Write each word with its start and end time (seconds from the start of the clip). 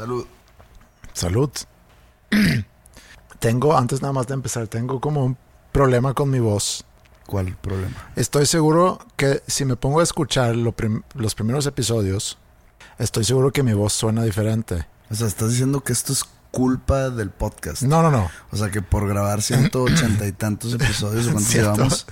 Salud. 0.00 0.26
Salud. 1.12 1.50
tengo, 3.38 3.76
antes 3.76 4.00
nada 4.00 4.12
más 4.12 4.26
de 4.26 4.34
empezar, 4.34 4.66
tengo 4.66 4.98
como 5.00 5.24
un 5.24 5.36
problema 5.72 6.14
con 6.14 6.30
mi 6.30 6.38
voz. 6.40 6.84
¿Cuál 7.26 7.54
problema? 7.56 7.94
Estoy 8.16 8.46
seguro 8.46 8.98
que 9.16 9.42
si 9.46 9.66
me 9.66 9.76
pongo 9.76 10.00
a 10.00 10.02
escuchar 10.02 10.56
lo 10.56 10.72
prim- 10.72 11.02
los 11.14 11.34
primeros 11.34 11.66
episodios, 11.66 12.38
estoy 12.98 13.24
seguro 13.24 13.52
que 13.52 13.62
mi 13.62 13.74
voz 13.74 13.92
suena 13.92 14.24
diferente. 14.24 14.86
O 15.10 15.14
sea, 15.14 15.26
estás 15.26 15.50
diciendo 15.50 15.82
que 15.82 15.92
esto 15.92 16.12
es 16.14 16.24
culpa 16.50 17.10
del 17.10 17.30
podcast. 17.30 17.82
No, 17.82 18.02
no, 18.02 18.10
no. 18.10 18.28
O 18.50 18.56
sea, 18.56 18.70
que 18.70 18.82
por 18.82 19.08
grabar 19.08 19.42
180 19.42 20.26
y 20.26 20.32
tantos 20.32 20.74
episodios, 20.74 21.26
¿o 21.26 21.32
¿cuántos 21.32 21.44
Cierto. 21.52 21.72
llevamos? 21.74 22.06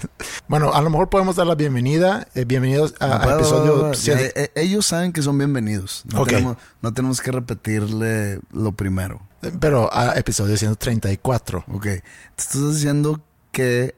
Bueno, 0.47 0.73
a 0.73 0.81
lo 0.83 0.91
mejor 0.91 1.09
podemos 1.11 1.37
dar 1.37 1.47
la 1.47 1.55
bienvenida. 1.55 2.29
eh, 2.35 2.45
bienvenidos 2.45 2.95
a, 3.01 3.17
episodio 3.35 3.93
Ya, 3.93 4.19
eh, 4.21 4.51
ellos 4.55 4.87
saben 4.87 5.13
que 5.13 5.23
son 5.23 5.37
bienvenidos. 5.39 6.03
No, 6.13 6.25
tenemos, 6.25 6.57
no 6.83 6.93
tenemos 6.95 7.21
que 7.21 7.33
repetirle 7.33 8.41
lo 8.53 8.73
primero. 8.73 9.21
pero 9.61 9.93
a 9.93 10.17
episodio 10.19 10.57
134. 10.57 11.65
Ok. 11.73 11.83
Te 11.83 12.03
estás 12.37 12.75
diciendo 12.75 13.21
que 13.53 13.95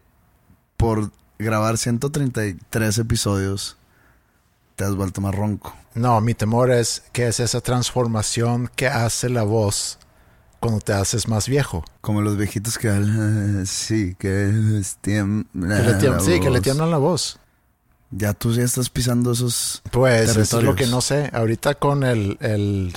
por 0.77 1.11
grabar 1.39 1.77
133 1.79 2.99
episodios 2.99 3.77
te 4.77 4.85
has 4.85 4.95
vuelto 4.95 5.21
más 5.21 5.35
ronco. 5.35 5.77
No, 5.95 6.21
mi 6.21 6.35
temor 6.35 6.71
es 6.71 7.03
que 7.13 7.27
es 7.27 7.41
esa 7.41 7.61
transformación 7.61 8.71
que 8.77 8.87
hace 8.89 9.29
la 9.29 9.43
voz 9.43 9.99
cuando 10.61 10.80
te 10.80 10.92
haces 10.92 11.27
más 11.27 11.48
viejo. 11.48 11.84
Como 12.00 12.20
los 12.22 12.36
viejitos 12.36 12.78
que 12.78 12.91
hablan, 12.91 13.66
sí, 13.66 14.14
que 14.19 14.28
le 14.28 14.83
tiembla- 15.00 15.98
la 16.03 16.20
sí, 16.20 16.39
que 16.39 16.50
le 16.50 16.61
tiemblan 16.61 16.91
la 16.91 16.98
voz. 16.98 17.39
Ya 18.12 18.34
tú 18.34 18.53
ya 18.53 18.64
estás 18.64 18.91
pisando 18.91 19.33
esos 19.33 19.83
Pues 19.91 20.36
eso 20.36 20.58
es 20.58 20.64
lo 20.64 20.75
que 20.75 20.86
no 20.86 21.00
sé. 21.00 21.31
Ahorita 21.33 21.75
con 21.77 22.03
el... 22.05 22.36
el 22.41 22.92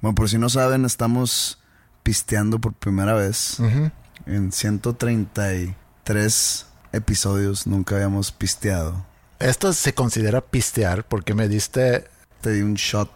Bueno, 0.00 0.14
por 0.16 0.28
si 0.28 0.36
no 0.36 0.48
saben, 0.48 0.84
estamos 0.84 1.60
pisteando 2.02 2.58
por 2.60 2.72
primera 2.74 3.14
vez. 3.14 3.58
Ujú. 3.60 3.90
En 4.26 4.50
133 4.52 6.66
episodios 6.92 7.66
nunca 7.66 7.96
habíamos 7.96 8.32
pisteado. 8.32 9.04
Esto 9.38 9.72
se 9.72 9.94
considera 9.94 10.40
pistear 10.40 11.04
porque 11.06 11.34
me 11.34 11.48
diste... 11.48 12.04
Te 12.40 12.52
di 12.52 12.62
un 12.62 12.74
shot, 12.74 13.10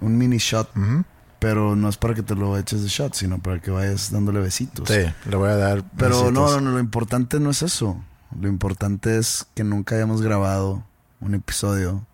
un 0.00 0.16
mini 0.18 0.38
shot, 0.38 0.68
Ujú. 0.76 1.04
Pero 1.40 1.74
no 1.74 1.88
es 1.88 1.96
para 1.96 2.14
que 2.14 2.22
te 2.22 2.36
lo 2.36 2.56
eches 2.56 2.82
de 2.82 2.88
shot, 2.88 3.14
sino 3.14 3.40
para 3.40 3.60
que 3.60 3.70
vayas 3.70 4.12
dándole 4.12 4.40
besitos. 4.40 4.88
Sí, 4.88 5.00
le 5.28 5.36
voy 5.36 5.48
a 5.48 5.56
dar... 5.56 5.82
Pero 5.96 6.10
besitos. 6.10 6.32
no, 6.32 6.60
no, 6.60 6.70
lo 6.70 6.78
importante 6.78 7.40
no 7.40 7.50
es 7.50 7.62
eso. 7.62 8.00
Lo 8.38 8.46
importante 8.46 9.18
es 9.18 9.46
que 9.54 9.64
nunca 9.64 9.96
hayamos 9.96 10.22
grabado 10.22 10.84
un 11.20 11.34
episodio 11.34 12.06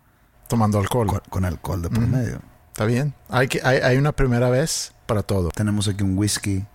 Tomando 0.47 0.79
alcohol. 0.79 1.07
con, 1.07 1.21
con 1.29 1.45
alcohol 1.45 1.81
de 1.81 1.89
por 1.89 2.07
medio. 2.07 2.41
Está 2.69 2.85
bien. 2.85 3.13
Hay, 3.29 3.47
que, 3.49 3.59
hay, 3.63 3.79
hay 3.79 3.97
una 3.97 4.13
primera 4.13 4.49
vez 4.49 4.93
para 5.05 5.23
todo. 5.23 5.49
Tenemos 5.49 5.87
aquí 5.87 6.03
un 6.03 6.17
whisky. 6.17 6.65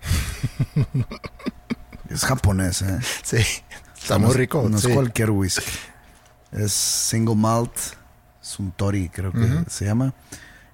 es 2.10 2.24
japonés, 2.24 2.82
¿eh? 2.82 2.98
Sí. 3.22 3.38
Está 3.96 4.18
muy 4.18 4.34
rico. 4.34 4.68
No 4.68 4.78
sí. 4.78 4.88
es 4.88 4.94
cualquier 4.94 5.30
whisky. 5.30 5.72
Es 6.52 6.72
single 6.72 7.36
malt. 7.36 7.72
Suntory, 8.40 9.08
creo 9.08 9.32
que 9.32 9.64
se 9.68 9.84
llama. 9.84 10.12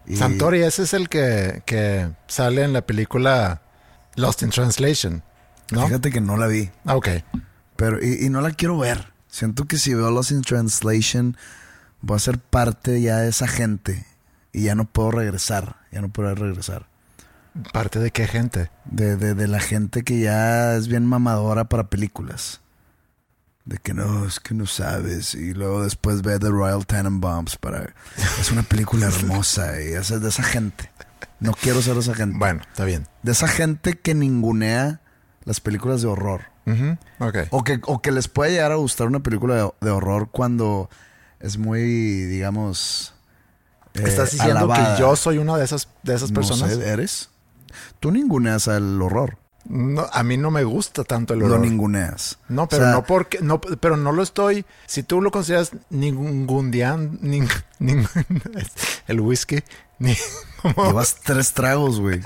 Y- 0.08 0.16
Santori, 0.16 0.62
ese 0.62 0.82
es 0.84 0.94
el 0.94 1.08
que, 1.08 1.62
que 1.66 2.08
sale 2.26 2.62
en 2.64 2.72
la 2.72 2.82
película 2.82 3.62
Lost 4.16 4.42
in 4.42 4.50
Translation. 4.50 5.22
¿No? 5.70 5.86
Fíjate 5.86 6.10
que 6.10 6.20
no 6.20 6.36
la 6.36 6.46
vi. 6.46 6.70
Ah, 6.86 6.96
ok. 6.96 7.08
Pero, 7.76 8.02
y, 8.04 8.24
y 8.26 8.28
no 8.30 8.41
la 8.41 8.50
quiero 8.52 8.78
ver. 8.78 9.12
Siento 9.28 9.66
que 9.66 9.76
si 9.76 9.92
veo 9.94 10.10
Lost 10.10 10.30
in 10.30 10.42
Translation, 10.42 11.36
voy 12.00 12.16
a 12.16 12.20
ser 12.20 12.38
parte 12.38 13.00
ya 13.02 13.19
de 13.19 13.28
esa 13.28 13.46
gente. 13.46 14.06
Y 14.52 14.62
ya 14.62 14.74
no 14.74 14.86
puedo 14.86 15.10
regresar. 15.10 15.76
Ya 15.92 16.00
no 16.00 16.08
puedo 16.08 16.34
regresar. 16.34 16.86
¿Parte 17.72 17.98
de 17.98 18.10
qué 18.10 18.26
gente? 18.26 18.70
De, 18.86 19.16
de, 19.16 19.34
de 19.34 19.46
la 19.48 19.60
gente 19.60 20.02
que 20.04 20.20
ya 20.20 20.75
es 20.76 20.88
bien 20.88 21.04
mamadora 21.06 21.64
para 21.69 21.88
películas. 21.90 22.60
De 23.68 23.76
que 23.76 23.92
no, 23.92 24.24
es 24.24 24.40
que 24.40 24.54
no 24.54 24.64
sabes. 24.64 25.34
Y 25.34 25.52
luego 25.52 25.82
después 25.82 26.22
ve 26.22 26.38
The 26.38 26.48
Royal 26.48 26.86
Tenenbaums 26.86 27.56
para... 27.58 27.92
Es 28.40 28.50
una 28.50 28.62
película 28.62 29.06
hermosa 29.14 29.78
y 29.82 29.88
es 29.92 30.08
de 30.08 30.26
esa 30.26 30.42
gente. 30.42 30.90
No 31.38 31.52
quiero 31.52 31.82
ser 31.82 31.98
esa 31.98 32.14
gente. 32.14 32.38
Bueno, 32.38 32.62
está 32.66 32.84
bien. 32.86 33.06
De 33.22 33.32
esa 33.32 33.46
gente 33.46 33.98
que 33.98 34.14
ningunea 34.14 35.02
las 35.44 35.60
películas 35.60 36.00
de 36.00 36.08
horror. 36.08 36.44
Ujú. 36.64 36.96
Ok. 37.20 37.36
O 37.50 37.62
que, 37.62 37.78
o 37.84 38.00
que 38.00 38.10
les 38.10 38.28
puede 38.28 38.52
llegar 38.52 38.72
a 38.72 38.76
gustar 38.76 39.06
una 39.06 39.20
película 39.20 39.54
de, 39.54 39.70
de 39.82 39.90
horror 39.90 40.30
cuando 40.30 40.88
es 41.38 41.58
muy, 41.58 41.82
digamos... 42.24 43.12
eh, 43.94 44.02
¿Estás 44.06 44.30
diciendo 44.32 44.56
alabada. 44.60 44.94
que 44.96 45.00
yo 45.02 45.14
soy 45.14 45.36
una 45.36 45.58
de 45.58 45.64
esas, 45.66 45.88
de 46.04 46.14
esas 46.14 46.30
No 46.30 46.36
personas? 46.36 46.72
sé, 46.74 46.88
¿eres? 46.88 47.28
Tú 48.00 48.10
ninguneas 48.12 48.66
al 48.66 49.00
horror. 49.02 49.36
No, 49.70 50.06
a 50.10 50.22
mí 50.22 50.38
no 50.38 50.50
me 50.50 50.64
gusta 50.64 51.04
tanto 51.04 51.34
el 51.34 51.40
Lo 51.40 51.46
olor. 51.46 51.60
ninguneas. 51.60 52.38
No, 52.48 52.66
pero 52.68 52.82
O 52.82 52.86
sea, 52.86 52.94
no 52.94 53.04
porque, 53.04 53.40
no, 53.40 53.60
pero 53.60 53.96
no 53.98 54.12
lo 54.12 54.22
estoy. 54.22 54.64
Si 54.86 55.02
tú 55.02 55.20
lo 55.20 55.30
consideras 55.30 55.72
ningundian, 55.90 57.18
ning, 57.20 57.46
ning- 57.78 58.08
el 59.08 59.20
whisky, 59.20 59.62
ni, 59.98 60.16
como- 60.62 60.86
Llevas 60.86 61.16
tres 61.22 61.52
tragos, 61.52 62.00
güey. 62.00 62.22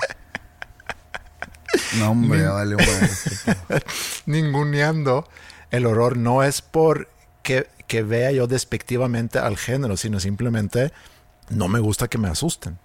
No, 1.97 2.11
hombre, 2.11 2.45
vale 2.47 2.75
madre. 2.75 3.09
ninguneando 4.25 5.27
el 5.71 5.85
horror 5.85 6.17
no 6.17 6.43
es 6.43 6.61
por 6.61 7.09
que, 7.41 7.67
que 7.87 8.03
vea 8.03 8.31
yo 8.31 8.47
despectivamente 8.47 9.39
al 9.39 9.57
género, 9.57 9.97
sino 9.97 10.19
simplemente 10.19 10.93
no 11.49 11.67
me 11.67 11.79
gusta 11.79 12.07
que 12.07 12.17
me 12.19 12.27
asusten. 12.29 12.77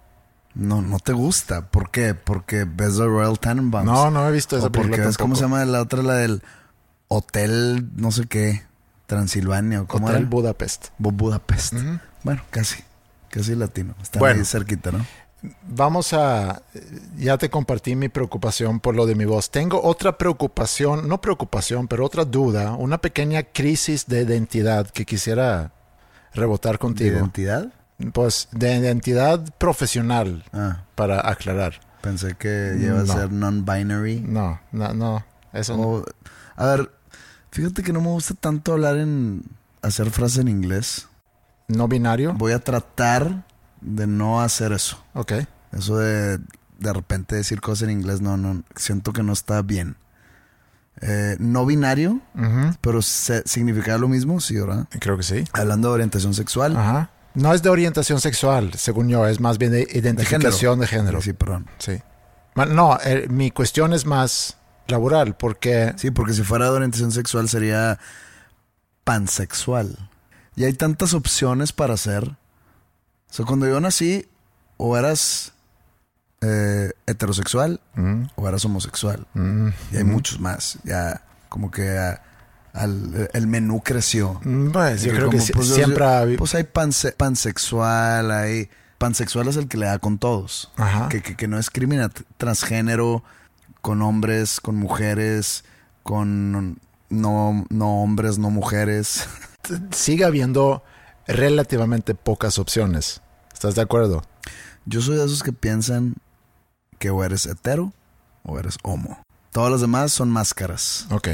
No, 0.58 0.82
no 0.82 0.98
te 0.98 1.12
gusta. 1.12 1.70
¿Por 1.70 1.90
qué? 1.90 2.14
Porque 2.14 2.64
ves 2.64 2.96
The 2.98 3.04
Royal 3.06 3.38
Tenenbaums. 3.38 3.86
No, 3.90 4.10
no 4.10 4.28
he 4.28 4.32
visto 4.32 4.56
esa 4.58 4.66
O 4.66 4.72
porque 4.72 4.88
película 4.88 5.06
ves 5.06 5.16
cómo 5.16 5.36
se 5.36 5.42
llama 5.42 5.64
la 5.64 5.80
otra, 5.80 6.02
la 6.02 6.14
del 6.14 6.42
Hotel, 7.08 7.88
no 7.96 8.10
sé 8.10 8.26
qué, 8.26 8.62
Transilvania 9.06 9.82
o 9.82 9.86
cómo 9.86 10.06
Hotel 10.08 10.20
era. 10.22 10.28
Budapest. 10.28 10.88
Bu- 10.98 11.12
Budapest. 11.16 11.74
Bueno, 12.24 12.42
casi. 12.50 12.82
Casi 13.30 13.54
latino. 13.54 13.94
Está 14.02 14.18
Bueno. 14.18 14.40
ahí 14.40 14.44
cerquita, 14.44 14.90
¿no? 14.90 15.06
Vamos 15.68 16.12
a... 16.12 16.62
Ya 17.16 17.38
te 17.38 17.48
compartí 17.48 17.94
mi 17.94 18.08
preocupación 18.08 18.80
por 18.80 18.96
lo 18.96 19.06
de 19.06 19.14
mi 19.14 19.24
voz. 19.24 19.50
Tengo 19.50 19.80
otra 19.82 20.18
preocupación, 20.18 21.06
no 21.08 21.20
preocupación, 21.20 21.86
pero 21.86 22.04
otra 22.04 22.24
duda, 22.24 22.72
una 22.72 22.98
pequeña 22.98 23.44
crisis 23.44 24.06
de 24.06 24.22
identidad 24.22 24.90
que 24.90 25.04
quisiera 25.06 25.72
rebotar 26.34 26.72
¿De 26.72 26.78
contigo. 26.78 27.16
identidad? 27.18 27.68
Pues 28.12 28.48
de 28.52 28.76
identidad 28.76 29.44
profesional, 29.58 30.44
Ah, 30.52 30.84
para 30.94 31.28
aclarar. 31.28 31.80
pensé 32.00 32.34
que 32.36 32.74
No. 32.78 32.98
a 32.98 33.06
ser 33.06 33.32
non-binary. 33.32 34.20
No, 34.20 34.60
no, 34.72 34.94
no. 34.94 35.24
Eso 35.52 35.76
no. 35.76 35.82
O- 35.82 36.04
a 36.56 36.66
ver, 36.66 36.90
fíjate 37.50 37.82
que 37.82 37.92
no 37.92 38.00
me 38.00 38.08
gusta 38.08 38.34
tanto 38.34 38.72
hablar 38.72 38.96
en... 38.98 39.42
Hacer 39.82 40.10
frases 40.10 40.38
en 40.38 40.48
inglés. 40.48 41.06
no 41.68 41.86
binario. 41.88 42.32
Voy 42.34 42.52
a 42.52 42.58
tratar 42.60 43.44
de 43.80 44.06
no 44.06 44.40
hacer 44.40 44.72
eso. 44.72 45.02
Ok. 45.14 45.32
Eso 45.72 45.98
de 45.98 46.38
de 46.78 46.92
repente 46.92 47.34
decir 47.36 47.60
cosas 47.60 47.88
en 47.88 47.90
inglés, 47.90 48.20
no, 48.20 48.36
no, 48.36 48.62
siento 48.76 49.12
que 49.12 49.22
no 49.24 49.32
está 49.32 49.62
bien. 49.62 49.96
eh, 51.00 51.36
no 51.38 51.64
binario, 51.66 52.20
pero 52.80 53.02
se- 53.02 53.42
significa 53.46 53.98
lo 53.98 54.08
mismo, 54.08 54.40
sí, 54.40 54.56
¿verdad? 54.58 54.86
Creo 55.00 55.16
que 55.16 55.22
sí. 55.22 55.44
Hablando 55.52 55.88
de 55.88 55.94
orientación 55.94 56.34
sexual. 56.34 56.76
Ajá. 56.76 57.10
No 57.38 57.54
es 57.54 57.62
de 57.62 57.68
orientación 57.68 58.20
sexual, 58.20 58.74
según 58.74 59.08
yo, 59.08 59.26
es 59.26 59.38
más 59.38 59.58
bien 59.58 59.70
de 59.70 59.86
de 59.86 59.98
identificación 59.98 60.80
de 60.80 60.86
género. 60.88 61.22
Sí, 61.22 61.32
perdón. 61.32 61.66
Sí. 61.78 62.02
No, 62.56 62.98
eh, 63.04 63.28
mi 63.30 63.52
cuestión 63.52 63.92
es 63.92 64.06
más 64.06 64.56
laboral, 64.88 65.36
porque 65.36 65.94
Sí, 65.96 66.10
porque 66.10 66.32
si 66.32 66.42
fuera 66.42 66.64
de 66.64 66.72
orientación 66.72 67.12
sexual 67.12 67.48
sería 67.48 68.00
pansexual. 69.04 70.10
Y 70.56 70.64
hay 70.64 70.72
tantas 70.72 71.14
opciones 71.14 71.72
para 71.72 71.94
hacer. 71.94 72.24
O 72.24 73.32
sea, 73.32 73.46
cuando 73.46 73.68
yo 73.68 73.78
nací, 73.78 74.26
o 74.76 74.96
eras 74.96 75.52
eh, 76.40 76.90
heterosexual 77.06 77.80
o 78.34 78.48
eras 78.48 78.64
homosexual. 78.64 79.26
Y 79.92 79.96
hay 79.96 80.04
muchos 80.04 80.40
más. 80.40 80.78
Ya, 80.82 81.22
como 81.48 81.70
que 81.70 81.88
ah, 81.96 82.20
al- 82.78 83.28
el 83.32 83.46
menú 83.46 83.80
creció. 83.82 84.40
mm, 84.44 84.70
pues, 84.70 85.02
yo 85.02 85.12
creo 85.12 85.30
que 85.30 85.40
si- 85.40 85.52
pues, 85.52 85.68
siempre 85.68 86.04
ha 86.04 86.20
habido- 86.20 86.38
Pues 86.38 86.54
hay 86.54 86.64
panse- 86.64 87.14
pansexual, 87.14 88.30
hay... 88.30 88.70
Pansexual 88.98 89.46
es 89.48 89.56
el 89.56 89.68
que 89.68 89.76
le 89.78 89.86
da 89.86 89.98
con 90.00 90.18
todos. 90.18 90.72
Ajá. 90.76 91.08
Que, 91.08 91.22
que, 91.22 91.36
que 91.36 91.46
no 91.46 91.56
discrimina 91.56 92.10
transgénero 92.36 93.22
con 93.80 94.02
hombres, 94.02 94.60
con 94.60 94.74
mujeres, 94.76 95.64
con 96.02 96.78
no, 97.08 97.64
no 97.70 98.02
hombres, 98.02 98.38
no 98.38 98.50
mujeres. 98.50 99.28
sigue 99.92 100.24
habiendo 100.24 100.82
relativamente 101.28 102.14
pocas 102.16 102.58
opciones. 102.58 103.20
¿Estás 103.52 103.74
de 103.76 103.82
acuerdo? 103.82 104.22
Yo 104.84 105.00
soy 105.00 105.16
de 105.16 105.24
esos 105.26 105.42
que 105.44 105.52
piensan 105.52 106.14
que 106.98 107.10
o 107.10 107.22
eres 107.22 107.46
hetero 107.46 107.92
o 108.42 108.58
eres 108.58 108.78
homo. 108.82 109.22
Todas 109.52 109.70
las 109.70 109.80
demás 109.80 110.12
son 110.12 110.28
máscaras. 110.30 111.06
Ok. 111.10 111.28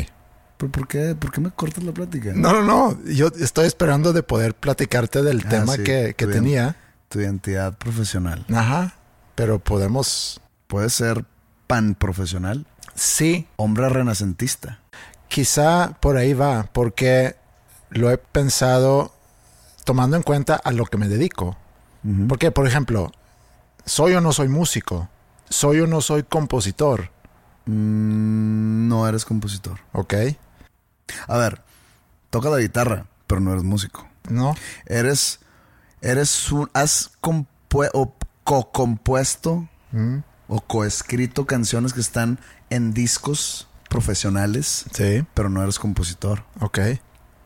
¿Pero 0.57 0.71
por 0.73 0.87
qué, 0.89 1.15
por 1.15 1.33
qué 1.33 1.41
me 1.41 1.51
cortas 1.51 1.83
la 1.85 1.93
plática? 1.93 2.33
No, 2.35 2.53
no, 2.53 2.63
no. 2.63 2.99
Yo 3.07 3.29
estoy 3.41 3.67
esperando 3.67 4.13
de 4.13 4.23
poder 4.23 4.55
platicarte 4.55 5.23
del 5.23 5.43
Ah, 5.47 5.49
tema 5.49 5.75
sí, 5.75 5.83
que, 5.85 6.15
que 6.17 6.27
tenía. 6.27 6.77
Tu 7.09 7.21
identidad 7.21 7.77
profesional. 7.77 8.45
Ajá. 8.55 8.95
Pero 9.35 9.59
podemos... 9.59 10.41
Puede 10.67 10.91
ser 10.91 11.25
pan 11.67 11.95
profesional, 11.95 12.67
Sí, 12.95 13.47
hombre 13.57 13.89
renacentista. 13.89 14.81
quizá 15.29 15.97
por 16.01 16.17
ahí 16.17 16.33
va, 16.33 16.69
porque 16.73 17.37
lo 17.91 18.11
he 18.11 18.19
pensado 18.19 19.13
tomando 19.85 20.17
en 20.17 20.23
cuenta 20.23 20.55
a 20.55 20.71
lo 20.73 20.85
que 20.87 20.97
me 20.99 21.09
dedico. 21.09 21.57
Porque, 22.29 22.51
por 22.51 22.67
ejemplo, 22.67 23.11
soy 23.85 24.15
o 24.15 24.21
no 24.21 24.33
soy 24.33 24.49
músico, 24.49 25.09
soy 25.49 25.81
o 25.81 25.87
no 25.87 26.01
soy 26.01 26.23
compositor, 26.23 27.11
Mm, 27.67 28.89
no 28.89 29.09
eres 29.09 29.25
compositor. 29.25 29.79
¿ok? 29.93 30.15
A 31.29 31.37
ver, 31.39 31.63
toca 32.31 32.51
la 32.51 32.59
guitarra, 32.59 33.07
pero 33.27 33.41
no 33.41 33.51
eres 33.53 33.65
músico. 33.65 34.09
No, 34.29 34.55
Eres, 34.87 35.41
eres 36.01 36.51
un, 36.51 36.71
has 36.73 37.11
co-compuesto 38.45 39.69
o 40.49 40.61
coescrito 40.61 41.47
canciones 41.47 41.93
que 41.93 42.01
están 42.01 42.39
en 42.71 42.93
discos 42.93 43.69
profesionales, 43.89 44.85
sí, 44.93 45.25
pero 45.35 45.49
no 45.49 45.63
eres 45.63 45.79
compositor. 45.79 46.45
ok. 46.61 46.79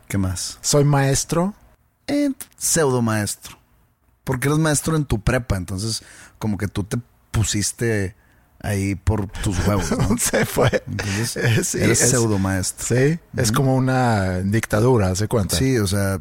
¿Qué 0.07 0.17
más? 0.17 0.57
Soy 0.61 0.83
maestro, 0.85 1.53
Eh, 2.07 2.31
pseudo 2.57 3.03
maestro. 3.03 3.59
Porque 4.23 4.47
eres 4.47 4.57
maestro 4.57 4.95
en 4.95 5.05
tu 5.05 5.21
prepa, 5.21 5.55
entonces 5.57 6.01
como 6.39 6.57
que 6.57 6.67
tú 6.67 6.83
te 6.83 6.97
pusiste 7.29 8.15
ahí 8.61 8.95
por 8.95 9.27
tus 9.27 9.57
huevos, 9.67 9.91
¿no? 9.97 10.17
se 10.19 10.45
fue. 10.45 10.83
Entonces, 10.87 11.37
Eh, 11.37 11.63
sí, 11.63 11.77
eres 11.79 12.01
es- 12.01 12.09
pseudo 12.09 12.37
maestro. 12.39 12.85
Sí, 12.97 13.19
es 13.37 13.51
como 13.51 13.75
una 13.75 14.39
dictadura, 14.39 15.15
¿se 15.15 15.27
cuenta? 15.27 15.55
Sí, 15.55 15.77
o 15.77 15.87
sea, 15.87 16.19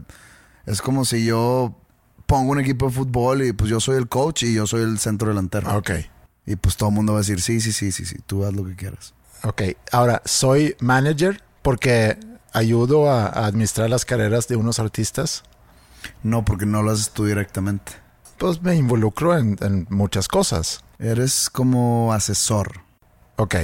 es 0.67 0.81
como 0.82 1.05
si 1.05 1.25
yo 1.25 1.75
pongo 2.26 2.52
un 2.52 2.61
equipo 2.61 2.87
de 2.87 2.93
fútbol 2.93 3.43
y 3.43 3.52
pues 3.52 3.70
yo 3.70 3.81
soy 3.81 3.96
el 3.96 4.08
coach 4.08 4.43
y 4.44 4.55
yo 4.55 4.67
soy 4.67 4.82
el 4.82 4.99
centro 4.99 5.29
delantero. 5.29 5.76
Ok, 5.76 5.90
Y 6.46 6.56
pues 6.56 6.76
todo 6.76 6.90
el 6.90 6.94
mundo 6.94 7.12
va 7.14 7.19
a 7.19 7.23
decir, 7.23 7.40
sí, 7.40 7.61
sí, 7.61 7.73
sí, 7.73 7.90
sí, 7.93 8.05
sí, 8.05 8.17
tú 8.26 8.44
haz 8.44 8.52
lo 8.55 8.64
que 8.64 8.76
quieras. 8.76 9.14
ok. 9.44 9.62
Ahora, 9.93 10.23
soy 10.25 10.76
manager 10.81 11.43
porque 11.62 12.19
ayudo 12.52 13.11
a, 13.11 13.26
a 13.26 13.46
administrar 13.46 13.88
las 13.90 14.05
carreras 14.05 14.46
de 14.49 14.56
unos 14.56 14.79
artistas. 14.79 15.43
No, 16.23 16.44
porque 16.44 16.67
no 16.67 16.82
lo 16.82 16.90
haces 16.93 17.11
tú 17.11 17.25
directamente. 17.26 17.93
Pues 18.38 18.62
me 18.62 18.76
involucro 18.76 19.37
en, 19.37 19.56
en 19.61 19.87
muchas 19.90 20.29
cosas. 20.29 20.85
Eres 20.99 21.49
como 21.50 22.12
asesor. 22.12 22.81
Ok, 23.37 23.55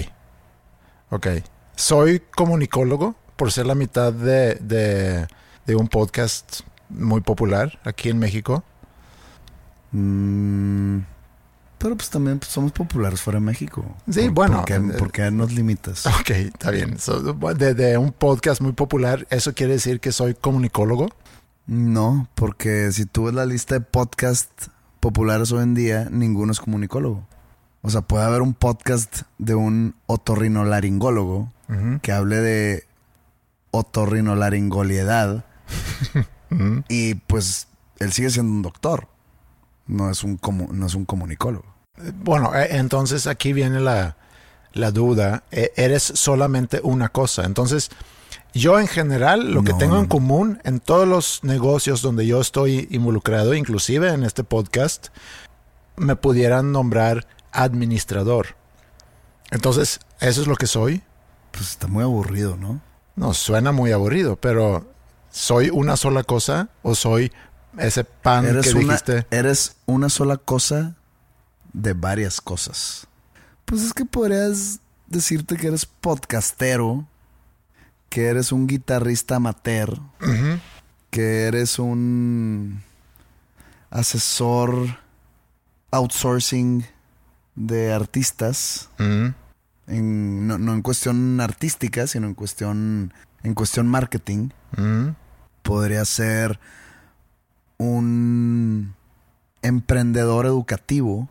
ok. 1.10 1.26
Soy 1.74 2.22
comunicólogo 2.36 3.16
por 3.36 3.50
ser 3.50 3.66
la 3.66 3.74
mitad 3.74 4.12
de, 4.12 4.54
de, 4.56 5.26
de 5.66 5.74
un 5.74 5.88
podcast 5.88 6.60
muy 6.88 7.20
popular 7.22 7.80
aquí 7.84 8.08
en 8.10 8.18
México. 8.20 8.62
Mm, 9.90 10.98
pero 11.78 11.96
pues 11.96 12.08
también 12.10 12.38
pues, 12.38 12.50
somos 12.52 12.72
populares 12.72 13.20
fuera 13.20 13.40
de 13.40 13.44
México. 13.46 13.84
Sí, 14.08 14.22
¿Por- 14.26 14.32
bueno, 14.34 14.56
¿Por 14.58 14.64
qué, 14.66 14.74
eh, 14.74 14.98
por 14.98 15.12
qué 15.12 15.30
nos 15.30 15.52
limitas? 15.52 16.06
Ok, 16.20 16.30
está 16.30 16.70
bien. 16.70 16.98
So, 16.98 17.20
de, 17.54 17.74
de 17.74 17.98
un 17.98 18.12
podcast 18.12 18.60
muy 18.60 18.72
popular, 18.72 19.26
¿eso 19.30 19.54
quiere 19.54 19.74
decir 19.74 20.00
que 20.00 20.12
soy 20.12 20.34
comunicólogo? 20.34 21.08
No, 21.66 22.28
porque 22.34 22.92
si 22.92 23.06
tú 23.06 23.24
ves 23.24 23.34
la 23.34 23.46
lista 23.46 23.74
de 23.74 23.80
podcasts 23.80 24.70
populares 25.08 25.52
hoy 25.52 25.62
en 25.62 25.74
día, 25.74 26.08
ninguno 26.10 26.50
es 26.50 26.60
comunicólogo. 26.60 27.26
O 27.82 27.90
sea, 27.90 28.00
puede 28.00 28.24
haber 28.24 28.40
un 28.40 28.54
podcast 28.54 29.20
de 29.36 29.54
un 29.54 29.94
otorrinolaringólogo 30.06 31.52
que 32.00 32.10
hable 32.10 32.36
de 32.36 32.84
otorrinolaringoliedad 33.70 35.44
y 36.88 37.14
pues 37.16 37.68
él 37.98 38.12
sigue 38.12 38.30
siendo 38.30 38.50
un 38.50 38.62
doctor. 38.62 39.08
No 39.86 40.10
es 40.10 40.24
un, 40.24 40.40
no 40.72 40.86
es 40.86 40.94
un 40.94 41.04
comunicólogo. 41.04 41.66
Bueno, 42.22 42.54
eh, 42.54 42.68
entonces 42.78 43.26
aquí 43.26 43.52
viene 43.52 43.80
la, 43.80 44.16
la 44.72 44.90
duda. 44.90 45.42
E- 45.50 45.72
Eres 45.76 46.02
solamente 46.02 46.80
una 46.82 47.10
cosa. 47.10 47.44
Entonces, 47.44 47.90
yo 48.54 48.78
en 48.78 48.86
general, 48.86 49.52
lo 49.52 49.62
que 49.64 49.74
tengo 49.74 49.94
no, 49.96 50.00
en 50.00 50.06
común 50.06 50.60
en 50.64 50.80
todos 50.80 51.06
los 51.08 51.42
negocios 51.42 52.02
donde 52.02 52.26
yo 52.26 52.40
estoy 52.40 52.86
involucrado, 52.90 53.54
inclusive 53.54 54.10
en 54.10 54.22
este 54.22 54.44
podcast, 54.44 55.08
me 55.96 56.16
pudieran 56.16 56.72
nombrar 56.72 57.26
administrador. 57.52 58.56
Entonces, 59.50 60.00
¿eso 60.20 60.40
es 60.40 60.46
lo 60.46 60.56
que 60.56 60.66
soy? 60.66 61.02
Pues 61.50 61.70
está 61.70 61.86
muy 61.86 62.02
aburrido, 62.02 62.56
¿no? 62.56 62.80
No, 63.16 63.34
suena 63.34 63.72
muy 63.72 63.92
aburrido, 63.92 64.36
pero 64.36 64.88
¿soy 65.30 65.70
una 65.70 65.96
sola 65.96 66.22
cosa 66.24 66.68
o 66.82 66.94
soy 66.94 67.32
ese 67.78 68.04
pan 68.04 68.46
Eres 68.46 68.66
que 68.66 68.78
una, 68.78 68.80
dijiste? 68.94 69.26
eres 69.30 69.76
una 69.86 70.08
sola 70.08 70.36
cosa 70.36 70.94
de 71.72 71.92
varias 71.92 72.40
cosas. 72.40 73.06
Pues 73.64 73.82
es 73.82 73.92
que 73.92 74.04
podrías 74.04 74.80
decirte 75.06 75.56
que 75.56 75.68
eres 75.68 75.86
podcastero, 75.86 77.06
que 78.08 78.26
eres 78.26 78.52
un 78.52 78.66
guitarrista 78.66 79.36
amateur, 79.36 79.98
que 81.10 81.44
eres 81.46 81.78
un 81.78 82.82
asesor 83.90 84.98
outsourcing 85.90 86.84
de 87.54 87.92
artistas, 87.92 88.88
en- 88.98 90.46
no, 90.46 90.58
no 90.58 90.72
en 90.74 90.82
cuestión 90.82 91.40
artística, 91.40 92.06
sino 92.06 92.26
en 92.26 92.34
cuestión, 92.34 93.12
en 93.42 93.54
cuestión 93.54 93.86
marketing. 93.88 94.48
mm. 94.76 95.08
podría 95.62 96.04
ser 96.04 96.58
un 97.78 98.94
emprendedor 99.62 100.46
educativo, 100.46 101.28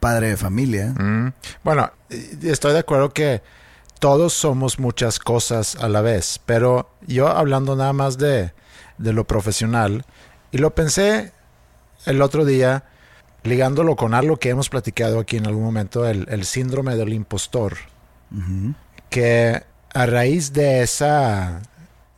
padre 0.00 0.28
de 0.28 0.36
familia. 0.36 0.94
Bueno, 1.62 1.90
estoy 2.08 2.72
de 2.72 2.78
acuerdo 2.78 3.12
que 3.12 3.42
todos 4.00 4.32
somos 4.32 4.78
muchas 4.78 5.18
cosas 5.18 5.76
a 5.76 5.88
la 5.88 6.00
vez, 6.00 6.40
pero 6.46 6.90
yo 7.06 7.28
hablando 7.28 7.76
nada 7.76 7.92
más 7.92 8.18
de, 8.18 8.52
de 8.98 9.12
lo 9.12 9.26
profesional, 9.26 10.04
y 10.50 10.58
lo 10.58 10.74
pensé 10.74 11.32
el 12.06 12.22
otro 12.22 12.44
día, 12.44 12.84
ligándolo 13.44 13.96
con 13.96 14.14
algo 14.14 14.38
que 14.38 14.48
hemos 14.48 14.70
platicado 14.70 15.20
aquí 15.20 15.36
en 15.36 15.46
algún 15.46 15.62
momento, 15.62 16.08
el, 16.08 16.26
el 16.30 16.44
síndrome 16.44 16.96
del 16.96 17.12
impostor, 17.12 17.76
que 19.10 19.62
a 19.92 20.06
raíz 20.06 20.52
de 20.52 20.82
esa 20.82 21.62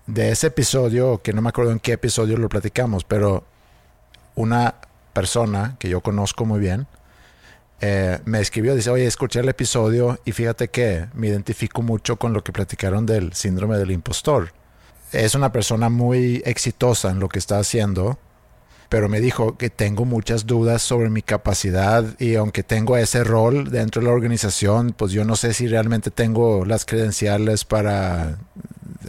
de 0.07 0.31
ese 0.31 0.49
episodio, 0.49 1.23
que 1.23 1.33
no 1.33 1.43
me 1.43 1.49
acuerdo 1.49 1.73
en 1.73 1.81
qué 1.81 1.93
episodio 1.93 2.37
lo 2.37 2.49
platicamos, 2.49 3.05
pero 3.05 3.45
una 4.35 4.75
persona 5.12 5.77
que 5.79 5.89
yo 5.89 6.01
conozco 6.01 6.45
muy 6.45 6.61
bien, 6.61 6.87
eh, 7.83 8.21
me 8.25 8.41
escribió, 8.41 8.75
dice, 8.77 8.91
oye, 8.91 9.07
escuché 9.07 9.41
el 9.41 9.49
episodio 9.49 10.19
y 10.25 10.33
fíjate 10.33 10.69
que 10.69 11.09
me 11.15 11.27
identifico 11.27 11.83
mucho 11.83 12.17
con 12.17 12.33
lo 12.33 12.43
que 12.45 12.53
platicaron 12.53 13.07
del 13.07 13.33
síndrome 13.35 13.77
del 13.77 13.91
impostor. 13.91 14.53
Es 15.11 15.35
una 15.35 15.51
persona 15.53 15.89
muy 15.91 16.43
exitosa 16.47 17.11
en 17.11 17.19
lo 17.19 17.29
que 17.29 17.41
está 17.41 17.59
haciendo, 17.59 18.19
pero 18.89 19.09
me 19.09 19.21
dijo 19.21 19.59
que 19.59 19.69
tengo 19.69 20.05
muchas 20.05 20.47
dudas 20.47 20.81
sobre 20.81 21.11
mi 21.11 21.23
capacidad 21.23 22.05
y 22.21 22.37
aunque 22.37 22.62
tengo 22.62 22.97
ese 22.97 23.25
rol 23.25 23.71
dentro 23.71 24.01
de 24.01 24.07
la 24.07 24.15
organización, 24.15 24.95
pues 24.97 25.12
yo 25.12 25.25
no 25.25 25.35
sé 25.35 25.53
si 25.53 25.67
realmente 25.67 26.11
tengo 26.11 26.65
las 26.65 26.85
credenciales 26.85 27.65
para 27.65 28.39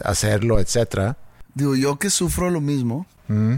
hacerlo, 0.02 0.58
etcétera. 0.58 1.16
Digo, 1.54 1.76
yo 1.76 1.98
que 1.98 2.10
sufro 2.10 2.50
lo 2.50 2.60
mismo, 2.60 3.06
Mm. 3.28 3.54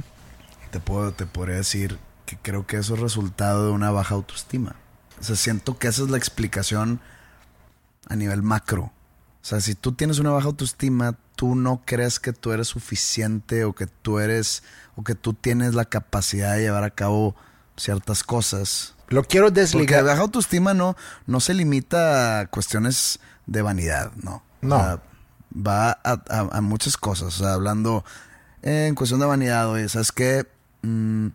te 0.71 0.79
puedo, 0.79 1.11
te 1.13 1.27
podría 1.27 1.57
decir 1.57 1.99
que 2.27 2.37
creo 2.41 2.67
que 2.67 2.77
eso 2.77 2.95
es 2.95 3.01
resultado 3.01 3.67
de 3.67 3.73
una 3.73 3.91
baja 3.91 4.15
autoestima. 4.15 4.77
O 5.21 5.23
sea, 5.23 5.37
siento 5.37 5.79
que 5.79 5.89
esa 5.89 6.03
es 6.03 6.11
la 6.11 6.19
explicación 6.19 7.01
a 8.09 8.17
nivel 8.17 8.43
macro. 8.43 8.85
O 8.85 9.49
sea, 9.49 9.61
si 9.61 9.75
tú 9.75 9.93
tienes 9.93 10.19
una 10.19 10.31
baja 10.31 10.47
autoestima, 10.49 11.17
tú 11.37 11.55
no 11.55 11.83
crees 11.85 12.19
que 12.21 12.33
tú 12.33 12.53
eres 12.53 12.69
suficiente 12.69 13.65
o 13.65 13.75
que 13.75 13.87
tú 13.87 14.19
eres 14.19 14.63
o 14.97 15.05
que 15.05 15.15
tú 15.15 15.35
tienes 15.35 15.75
la 15.75 15.85
capacidad 15.85 16.55
de 16.55 16.63
llevar 16.63 16.85
a 16.85 16.91
cabo 16.91 17.37
ciertas 17.77 18.25
cosas. 18.25 18.95
Lo 19.09 19.23
quiero 19.23 19.47
Porque 19.47 19.61
desligar. 19.61 20.03
la 20.05 20.11
baja 20.13 20.23
autoestima 20.23 20.75
no, 20.75 20.97
no 21.27 21.39
se 21.41 21.55
limita 21.55 22.41
a 22.41 22.47
cuestiones 22.47 23.21
de 23.47 23.63
vanidad, 23.63 24.11
no. 24.17 24.43
No. 24.63 24.77
O 24.77 24.79
sea, 24.81 25.03
va 25.55 25.91
a, 25.93 25.99
a- 26.29 26.49
a 26.59 26.61
muchas 26.61 26.97
cosas. 26.97 27.29
O 27.29 27.45
sea, 27.45 27.53
hablando 27.55 28.05
en 28.63 28.95
cuestión 28.97 29.21
de 29.21 29.27
vanidad, 29.27 29.69
oye, 29.71 29.89
¿sabes 29.89 30.11
qué? 30.11 30.47
Mm, 30.83 31.29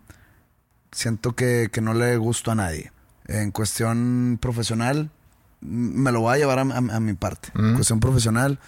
siento 0.90 1.34
que, 1.34 1.70
que 1.72 1.80
no 1.80 1.94
le 1.94 2.16
gusto 2.18 2.50
a 2.50 2.54
nadie. 2.54 2.92
En 3.28 3.50
cuestión 3.52 4.38
profesional, 4.40 5.10
mm, 5.60 5.66
me 6.02 6.12
lo 6.12 6.20
voy 6.20 6.34
a 6.34 6.38
llevar 6.38 6.58
a, 6.58 6.62
a- 6.62 6.96
a 6.96 7.00
mi 7.00 7.14
parte. 7.14 7.50
En 7.54 7.74
cuestión 7.74 8.00
profesional, 8.00 8.58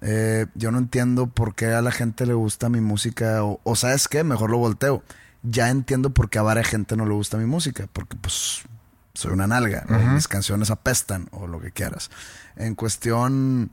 eh, 0.00 0.46
yo 0.54 0.70
no 0.72 0.78
entiendo 0.78 1.28
por 1.28 1.54
qué 1.54 1.66
a 1.72 1.82
la 1.82 1.92
gente 1.92 2.26
le 2.26 2.34
gusta 2.34 2.68
mi 2.68 2.80
música. 2.80 3.44
O, 3.44 3.60
o 3.62 3.76
¿sabes 3.76 4.08
qué? 4.08 4.24
Mejor 4.24 4.50
lo 4.50 4.58
volteo. 4.58 5.02
Ya 5.44 5.68
entiendo 5.70 6.10
por 6.10 6.30
qué 6.30 6.38
a 6.38 6.42
varias 6.42 6.66
gente 6.68 6.96
no 6.96 7.04
le 7.06 7.12
gusta 7.14 7.36
mi 7.36 7.46
música. 7.46 7.88
Porque, 7.92 8.16
pues, 8.16 8.62
soy 9.14 9.32
una 9.32 9.46
nalga. 9.46 9.84
mis 10.14 10.26
canciones 10.28 10.70
apestan 10.70 11.28
o 11.32 11.46
lo 11.46 11.60
que 11.60 11.70
quieras. 11.70 12.10
En 12.56 12.74
cuestión... 12.74 13.70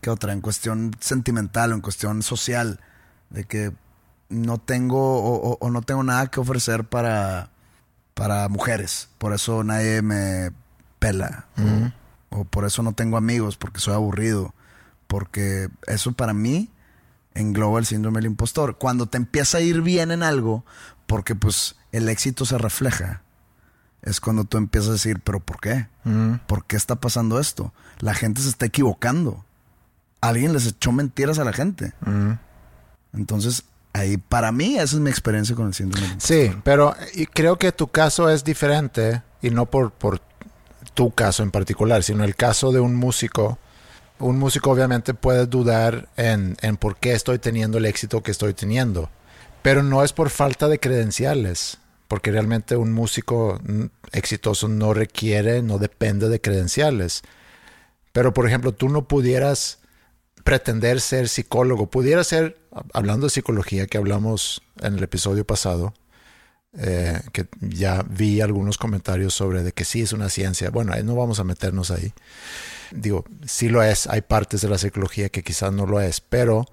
¿Qué 0.00 0.10
otra? 0.10 0.32
En 0.32 0.40
cuestión 0.42 0.90
sentimental 1.00 1.72
o 1.72 1.74
en 1.74 1.80
cuestión 1.80 2.22
social. 2.22 2.80
De 3.30 3.44
que 3.44 3.72
no 4.28 4.58
tengo 4.58 5.18
o, 5.22 5.50
o- 5.52 5.58
o 5.60 5.70
no 5.70 5.82
tengo 5.82 6.02
nada 6.02 6.26
que 6.28 6.40
ofrecer 6.40 6.84
para, 6.84 7.50
para 8.14 8.48
mujeres. 8.48 9.08
Por 9.18 9.32
eso 9.32 9.64
nadie 9.64 10.02
me 10.02 10.50
pela. 10.98 11.46
O, 12.30 12.40
o 12.40 12.44
por 12.44 12.64
eso 12.64 12.82
no 12.82 12.92
tengo 12.92 13.16
amigos, 13.16 13.56
porque 13.56 13.80
soy 13.80 13.94
aburrido. 13.94 14.54
Porque 15.06 15.68
eso 15.86 16.12
para 16.12 16.32
mí 16.32 16.70
engloba 17.34 17.78
el 17.78 17.86
síndrome 17.86 18.18
del 18.18 18.30
impostor. 18.30 18.78
Cuando 18.78 19.06
te 19.06 19.18
empieza 19.18 19.58
a 19.58 19.60
ir 19.60 19.82
bien 19.82 20.10
en 20.10 20.22
algo, 20.22 20.64
porque 21.06 21.34
pues 21.34 21.76
el 21.92 22.08
éxito 22.08 22.44
se 22.44 22.58
refleja, 22.58 23.22
es 24.02 24.20
cuando 24.20 24.44
tú 24.44 24.58
empiezas 24.58 24.90
a 24.90 24.92
decir, 24.94 25.20
pero 25.20 25.40
¿por 25.40 25.60
qué? 25.60 25.88
¿Por 26.46 26.64
qué 26.64 26.76
está 26.76 26.96
pasando 26.96 27.40
esto? 27.40 27.72
La 28.00 28.14
gente 28.14 28.42
se 28.42 28.48
está 28.48 28.66
equivocando. 28.66 29.44
Alguien 30.20 30.52
les 30.52 30.66
echó 30.66 30.92
mentiras 30.92 31.38
a 31.38 31.44
la 31.44 31.52
gente. 31.52 31.92
Entonces, 33.12 33.64
ahí 33.94 34.18
para 34.18 34.52
mí 34.52 34.74
esa 34.74 34.96
es 34.96 35.00
mi 35.00 35.08
experiencia 35.08 35.56
con 35.56 35.68
el 35.68 35.74
síndrome. 35.74 36.06
Sí, 36.18 36.52
pero 36.62 36.94
y 37.14 37.24
creo 37.26 37.56
que 37.56 37.72
tu 37.72 37.88
caso 37.88 38.28
es 38.28 38.44
diferente 38.44 39.22
y 39.40 39.48
no 39.48 39.66
por, 39.66 39.92
por 39.92 40.20
tu 40.92 41.12
caso 41.12 41.42
en 41.42 41.50
particular, 41.50 42.02
sino 42.02 42.24
el 42.24 42.36
caso 42.36 42.72
de 42.72 42.80
un 42.80 42.94
músico. 42.94 43.58
Un 44.18 44.38
músico 44.38 44.70
obviamente 44.70 45.14
puede 45.14 45.46
dudar 45.46 46.08
en, 46.16 46.56
en 46.60 46.76
por 46.76 46.96
qué 46.96 47.12
estoy 47.12 47.38
teniendo 47.38 47.78
el 47.78 47.86
éxito 47.86 48.22
que 48.22 48.30
estoy 48.30 48.52
teniendo, 48.52 49.10
pero 49.62 49.82
no 49.82 50.04
es 50.04 50.12
por 50.12 50.30
falta 50.30 50.68
de 50.68 50.78
credenciales, 50.78 51.78
porque 52.06 52.30
realmente 52.30 52.76
un 52.76 52.92
músico 52.92 53.60
mm, 53.64 53.84
exitoso 54.12 54.68
no 54.68 54.92
requiere, 54.92 55.62
no 55.62 55.78
depende 55.78 56.28
de 56.28 56.40
credenciales. 56.40 57.22
Pero 58.12 58.32
por 58.32 58.46
ejemplo, 58.46 58.72
tú 58.72 58.88
no 58.88 59.08
pudieras 59.08 59.78
pretender 60.44 61.00
ser 61.00 61.28
psicólogo, 61.28 61.90
pudieras 61.90 62.26
ser, 62.28 62.58
hablando 62.92 63.26
de 63.26 63.30
psicología 63.30 63.86
que 63.86 63.98
hablamos 63.98 64.62
en 64.80 64.94
el 64.94 65.02
episodio 65.02 65.44
pasado, 65.46 65.94
eh, 66.76 67.20
que 67.32 67.46
ya 67.60 68.04
vi 68.08 68.40
algunos 68.40 68.78
comentarios 68.78 69.32
sobre 69.34 69.62
de 69.62 69.72
que 69.72 69.84
sí 69.84 70.02
es 70.02 70.12
una 70.12 70.28
ciencia. 70.28 70.70
Bueno, 70.70 70.92
no 71.02 71.14
vamos 71.14 71.40
a 71.40 71.44
meternos 71.44 71.90
ahí. 71.90 72.12
Digo, 72.92 73.24
sí 73.46 73.68
lo 73.68 73.82
es, 73.82 74.06
hay 74.06 74.20
partes 74.20 74.60
de 74.60 74.68
la 74.68 74.78
psicología 74.78 75.28
que 75.28 75.42
quizás 75.42 75.72
no 75.72 75.86
lo 75.86 76.00
es, 76.00 76.20
pero 76.20 76.66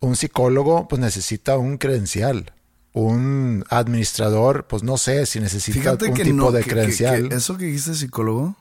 un 0.00 0.16
psicólogo 0.16 0.86
pues 0.88 1.00
necesita 1.00 1.58
un 1.58 1.76
credencial. 1.78 2.52
Un 2.92 3.64
administrador, 3.68 4.66
pues 4.66 4.82
no 4.82 4.96
sé 4.96 5.26
si 5.26 5.40
necesita 5.40 5.78
Fíjate 5.78 6.06
un 6.06 6.14
que 6.14 6.24
tipo 6.24 6.36
no, 6.36 6.50
de 6.52 6.60
que- 6.60 6.64
que- 6.64 6.70
credencial. 6.70 7.28
que 7.28 7.34
eso 7.34 7.56
que 7.56 7.66
dijiste 7.66 7.94
psicólogo, 7.94 8.56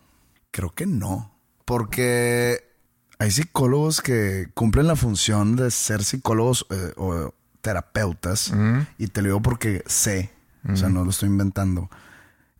creo 0.51 0.69
que 0.73 0.85
no. 0.85 1.33
Porque 1.65 2.66
hay 3.19 3.31
psicólogos 3.31 4.01
que 4.01 4.49
cumplen 4.53 4.87
la 4.87 4.95
función 4.95 5.55
de 5.55 5.71
ser 5.71 6.03
psicólogos 6.03 6.65
eh, 6.69 6.93
o 6.97 7.33
terapeutas. 7.61 8.53
Y 8.97 9.07
te 9.07 9.21
lo 9.21 9.27
digo 9.27 9.41
porque 9.41 9.83
sé. 9.87 10.31
O 10.69 10.75
sea, 10.75 10.89
no 10.89 11.03
lo 11.03 11.11
estoy 11.11 11.29
inventando. 11.29 11.89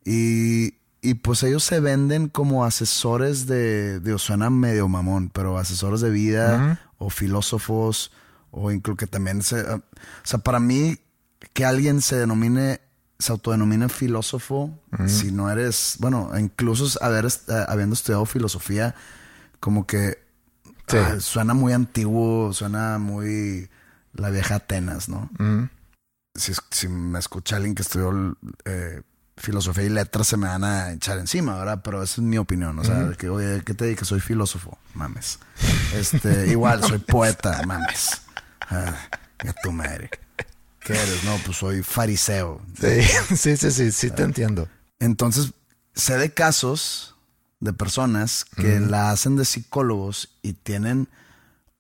Y, 0.06 0.76
y 1.02 1.16
pues 1.16 1.44
ellos 1.44 1.64
se 1.64 1.80
venden 1.80 2.30
como 2.30 2.64
asesores 2.64 3.46
de, 3.46 4.00
digo, 4.00 4.18
suena 4.18 4.50
medio 4.50 4.88
mamón, 4.88 5.30
pero 5.30 5.58
asesores 5.58 6.00
de 6.02 6.10
vida 6.10 6.80
o 6.98 7.10
filósofos 7.10 8.12
o 8.52 8.72
incluso 8.72 8.98
que 8.98 9.08
también 9.08 9.44
se... 9.44 9.62
O 9.62 9.82
sea, 10.24 10.40
para 10.40 10.60
mí 10.60 10.98
que 11.54 11.66
alguien 11.66 12.02
se 12.02 12.16
denomine, 12.16 12.80
se 13.20 13.32
autodenomine 13.32 13.90
filósofo, 13.90 14.80
si 15.06 15.32
no 15.32 15.52
eres, 15.52 15.98
bueno, 16.00 16.32
incluso 16.40 17.04
haber, 17.04 17.26
eh, 17.26 17.66
habiendo 17.68 17.94
estudiado 17.94 18.26
filosofía, 18.26 18.96
como 19.60 19.86
que 19.86 20.27
Sí. 20.88 20.98
ah, 20.98 21.20
suena 21.20 21.54
muy 21.54 21.74
antiguo, 21.74 22.54
suena 22.54 22.98
muy 22.98 23.70
la 24.14 24.30
vieja 24.30 24.56
Atenas, 24.56 25.10
¿no? 25.10 25.30
Mm. 25.38 25.70
si, 26.36 26.54
si 26.72 26.88
me 26.88 27.20
escucha 27.20 27.58
alguien 27.58 27.76
que 27.76 27.82
estudió 27.82 28.38
eh, 28.66 29.02
filosofía 29.38 29.84
y 29.84 29.90
letras, 29.90 30.28
se 30.28 30.38
me 30.38 30.48
van 30.48 30.64
a 30.64 30.92
echar 30.92 31.20
encima, 31.20 31.58
¿verdad? 31.58 31.82
Pero 31.84 32.04
esa 32.04 32.16
es 32.16 32.20
mi 32.20 32.38
opinión. 32.38 32.78
O 32.80 32.84
sea, 32.84 33.12
que, 33.18 33.30
oye, 33.30 33.62
¿qué 33.64 33.74
te 33.74 33.86
dedicas? 33.86 34.08
Soy 34.08 34.20
filósofo. 34.20 34.78
Mames. 34.94 35.40
Este, 35.94 36.48
igual, 36.52 36.84
soy 36.84 36.98
poeta. 37.00 37.62
Mames. 37.66 38.22
Ah, 38.62 38.96
a 39.40 39.54
tu 39.62 39.72
madre. 39.72 40.10
¿Qué 40.80 40.94
eres? 40.94 41.24
No, 41.24 41.38
pues 41.46 41.58
soy 41.58 41.84
fariseo. 41.84 42.62
Sí, 42.80 43.02
sí, 43.36 43.58
sí, 43.58 43.72
sí, 43.72 43.92
sí 43.92 44.12
te 44.12 44.24
entiendo. 44.24 44.68
Entonces, 45.00 45.54
sé 45.94 46.18
de 46.18 46.34
casos 46.34 47.16
de 47.60 47.74
personas 47.74 48.46
que 48.46 48.80
la 48.80 49.12
hacen 49.12 49.36
de 49.36 49.46
psicólogos 49.46 50.30
y 50.42 50.54
tienen 50.54 51.10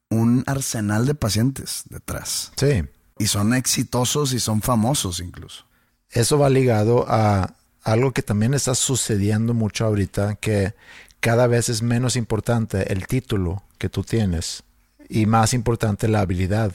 un 0.09 0.43
arsenal 0.47 1.05
de 1.05 1.15
pacientes 1.15 1.83
detrás. 1.89 2.51
Sí. 2.55 2.83
Y 3.19 3.27
son 3.27 3.53
exitosos 3.53 4.33
y 4.33 4.39
son 4.39 4.61
famosos 4.61 5.19
incluso. 5.19 5.65
Eso 6.09 6.39
va 6.39 6.49
ligado 6.49 7.05
a 7.07 7.53
algo 7.83 8.11
que 8.11 8.21
también 8.21 8.53
está 8.53 8.75
sucediendo 8.75 9.53
mucho 9.53 9.85
ahorita, 9.85 10.35
que 10.35 10.73
cada 11.19 11.47
vez 11.47 11.69
es 11.69 11.81
menos 11.81 12.15
importante 12.15 12.91
el 12.91 13.07
título 13.07 13.63
que 13.77 13.89
tú 13.89 14.03
tienes 14.03 14.63
y 15.09 15.25
más 15.25 15.53
importante 15.53 16.07
la 16.07 16.21
habilidad 16.21 16.73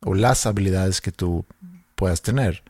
o 0.00 0.14
las 0.14 0.46
habilidades 0.46 1.00
que 1.00 1.12
tú 1.12 1.44
puedas 1.94 2.22
tener. 2.22 2.62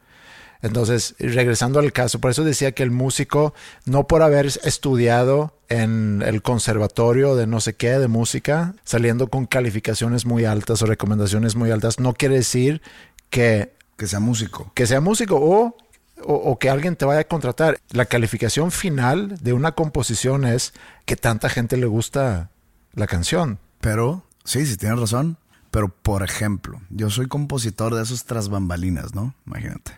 Entonces, 0.64 1.14
regresando 1.18 1.78
al 1.78 1.92
caso, 1.92 2.18
por 2.21 2.30
eso 2.30 2.42
decía 2.42 2.73
que 2.73 2.83
el 2.83 2.90
músico, 2.90 3.52
no 3.85 4.06
por 4.06 4.23
haber 4.23 4.47
estudiado 4.47 5.52
en 5.68 6.23
el 6.25 6.40
conservatorio 6.40 7.37
de 7.37 7.47
no 7.47 7.61
sé 7.61 7.75
qué, 7.75 7.99
de 7.99 8.09
música, 8.09 8.75
saliendo 8.83 9.28
con 9.28 9.44
calificaciones 9.47 10.25
muy 10.25 10.47
altas 10.47 10.80
o 10.83 10.87
recomendaciones 10.87 11.54
muy 11.54 11.71
altas, 11.71 12.00
no 12.00 12.14
quiere 12.14 12.37
decir 12.37 12.80
que 13.28 13.75
Que 13.97 14.06
sea 14.06 14.21
músico. 14.21 14.73
que 14.75 14.87
sea 14.87 15.00
músico 15.00 15.37
o, 15.37 15.76
o, 16.23 16.35
o 16.35 16.59
que 16.59 16.71
alguien 16.71 16.97
te 16.97 17.04
vaya 17.04 17.21
a 17.21 17.28
contratar. 17.28 17.78
La 17.90 18.06
calificación 18.06 18.71
final 18.71 19.37
de 19.42 19.52
una 19.52 19.73
composición 19.73 20.44
es 20.47 20.73
que 21.04 21.16
tanta 21.16 21.49
gente 21.50 21.76
le 21.76 21.87
gusta 21.87 22.50
la 22.94 23.06
canción. 23.06 23.59
Pero, 23.80 24.25
sí, 24.44 24.64
sí 24.64 24.76
tienes 24.78 24.99
razón. 24.99 25.37
Pero, 25.71 25.88
por 25.88 26.23
ejemplo, 26.23 26.80
yo 26.88 27.11
soy 27.11 27.26
compositor 27.28 27.94
de 27.94 28.02
esos 28.02 28.25
tras 28.25 28.49
bambalinas, 28.49 29.14
¿no? 29.14 29.35
Imagínate. 29.47 29.92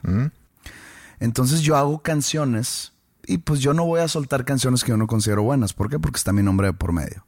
Entonces 1.20 1.60
yo 1.62 1.76
hago 1.76 2.02
canciones 2.02 2.92
y 3.26 3.38
pues 3.38 3.60
yo 3.60 3.72
no 3.74 3.84
voy 3.84 4.00
a 4.00 4.08
soltar 4.08 4.44
canciones 4.44 4.84
que 4.84 4.90
yo 4.90 4.96
no 4.96 5.06
considero 5.06 5.42
buenas. 5.42 5.72
¿Por 5.72 5.90
qué? 5.90 5.98
Porque 5.98 6.18
está 6.18 6.32
mi 6.32 6.42
nombre 6.42 6.68
de 6.68 6.72
por 6.72 6.92
medio. 6.92 7.26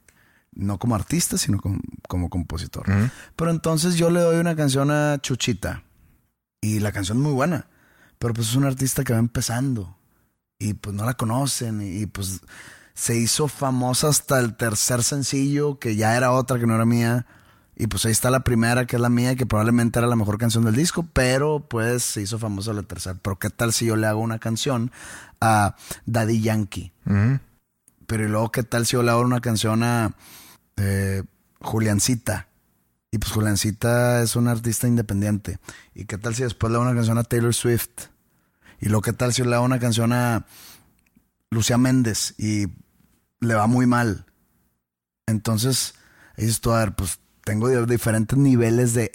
No 0.51 0.79
como 0.79 0.95
artista, 0.95 1.37
sino 1.37 1.59
como, 1.59 1.79
como 2.07 2.29
compositor. 2.29 2.85
Pero 3.35 3.51
entonces 3.51 3.95
yo 3.95 4.09
le 4.09 4.19
doy 4.21 4.37
una 4.37 4.55
canción 4.55 4.91
a 4.91 5.19
Chuchita 5.19 5.83
y 6.61 6.79
la 6.79 6.91
canción 6.91 7.17
es 7.17 7.23
muy 7.23 7.33
buena. 7.33 7.67
Pero 8.17 8.33
pues 8.33 8.49
es 8.49 8.55
un 8.55 8.65
artista 8.65 9.03
que 9.03 9.13
va 9.13 9.19
empezando 9.19 9.97
y 10.57 10.73
pues 10.73 10.95
no 10.95 11.05
la 11.05 11.13
conocen 11.13 11.81
y, 11.81 12.01
y, 12.01 12.05
pues 12.05 12.41
se 12.93 13.15
hizo 13.15 13.47
famosa 13.47 14.09
hasta 14.09 14.39
el 14.39 14.57
tercer 14.57 15.03
sencillo 15.03 15.79
que 15.79 15.95
ya 15.95 16.17
era 16.17 16.33
otra 16.33 16.59
que 16.59 16.67
no 16.67 16.75
era 16.75 16.85
mía 16.85 17.25
Y 17.81 17.87
pues 17.87 18.05
ahí 18.05 18.11
está 18.11 18.29
la 18.29 18.41
primera, 18.41 18.85
que 18.85 18.97
es 18.97 19.01
la 19.01 19.07
mía, 19.07 19.37
que 19.37 19.45
probablemente 19.45 19.99
era 19.99 20.07
la 20.09 20.17
mejor 20.17 20.37
canción 20.37 20.65
del 20.65 20.75
disco, 20.75 21.07
pero 21.13 21.65
pues 21.69 22.03
se 22.03 22.21
hizo 22.21 22.37
famosa 22.37 22.73
la 22.73 22.83
tercera. 22.83 23.17
Pero 23.21 23.39
qué 23.39 23.49
tal 23.49 23.71
si 23.71 23.85
yo 23.85 23.95
le 23.95 24.05
hago 24.05 24.19
una 24.19 24.37
canción 24.37 24.91
a 25.39 25.77
Daddy 26.05 26.41
Yankee. 26.41 26.91
Pero 28.05 28.25
y 28.25 28.27
luego 28.27 28.51
qué 28.51 28.63
tal 28.63 28.85
si 28.85 28.97
yo 28.97 29.01
le 29.01 29.11
hago 29.11 29.21
una 29.21 29.39
canción 29.39 29.81
a 29.83 30.13
eh, 30.75 31.23
Juliancita. 31.61 32.49
Y 33.11 33.17
pues 33.17 33.31
Juliancita 33.31 34.23
es 34.23 34.35
una 34.35 34.51
artista 34.51 34.85
independiente. 34.85 35.59
¿Y 35.95 36.03
qué 36.03 36.17
tal 36.17 36.35
si 36.35 36.43
después 36.43 36.71
le 36.71 36.75
hago 36.75 36.85
una 36.85 36.95
canción 36.95 37.17
a 37.17 37.23
Taylor 37.23 37.53
Swift? 37.53 38.07
Y 38.81 38.87
luego 38.87 39.03
qué 39.03 39.13
tal 39.13 39.33
si 39.33 39.41
le 39.41 39.55
hago 39.55 39.63
una 39.63 39.79
canción 39.79 40.11
a 40.11 40.45
Lucía 41.49 41.77
Méndez 41.77 42.35
y 42.37 42.67
le 43.39 43.55
va 43.55 43.67
muy 43.67 43.85
mal. 43.85 44.25
Entonces, 45.27 45.93
ahí 46.35 46.43
dices 46.43 46.59
tú, 46.59 46.73
a 46.73 46.79
ver, 46.79 46.93
pues 46.93 47.19
tengo 47.49 47.67
diferentes 47.87 48.37
niveles 48.37 48.93
de 48.93 49.11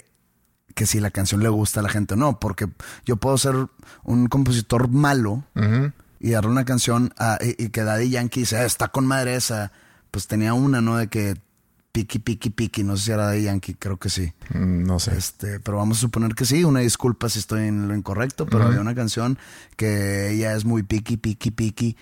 que 0.73 0.85
si 0.85 0.99
la 0.99 1.09
canción 1.09 1.41
le 1.41 1.47
gusta 1.47 1.79
a 1.79 1.83
la 1.83 1.87
gente 1.87 2.15
o 2.15 2.17
no, 2.17 2.37
porque 2.37 2.67
yo 3.05 3.15
puedo 3.15 3.37
ser 3.37 3.55
un 4.03 4.27
compositor 4.27 4.89
malo 4.89 5.45
y 6.19 6.31
darle 6.31 6.51
una 6.51 6.65
canción 6.65 7.13
a, 7.17 7.39
y, 7.41 7.69
que 7.69 7.83
Daddy 7.85 8.09
Yankee 8.09 8.41
dice, 8.41 8.57
ah, 8.57 8.65
está 8.65 8.89
con 8.89 9.05
madre 9.07 9.35
esa. 9.35 9.71
Pues 10.11 10.27
tenía 10.27 10.53
una, 10.53 10.81
¿no? 10.81 10.97
De 10.97 11.07
que 11.07 11.35
Piki, 11.93 12.19
Piki, 12.19 12.49
Piki, 12.49 12.83
no 12.83 12.97
sé 12.97 13.05
si 13.05 13.11
era 13.11 13.27
Daddy 13.27 13.43
Yankee, 13.43 13.75
creo 13.75 13.95
que 13.95 14.09
sí. 14.09 14.33
Mm, 14.53 14.83
no 14.83 14.99
sé. 14.99 15.17
Este, 15.17 15.61
pero 15.61 15.77
vamos 15.77 15.99
a 15.99 16.01
suponer 16.01 16.35
que 16.35 16.43
sí, 16.43 16.65
una 16.65 16.81
disculpa 16.81 17.29
si 17.29 17.39
estoy 17.39 17.69
en 17.69 17.87
lo 17.87 17.95
incorrecto, 17.95 18.47
pero 18.47 18.65
había 18.65 18.81
una 18.81 18.95
canción 18.95 19.39
que 19.77 20.31
ella 20.31 20.57
es 20.57 20.65
muy 20.65 20.83
Piki, 20.83 21.15
Piki, 21.15 21.51
Piki 21.51 21.95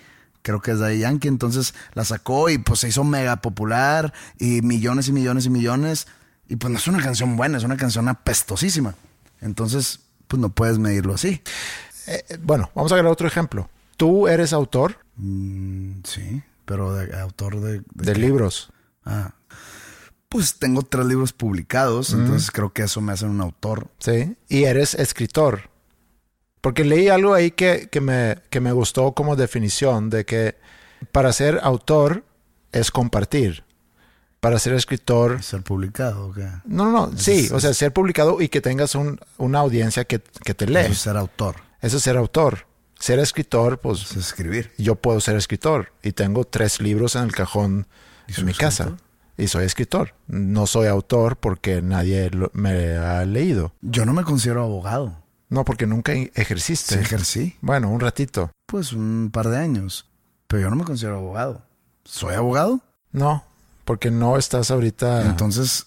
creo 0.44 0.60
que 0.60 0.72
es 0.72 0.78
Daddy 0.78 0.98
Yankee, 0.98 1.28
entonces 1.28 1.74
la 1.94 2.04
sacó 2.04 2.50
y 2.50 2.58
pues 2.58 2.80
se 2.80 2.88
hizo 2.88 3.02
mega 3.02 3.36
popular 3.36 4.12
y 4.38 4.60
millones 4.62 5.08
y 5.08 5.12
millones 5.12 5.46
y 5.46 5.50
millones. 5.50 6.06
Y 6.48 6.56
pues 6.56 6.70
no 6.70 6.78
es 6.78 6.86
una 6.86 7.02
canción 7.02 7.36
buena, 7.36 7.58
es 7.58 7.64
una 7.64 7.76
canción 7.76 8.08
apestosísima. 8.08 8.94
Entonces, 9.40 10.00
pues 10.28 10.40
no 10.40 10.50
puedes 10.50 10.78
medirlo 10.78 11.14
así. 11.14 11.42
Eh, 12.06 12.24
eh, 12.28 12.38
bueno, 12.42 12.70
vamos 12.74 12.92
a 12.92 12.96
ver 12.96 13.06
otro 13.06 13.26
ejemplo. 13.26 13.68
¿Tú 13.96 14.28
eres 14.28 14.52
autor? 14.52 14.98
Mm, 15.16 16.00
sí, 16.04 16.42
pero 16.64 16.94
de, 16.94 17.18
autor 17.18 17.60
de... 17.60 17.82
De, 17.94 18.14
libros. 18.14 18.70
Ah. 19.04 19.34
Pues 20.28 20.58
tengo 20.58 20.82
tres 20.82 21.06
libros 21.06 21.32
publicados, 21.32 22.12
entonces 22.12 22.50
creo 22.50 22.72
que 22.72 22.82
eso 22.82 23.00
me 23.00 23.12
hace 23.12 23.24
un 23.24 23.40
autor. 23.40 23.88
Sí, 24.00 24.36
y 24.48 24.64
eres 24.64 24.94
escritor. 24.94 25.70
Porque 26.60 26.84
leí 26.84 27.08
algo 27.08 27.34
ahí 27.34 27.52
que, 27.52 27.88
que, 27.90 28.00
me, 28.00 28.38
que 28.50 28.60
me 28.60 28.72
gustó 28.72 29.12
como 29.12 29.36
definición 29.36 30.10
de 30.10 30.24
que 30.24 30.56
para 31.12 31.32
ser 31.32 31.60
autor 31.62 32.24
es 32.72 32.90
compartir 32.90 33.63
para 34.44 34.58
ser 34.58 34.74
escritor. 34.74 35.42
Ser 35.42 35.62
publicado, 35.62 36.26
¿o 36.26 36.32
qué? 36.34 36.46
No, 36.66 36.84
no, 36.84 36.92
no. 36.92 37.16
Sí, 37.16 37.48
o 37.50 37.60
sea, 37.60 37.72
ser 37.72 37.94
publicado 37.94 38.42
y 38.42 38.50
que 38.50 38.60
tengas 38.60 38.94
un, 38.94 39.18
una 39.38 39.60
audiencia 39.60 40.04
que, 40.04 40.20
que, 40.20 40.52
te 40.52 40.66
lee. 40.66 40.80
Eso 40.80 40.92
es 40.92 40.98
ser 40.98 41.16
autor. 41.16 41.56
Eso 41.80 41.96
es 41.96 42.02
ser 42.02 42.18
autor. 42.18 42.66
Ser 42.98 43.20
escritor, 43.20 43.78
pues. 43.78 44.02
Es 44.10 44.18
escribir. 44.18 44.70
Yo 44.76 44.96
puedo 44.96 45.18
ser 45.20 45.36
escritor 45.36 45.92
y 46.02 46.12
tengo 46.12 46.44
tres 46.44 46.82
libros 46.82 47.16
en 47.16 47.22
el 47.22 47.32
cajón 47.32 47.86
de 48.36 48.44
mi 48.44 48.52
casa. 48.52 48.98
Y 49.38 49.48
soy 49.48 49.64
escritor. 49.64 50.12
No 50.26 50.66
soy 50.66 50.88
autor 50.88 51.38
porque 51.38 51.80
nadie 51.80 52.30
me 52.52 52.98
ha 52.98 53.24
leído. 53.24 53.72
Yo 53.80 54.04
no 54.04 54.12
me 54.12 54.24
considero 54.24 54.62
abogado. 54.62 55.22
No, 55.48 55.64
porque 55.64 55.86
nunca 55.86 56.12
ejerciste. 56.12 56.96
Sí, 56.96 57.00
ejercí. 57.00 57.56
Bueno, 57.62 57.88
un 57.88 58.00
ratito. 58.00 58.50
Pues 58.66 58.92
un 58.92 59.30
par 59.32 59.48
de 59.48 59.56
años. 59.56 60.06
Pero 60.48 60.64
yo 60.64 60.68
no 60.68 60.76
me 60.76 60.84
considero 60.84 61.16
abogado. 61.16 61.62
¿Soy 62.04 62.34
abogado? 62.34 62.82
No, 63.10 63.42
porque 63.84 64.10
no 64.10 64.36
estás 64.36 64.70
ahorita. 64.70 65.26
Entonces, 65.26 65.86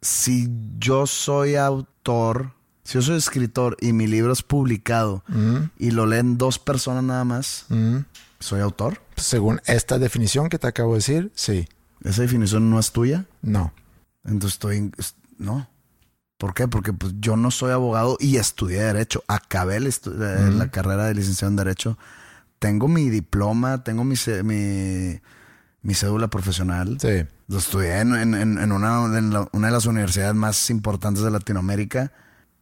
si 0.00 0.48
yo 0.78 1.06
soy 1.06 1.56
autor, 1.56 2.52
si 2.84 2.94
yo 2.94 3.02
soy 3.02 3.16
escritor 3.16 3.76
y 3.80 3.92
mi 3.92 4.06
libro 4.06 4.32
es 4.32 4.42
publicado 4.42 5.24
y 5.78 5.90
lo 5.90 6.06
leen 6.06 6.38
dos 6.38 6.58
personas 6.58 7.04
nada 7.04 7.24
más, 7.24 7.66
¿soy 8.38 8.60
autor? 8.60 9.00
Según 9.16 9.60
esta 9.66 9.98
definición 9.98 10.48
que 10.48 10.58
te 10.58 10.66
acabo 10.66 10.92
de 10.92 10.98
decir, 10.98 11.32
sí. 11.34 11.68
¿Esa 12.02 12.22
definición 12.22 12.68
no 12.68 12.80
es 12.80 12.90
tuya? 12.90 13.26
No. 13.42 13.72
Entonces 14.24 14.54
estoy. 14.54 14.90
No. 15.38 15.68
¿Por 16.36 16.54
qué? 16.54 16.66
Porque 16.66 16.92
pues, 16.92 17.14
yo 17.20 17.36
no 17.36 17.52
soy 17.52 17.70
abogado 17.70 18.16
y 18.18 18.36
estudié 18.36 18.80
Derecho. 18.80 19.22
Acabé 19.28 19.78
la 19.78 20.68
carrera 20.72 21.04
de 21.06 21.14
licenciado 21.14 21.50
en 21.50 21.56
Derecho. 21.56 21.98
Tengo 22.58 22.88
mi 22.88 23.08
diploma, 23.10 23.84
tengo 23.84 24.02
mi, 24.02 24.16
mi 24.42 25.20
mi 25.82 25.94
cédula 25.94 26.28
profesional. 26.28 26.98
Sí. 27.00 27.26
Lo 27.48 27.58
estudié 27.58 27.98
en, 27.98 28.12
una, 28.12 29.00
una, 29.00 29.66
de 29.66 29.72
las 29.72 29.86
universidades 29.86 30.34
más 30.34 30.70
importantes 30.70 31.22
de 31.22 31.30
Latinoamérica 31.30 32.12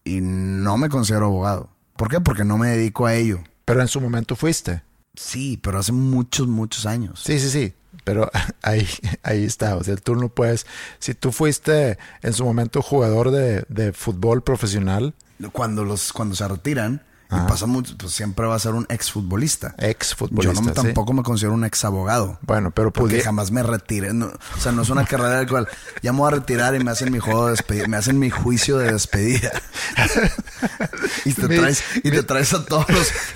y 0.04 0.20
no 0.20 0.76
me 0.76 0.88
considero 0.88 1.26
abogado. 1.26 1.70
¿Por 1.96 2.08
qué? 2.08 2.20
Porque 2.20 2.44
no 2.44 2.58
me 2.58 2.68
dedico 2.68 3.06
a 3.06 3.14
ello. 3.14 3.40
Pero 3.64 3.82
en 3.82 3.88
su 3.88 4.00
momento 4.00 4.36
fuiste. 4.36 4.82
Sí, 5.14 5.58
pero 5.62 5.78
hace 5.78 5.92
muchos, 5.92 6.48
muchos 6.48 6.86
años. 6.86 7.20
Sí, 7.22 7.38
sí, 7.38 7.50
sí. 7.50 7.74
Pero 8.04 8.30
ahí, 8.62 8.88
ahí 9.22 9.44
está. 9.44 9.76
O 9.76 9.84
sea, 9.84 9.96
tú 9.96 10.16
no 10.16 10.28
puedes. 10.28 10.66
Si 10.98 11.14
tú 11.14 11.30
fuiste 11.30 11.98
en 12.22 12.32
su 12.32 12.44
momento 12.44 12.82
jugador 12.82 13.30
de, 13.30 13.64
de 13.68 13.92
fútbol 13.92 14.42
profesional. 14.42 15.14
Cuando, 15.52 15.84
los, 15.84 16.12
cuando 16.12 16.34
se 16.34 16.46
retiran, 16.46 17.02
y 17.32 17.48
pasa 17.48 17.66
mucho, 17.66 17.96
pues 17.96 18.12
siempre 18.12 18.46
va 18.46 18.56
a 18.56 18.58
ser 18.58 18.74
un 18.74 18.86
exfutbolista. 18.88 19.74
Exfutbolista. 19.78 20.52
Yo 20.52 20.62
no, 20.62 20.72
tampoco 20.72 21.12
me 21.12 21.22
considero 21.22 21.54
un 21.54 21.64
ex 21.64 21.84
abogado. 21.84 22.38
Bueno, 22.42 22.72
pero 22.72 22.92
porque 22.92 23.20
jamás 23.20 23.52
me 23.52 23.62
retiré. 23.62 24.10
o 24.10 24.32
sea, 24.58 24.72
no 24.72 24.82
es 24.82 24.90
una 24.90 25.04
carrera 25.04 25.30
de 25.30 25.44
la 25.44 25.48
cual 25.48 25.68
ya 26.02 26.12
me 26.12 26.18
voy 26.18 26.28
a 26.28 26.36
retirar 26.36 26.74
y 26.74 26.82
me 26.82 26.90
hacen 26.90 27.12
mi 27.12 27.20
juego 27.20 27.46
de 27.46 27.52
despedida, 27.52 27.86
me 27.86 27.96
hacen 27.96 28.18
mi 28.18 28.30
juicio 28.30 28.78
de 28.78 28.92
despedida. 28.92 29.52
y 31.24 31.32
te 31.32 31.48
traes, 31.48 31.82
y 31.96 32.10
te 32.10 32.22
traes 32.22 32.52
a 32.52 32.64
todos 32.64 32.86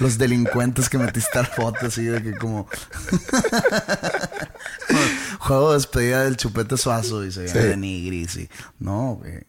los, 0.00 0.18
delincuentes 0.18 0.88
que 0.88 0.98
metiste 0.98 1.38
al 1.38 1.46
foto 1.46 1.86
así 1.86 2.04
de 2.04 2.22
que 2.22 2.36
como 2.36 2.68
juego 5.44 5.70
de 5.70 5.74
despedida 5.74 6.24
del 6.24 6.36
chupete 6.36 6.76
suazo 6.76 7.24
y 7.24 7.30
se 7.30 7.48
sí. 7.48 7.58
de 7.58 7.76
nigris 7.76 8.36
y 8.36 8.48
no, 8.78 9.20
güey. 9.20 9.44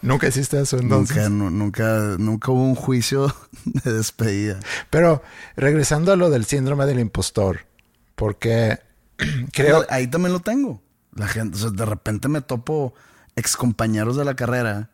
nunca 0.00 0.28
hiciste 0.28 0.60
eso 0.60 0.78
entonces. 0.78 1.30
Nunca, 1.30 1.50
nunca, 1.50 2.16
nunca 2.18 2.50
hubo 2.50 2.62
un 2.62 2.74
juicio 2.74 3.34
de 3.64 3.92
despedida. 3.92 4.58
Pero 4.90 5.22
regresando 5.56 6.12
a 6.12 6.16
lo 6.16 6.30
del 6.30 6.46
síndrome 6.46 6.86
del 6.86 7.00
impostor, 7.00 7.66
porque 8.14 8.78
creo... 9.52 9.84
Ahí 9.90 10.06
también 10.06 10.32
lo 10.32 10.40
tengo. 10.40 10.82
La 11.14 11.28
gente, 11.28 11.56
o 11.56 11.60
sea, 11.60 11.70
de 11.70 11.84
repente 11.84 12.28
me 12.28 12.40
topo 12.40 12.94
ex 13.36 13.56
compañeros 13.56 14.16
de 14.16 14.24
la 14.24 14.36
carrera 14.36 14.90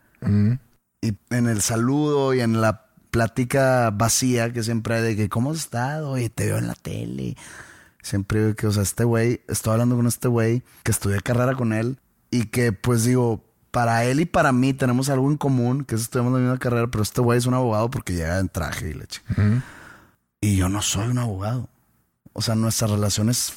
y 1.01 1.17
en 1.31 1.49
el 1.49 1.63
saludo 1.63 2.33
y 2.33 2.41
en 2.41 2.61
la 2.61 2.87
plática 3.11 3.91
vacía 3.91 4.53
que 4.53 4.63
siempre 4.63 4.97
hay 4.97 5.03
de 5.03 5.17
que, 5.17 5.29
¿cómo 5.29 5.53
has 5.53 5.59
estado? 5.59 6.19
Y 6.19 6.29
te 6.29 6.47
veo 6.47 6.59
en 6.59 6.67
la 6.67 6.75
tele. 6.75 7.37
Siempre 8.03 8.41
digo 8.41 8.57
que, 8.57 8.67
o 8.67 8.73
sea, 8.73 8.83
este 8.83 9.05
güey, 9.05 9.43
estoy 9.49 9.73
hablando 9.73 9.97
con 9.97 10.07
este 10.07 10.29
güey 10.29 10.63
que 10.83 10.91
estudié 10.91 11.21
carrera 11.21 11.55
con 11.55 11.73
él 11.73 11.99
y 12.31 12.47
que, 12.47 12.73
pues 12.73 13.05
digo, 13.05 13.45
para 13.71 14.05
él 14.05 14.21
y 14.21 14.27
para 14.27 14.53
mí 14.53 14.75
tenemos 14.75 15.09
algo 15.09 15.31
en 15.31 15.37
común, 15.37 15.85
que 15.85 15.95
es 15.95 16.03
estudiamos 16.03 16.33
la 16.35 16.41
misma 16.41 16.59
carrera, 16.59 16.89
pero 16.89 17.03
este 17.03 17.21
güey 17.21 17.39
es 17.39 17.47
un 17.47 17.55
abogado 17.55 17.91
porque 17.91 18.13
llega 18.13 18.39
en 18.39 18.49
traje 18.49 18.91
y 18.91 18.95
leche. 18.95 19.23
Y 20.41 20.57
yo 20.57 20.69
no 20.69 20.83
soy 20.83 21.09
un 21.09 21.19
abogado. 21.19 21.69
O 22.33 22.43
sea, 22.43 22.55
nuestra 22.55 22.89
relación 22.89 23.31
es, 23.31 23.53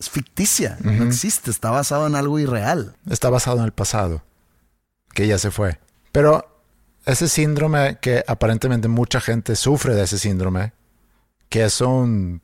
ficticia, 0.00 0.78
no 0.80 1.04
existe, 1.04 1.50
está 1.50 1.70
basado 1.70 2.06
en 2.06 2.14
algo 2.14 2.38
irreal. 2.38 2.96
Está 3.08 3.28
basado 3.28 3.58
en 3.58 3.64
el 3.64 3.72
pasado, 3.72 4.22
que 5.12 5.26
ya 5.26 5.38
se 5.38 5.50
fue. 5.50 5.78
Pero 6.12 6.64
ese 7.04 7.28
síndrome 7.28 7.98
que 8.00 8.24
aparentemente 8.26 8.88
mucha 8.88 9.20
gente 9.20 9.56
sufre 9.56 9.94
de 9.94 10.04
ese 10.04 10.18
síndrome, 10.18 10.72
que 11.48 11.64
es 11.64 11.80
un, 11.80 12.40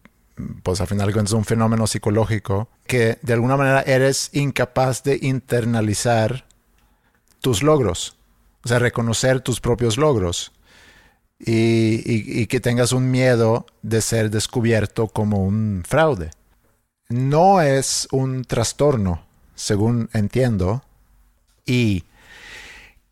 pues 0.62 0.80
al 0.80 0.86
final 0.86 1.08
es 1.16 1.32
un 1.32 1.44
fenómeno 1.44 1.86
psicológico, 1.86 2.68
que 2.86 3.18
de 3.22 3.32
alguna 3.32 3.56
manera 3.56 3.82
eres 3.82 4.30
incapaz 4.32 5.02
de 5.02 5.18
internalizar 5.22 6.46
tus 7.40 7.62
logros, 7.62 8.16
o 8.64 8.68
sea, 8.68 8.78
reconocer 8.78 9.40
tus 9.40 9.60
propios 9.60 9.96
logros 9.96 10.52
y, 11.38 12.46
que 12.46 12.60
tengas 12.60 12.92
un 12.92 13.10
miedo 13.10 13.66
de 13.82 14.00
ser 14.00 14.30
descubierto 14.30 15.08
como 15.08 15.44
un 15.44 15.82
fraude. 15.86 16.30
No 17.08 17.60
es 17.60 18.08
un 18.10 18.44
trastorno, 18.44 19.24
según 19.54 20.08
entiendo, 20.12 20.82
y 21.64 22.04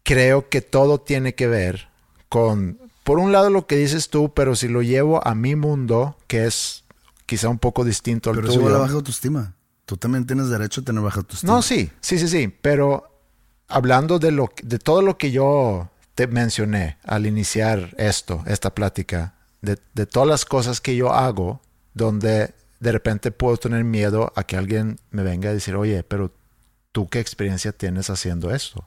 creo 0.03 0.49
que 0.49 0.61
todo 0.61 1.01
tiene 1.01 1.35
que 1.35 1.47
ver 1.47 1.89
con, 2.29 2.79
por 3.05 3.19
un 3.19 3.33
lado, 3.33 3.51
lo 3.51 3.67
que 3.67 3.77
dices 3.77 4.11
tú, 4.11 4.33
pero 4.35 4.57
si 4.57 4.69
lo 4.69 4.83
llevo 4.83 5.27
a 5.27 5.35
mi 5.35 5.55
mundo, 5.55 6.17
que 6.27 6.47
es 6.47 6.84
quizá 7.27 7.49
un 7.49 7.59
poco 7.59 7.85
distinto 7.85 8.31
al 8.31 8.37
pero 8.37 8.49
tuyo. 8.49 8.65
Pero 8.65 8.81
baja 8.81 8.95
autoestima. 8.95 9.55
Tú 9.85 9.97
también 9.97 10.27
tienes 10.27 10.49
derecho 10.49 10.81
a 10.81 10.85
tener 10.85 11.03
baja 11.03 11.21
autoestima. 11.21 11.53
No, 11.53 11.63
sí, 11.63 11.91
sí, 12.01 12.19
sí, 12.19 12.29
sí, 12.29 12.49
pero 12.49 13.21
hablando 13.69 14.19
de, 14.19 14.31
lo, 14.31 14.51
de 14.63 14.79
todo 14.79 15.03
lo 15.03 15.19
que 15.19 15.31
yo 15.31 15.91
te 16.15 16.27
mencioné 16.27 16.99
al 17.05 17.27
iniciar 17.27 17.95
esto, 17.99 18.43
esta 18.47 18.75
plática, 18.75 19.35
de, 19.61 19.79
de, 19.95 20.07
todas 20.07 20.29
las 20.29 20.45
cosas 20.45 20.81
que 20.81 20.97
yo 20.97 21.13
hago, 21.13 21.61
donde 21.93 22.55
de 22.81 22.93
repente 22.93 23.31
puedo 23.31 23.57
tener 23.57 23.85
miedo 23.85 24.33
a 24.37 24.45
que 24.45 24.57
alguien 24.57 24.99
me 25.11 25.23
venga 25.23 25.51
a 25.51 25.53
decir, 25.53 25.75
oye, 25.75 26.03
pero 26.03 26.33
tú 26.93 27.09
qué 27.09 27.19
experiencia 27.19 27.73
tienes 27.73 28.09
haciendo 28.11 28.55
esto. 28.55 28.87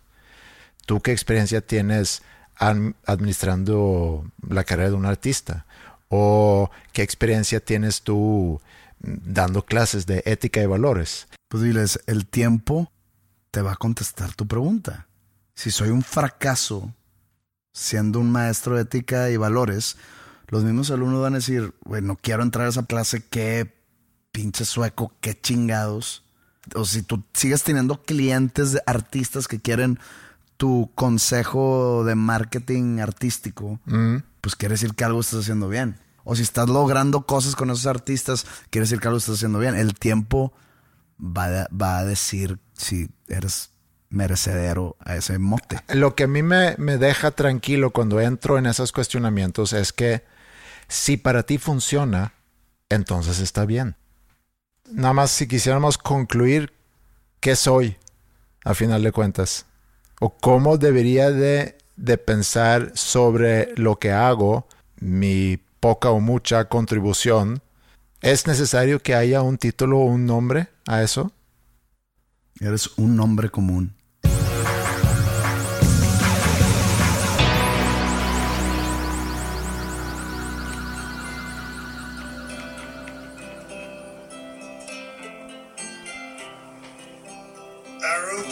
¿Tú 0.85 1.01
qué 1.01 1.11
experiencia 1.11 1.59
tienes 1.61 2.23
administrando 2.55 4.25
la 4.47 4.63
carrera 4.63 4.89
de 4.89 4.95
un 4.95 5.05
artista? 5.05 5.66
¿O 6.09 6.69
qué 6.93 7.01
experiencia 7.01 7.59
tienes 7.59 8.01
tú 8.01 8.61
dando 8.99 9.63
clases 9.65 10.05
de 10.05 10.23
ética 10.25 10.61
y 10.61 10.65
valores? 10.65 11.27
Pues 11.47 11.63
diles, 11.63 11.99
el 12.07 12.25
tiempo 12.25 12.91
te 13.51 13.61
va 13.61 13.73
a 13.73 13.77
contestar 13.77 14.33
tu 14.35 14.47
pregunta. 14.47 15.07
Si 15.55 15.71
soy 15.71 15.89
un 15.89 16.03
fracaso 16.03 16.93
siendo 17.73 18.19
un 18.19 18.31
maestro 18.31 18.75
de 18.75 18.83
ética 18.83 19.29
y 19.29 19.37
valores, 19.37 19.97
los 20.47 20.63
mismos 20.63 20.91
alumnos 20.91 21.21
van 21.21 21.33
a 21.33 21.37
decir, 21.37 21.73
bueno, 21.83 22.17
quiero 22.21 22.43
entrar 22.43 22.67
a 22.67 22.69
esa 22.69 22.85
clase, 22.85 23.23
qué 23.29 23.73
pinche 24.31 24.65
sueco, 24.65 25.13
qué 25.19 25.39
chingados. 25.39 26.23
O 26.75 26.85
si 26.85 27.01
tú 27.01 27.23
sigues 27.33 27.63
teniendo 27.63 28.03
clientes 28.03 28.71
de 28.73 28.81
artistas 28.85 29.47
que 29.47 29.59
quieren 29.59 29.99
tu 30.57 30.91
consejo 30.95 32.03
de 32.03 32.15
marketing 32.15 32.99
artístico, 32.99 33.79
mm. 33.85 34.17
pues 34.41 34.55
quiere 34.55 34.73
decir 34.73 34.95
que 34.95 35.03
algo 35.03 35.21
estás 35.21 35.41
haciendo 35.41 35.69
bien. 35.69 35.97
O 36.23 36.35
si 36.35 36.41
estás 36.41 36.67
logrando 36.67 37.25
cosas 37.25 37.55
con 37.55 37.69
esos 37.69 37.85
artistas, 37.85 38.45
quiere 38.69 38.83
decir 38.83 38.99
que 38.99 39.07
algo 39.07 39.19
estás 39.19 39.35
haciendo 39.35 39.59
bien. 39.59 39.75
El 39.75 39.93
tiempo 39.93 40.51
va, 41.19 41.67
va 41.69 41.99
a 41.99 42.05
decir 42.05 42.59
si 42.73 43.09
eres 43.29 43.71
merecedero 44.09 44.97
a 44.99 45.15
ese 45.15 45.37
mote. 45.37 45.79
Lo 45.93 46.15
que 46.15 46.23
a 46.23 46.27
mí 46.27 46.43
me, 46.43 46.75
me 46.77 46.97
deja 46.97 47.31
tranquilo 47.31 47.91
cuando 47.91 48.19
entro 48.19 48.57
en 48.57 48.65
esos 48.65 48.91
cuestionamientos 48.91 49.73
es 49.73 49.93
que 49.93 50.23
si 50.87 51.17
para 51.17 51.43
ti 51.43 51.57
funciona, 51.57 52.33
entonces 52.89 53.39
está 53.39 53.65
bien. 53.65 53.95
Nada 54.91 55.13
más 55.13 55.31
si 55.31 55.47
quisiéramos 55.47 55.97
concluir 55.97 56.73
qué 57.39 57.55
soy, 57.55 57.97
a 58.63 58.73
final 58.73 59.03
de 59.03 59.11
cuentas, 59.11 59.66
o 60.19 60.37
cómo 60.37 60.77
debería 60.77 61.31
de, 61.31 61.77
de 61.95 62.17
pensar 62.17 62.91
sobre 62.95 63.73
lo 63.75 63.97
que 63.97 64.11
hago, 64.11 64.67
mi 64.99 65.59
poca 65.79 66.09
o 66.09 66.19
mucha 66.19 66.69
contribución, 66.69 67.61
¿es 68.21 68.47
necesario 68.47 68.99
que 68.99 69.15
haya 69.15 69.41
un 69.41 69.57
título 69.57 69.99
o 69.99 70.05
un 70.05 70.25
nombre 70.25 70.69
a 70.87 71.03
eso? 71.03 71.31
Eres 72.59 72.97
un 72.97 73.15
nombre 73.15 73.49
común. 73.49 73.96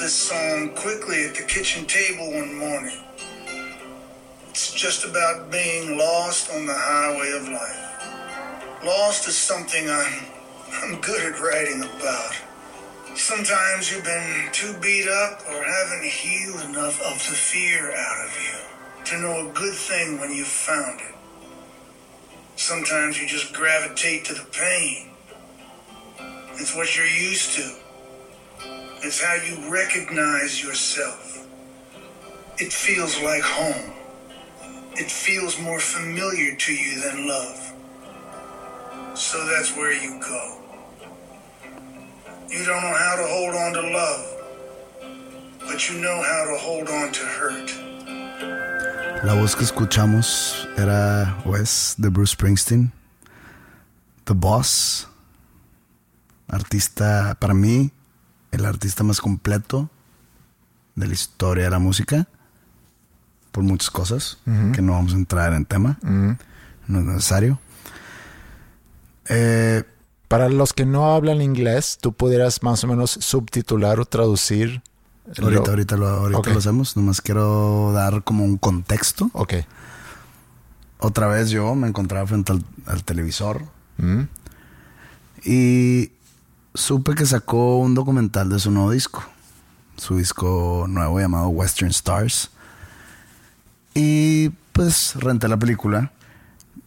This 0.06 0.14
song 0.14 0.70
quickly 0.76 1.26
at 1.26 1.34
the 1.34 1.42
kitchen 1.42 1.84
table 1.88 2.32
one 2.32 2.54
morning. 2.54 2.96
It's 4.52 4.72
just 4.72 5.04
about 5.04 5.50
being 5.50 5.98
lost 5.98 6.52
on 6.52 6.68
the 6.68 6.76
highway 6.78 7.32
of 7.36 7.50
life. 7.50 8.86
Lost 8.86 9.28
is 9.28 9.36
something 9.36 9.90
I'm, 9.90 10.26
I'm 10.74 11.02
good 11.02 11.34
at 11.34 11.42
writing 11.42 11.82
about. 11.82 12.36
Sometimes 13.16 13.92
you've 13.92 14.04
been 14.04 14.50
too 14.52 14.76
beat 14.80 15.08
up 15.08 15.42
or 15.50 15.64
haven't 15.64 16.06
healed 16.06 16.62
enough 16.70 17.02
of 17.02 17.18
the 17.28 17.34
fear 17.34 17.92
out 17.92 18.28
of 18.28 18.38
you 18.46 19.06
to 19.06 19.22
know 19.22 19.50
a 19.50 19.54
good 19.54 19.74
thing 19.74 20.20
when 20.20 20.32
you've 20.32 20.46
found 20.46 21.02
it. 21.02 21.16
Sometimes 22.58 23.20
you 23.20 23.28
just 23.28 23.56
gravitate 23.56 24.24
to 24.26 24.36
the 24.36 24.46
pain. 24.52 25.10
It's 26.60 26.76
what 26.76 26.96
you're 26.96 27.08
used 27.08 27.56
to. 27.56 27.85
It's 29.06 29.22
how 29.22 29.36
you 29.36 29.72
recognize 29.72 30.64
yourself. 30.64 31.48
It 32.58 32.74
feels 32.74 33.22
like 33.22 33.44
home. 33.44 33.94
It 34.96 35.12
feels 35.12 35.60
more 35.60 35.80
familiar 35.80 36.56
to 36.56 36.74
you 36.74 37.02
than 37.02 37.28
love. 37.28 37.74
So 39.14 39.46
that's 39.46 39.78
where 39.78 39.94
you 39.94 40.20
go. 40.20 40.58
You 42.50 42.66
don't 42.66 42.82
know 42.82 42.98
how 42.98 43.16
to 43.22 43.28
hold 43.28 43.54
on 43.54 43.74
to 43.74 43.82
love, 43.94 44.26
but 45.68 45.88
you 45.88 46.02
know 46.02 46.24
how 46.24 46.46
to 46.50 46.58
hold 46.58 46.90
on 46.90 47.12
to 47.12 47.24
hurt. 47.38 47.70
La 49.24 49.36
voz 49.36 49.54
que 49.54 49.66
escuchamos 49.66 50.68
era 50.80 51.44
o 51.46 51.54
es 51.54 51.94
de 52.00 52.10
Bruce 52.10 52.32
Springsteen, 52.32 52.92
The 54.26 54.34
Boss, 54.34 55.06
artista 56.50 57.38
para 57.40 57.54
mí 57.54 57.92
el 58.56 58.66
artista 58.66 59.04
más 59.04 59.22
completo 59.22 59.90
de 60.96 61.08
la 61.08 61.14
historia 61.14 61.66
de 61.66 61.70
la 61.70 61.80
música 61.80 62.28
por 63.52 63.64
muchas 63.64 63.90
cosas 63.90 64.38
que 64.74 64.82
no 64.82 64.94
vamos 64.94 65.14
a 65.14 65.16
entrar 65.16 65.54
en 65.54 65.66
tema. 65.66 65.98
No 66.02 67.00
es 67.00 67.06
necesario. 67.06 67.60
Eh, 69.30 69.84
Para 70.28 70.50
los 70.50 70.74
que 70.74 70.86
no 70.86 71.14
hablan 71.14 71.42
inglés, 71.42 71.98
tú 72.02 72.14
pudieras 72.14 72.64
más 72.64 72.84
o 72.84 72.88
menos 72.88 73.12
subtitular 73.12 74.00
o 74.00 74.06
traducir. 74.06 74.82
Ahorita, 75.42 75.72
ahorita, 75.72 75.98
lo, 75.98 76.08
ahorita 76.08 76.50
lo 76.52 76.58
hacemos. 76.60 76.96
Nomás 76.96 77.22
quiero 77.22 77.92
dar 77.94 78.24
como 78.24 78.44
un 78.44 78.58
contexto. 78.58 79.30
Ok. 79.34 79.54
Otra 81.00 81.28
vez 81.28 81.50
yo 81.50 81.76
me 81.76 81.88
encontraba 81.88 82.26
frente 82.28 82.54
al, 82.86 83.04
televisor. 83.04 83.64
Y 85.44 86.12
supe 86.76 87.16
que 87.16 87.26
sacó 87.26 87.78
un 87.80 87.96
documental 87.96 88.50
de 88.50 88.60
su 88.60 88.70
nuevo 88.70 88.92
disco. 88.92 89.24
Su 89.98 90.18
disco 90.18 90.86
nuevo 90.88 91.20
llamado 91.20 91.48
Western 91.48 91.90
Stars. 91.90 92.52
Y 93.94 94.50
pues 94.74 95.16
renté 95.16 95.48
la 95.48 95.58
película 95.58 96.12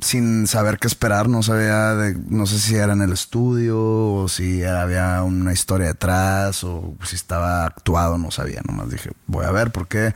sin 0.01 0.46
saber 0.46 0.79
qué 0.79 0.87
esperar. 0.87 1.29
No 1.29 1.42
sabía, 1.42 1.94
de, 1.94 2.14
no 2.29 2.46
sé 2.46 2.59
si 2.59 2.77
era 2.77 2.92
en 2.92 3.03
el 3.03 3.12
estudio 3.12 3.79
o 3.81 4.29
si 4.29 4.62
había 4.62 5.22
una 5.22 5.53
historia 5.53 5.88
detrás 5.88 6.62
o 6.64 6.94
si 7.05 7.16
estaba 7.16 7.64
actuado, 7.64 8.18
no 8.18 8.31
sabía. 8.31 8.61
Nomás 8.66 8.90
dije, 8.90 9.11
voy 9.27 9.46
a 9.46 9.51
ver 9.51 9.72
porque 9.72 10.14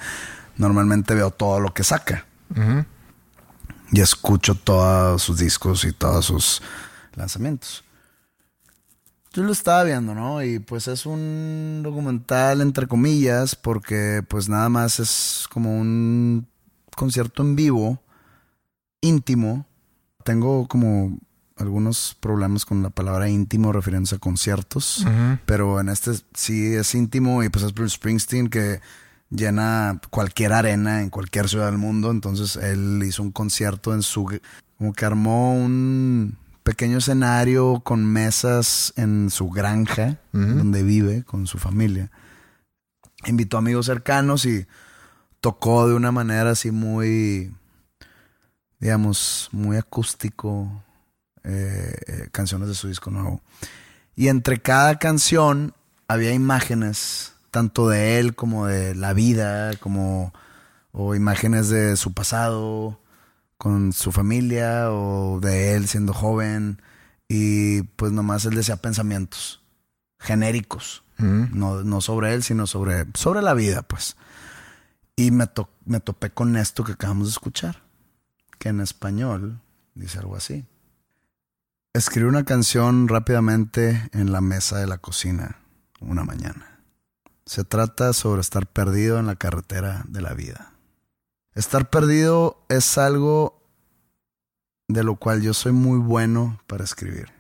normalmente 0.57 1.15
veo 1.15 1.31
todo 1.31 1.61
lo 1.61 1.73
que 1.73 1.83
saca. 1.83 2.27
Y 3.91 4.01
escucho 4.01 4.55
todos 4.55 5.23
sus 5.23 5.39
discos 5.39 5.85
y 5.85 5.93
todos 5.93 6.27
sus 6.27 6.63
lanzamientos. 7.15 7.85
Yo 9.33 9.43
lo 9.43 9.53
estaba 9.53 9.85
viendo, 9.85 10.15
¿no? 10.15 10.43
Y 10.43 10.59
pues 10.59 10.89
es 10.89 11.07
un 11.07 11.81
documental 11.83 12.61
entre 12.61 12.87
comillas 12.87 13.57
porque 13.57 14.23
pues 14.29 14.49
nada 14.49 14.69
más 14.69 15.01
es 15.01 15.47
como 15.51 15.79
un 15.79 16.47
concierto 16.95 17.43
en 17.43 17.57
vivo, 17.57 18.03
íntimo. 19.01 19.67
Tengo 20.25 20.69
como 20.69 21.19
algunos 21.57 22.17
problemas 22.21 22.67
con 22.67 22.83
la 22.83 22.91
palabra 22.91 23.29
íntimo 23.29 23.73
refiriéndose 23.73 24.17
a 24.17 24.19
conciertos, 24.19 25.07
pero 25.47 25.81
en 25.81 25.89
este 25.89 26.13
sí 26.35 26.75
es 26.75 26.95
íntimo 26.95 27.43
y 27.43 27.49
pues 27.49 27.65
es 27.65 27.73
Bruce 27.73 27.97
Springsteen 27.97 28.49
que 28.49 28.81
llena 29.31 30.01
cualquier 30.11 30.53
arena 30.53 31.01
en 31.01 31.09
cualquier 31.09 31.49
ciudad 31.49 31.67
del 31.67 31.79
mundo, 31.79 32.11
entonces 32.11 32.57
él 32.57 33.03
hizo 33.07 33.23
un 33.23 33.33
concierto 33.33 33.95
en 33.95 34.03
su 34.03 34.41
como 34.77 34.93
que 34.93 35.05
armó 35.05 35.55
un 35.55 36.37
pequeño 36.63 36.99
escenario 36.99 37.81
con 37.81 38.05
mesas 38.05 38.93
en 38.97 39.31
su 39.31 39.51
granja, 39.51 40.19
donde 40.33 40.83
vive 40.83 41.25
con 41.25 41.47
su 41.47 41.59
familia. 41.59 42.11
Invitó 43.27 43.59
amigos 43.59 43.87
cercanos 43.87 44.47
y 44.47 44.67
tocó 45.41 45.89
de 45.89 45.95
una 45.95 46.13
manera 46.13 46.51
así 46.51 46.71
muy, 46.71 47.55
digamos, 48.79 49.49
muy 49.53 49.77
acústico 49.77 50.83
eh, 51.45 51.97
eh, 52.07 52.29
canciones 52.31 52.69
de 52.69 52.75
su 52.75 52.89
disco 52.89 53.11
nuevo. 53.11 53.43
Y 54.15 54.29
entre 54.29 54.61
cada 54.61 54.99
canción 54.99 55.75
había 56.07 56.33
imágenes, 56.33 57.35
tanto 57.51 57.89
de 57.89 58.21
él 58.21 58.35
como 58.35 58.67
de 58.67 58.95
la 58.95 59.13
vida, 59.13 59.75
como 59.77 60.33
o 60.93 61.15
imágenes 61.15 61.69
de 61.71 61.97
su 61.97 62.13
pasado, 62.13 63.01
con 63.63 63.93
su 63.93 64.11
familia 64.11 64.91
o 64.91 65.39
de 65.39 65.77
él 65.77 65.87
siendo 65.87 66.13
joven 66.13 66.83
y 67.29 67.83
pues 67.83 68.11
nomás 68.11 68.45
él 68.45 68.57
decía 68.57 68.75
pensamientos 68.75 69.63
genéricos, 70.19 71.05
no, 71.17 71.85
no, 71.85 72.01
sobre 72.01 72.35
él, 72.35 72.43
sino 72.43 72.67
sobre, 72.67 73.07
sobre 73.15 73.41
la 73.41 73.55
vida, 73.55 73.83
pues. 73.83 74.17
Y 75.15 75.31
me, 75.31 75.49
me 75.85 76.01
topé 76.01 76.31
con 76.31 76.57
esto 76.57 76.83
que 76.83 76.93
acabamos 76.93 77.29
de 77.29 77.31
escuchar, 77.31 77.85
que 78.59 78.71
en 78.71 78.81
español 78.81 79.61
dice 79.95 80.19
algo 80.19 80.35
así. 80.35 80.65
Escribí 81.93 82.27
una 82.27 82.45
canción 82.45 83.07
rápidamente 83.07 84.11
en 84.13 84.33
la 84.33 84.41
mesa 84.41 84.79
de 84.79 84.89
la 84.89 84.99
cocina 84.99 85.59
una 86.01 86.25
mañana. 86.25 86.81
Se 87.47 87.63
trata 87.63 88.13
sobre 88.13 88.41
estar 88.41 88.67
perdido 88.67 89.21
en 89.21 89.29
la 89.29 89.37
carretera 89.37 90.03
de 90.09 90.21
la 90.21 90.35
vida. 90.35 90.72
Estar 91.55 91.91
perdido 91.91 92.65
es 92.69 92.97
algo 92.97 93.63
de 94.89 95.05
lo 95.05 95.17
cual 95.17 95.43
yo 95.43 95.55
soy 95.55 95.73
muy 95.73 95.99
bueno 95.99 96.61
para 96.67 96.85
escribir. 96.85 97.33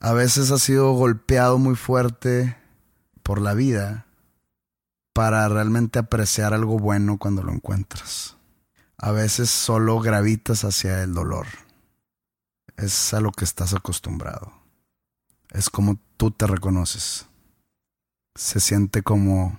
A 0.00 0.12
veces 0.12 0.50
ha 0.50 0.58
sido 0.58 0.92
golpeado 0.92 1.58
muy 1.58 1.76
fuerte 1.76 2.56
por 3.22 3.40
la 3.40 3.54
vida 3.54 4.06
para 5.14 5.48
realmente 5.48 5.98
apreciar 5.98 6.52
algo 6.52 6.78
bueno 6.78 7.18
cuando 7.18 7.42
lo 7.42 7.52
encuentras. 7.52 8.36
A 8.98 9.12
veces 9.12 9.48
solo 9.48 9.98
gravitas 10.00 10.64
hacia 10.64 11.02
el 11.02 11.14
dolor. 11.14 11.46
Es 12.76 13.14
a 13.14 13.20
lo 13.20 13.32
que 13.32 13.44
estás 13.44 13.72
acostumbrado. 13.72 14.52
Es 15.50 15.70
como 15.70 15.98
tú 16.16 16.30
te 16.30 16.46
reconoces. 16.46 17.26
Se 18.34 18.60
siente 18.60 19.02
como 19.02 19.58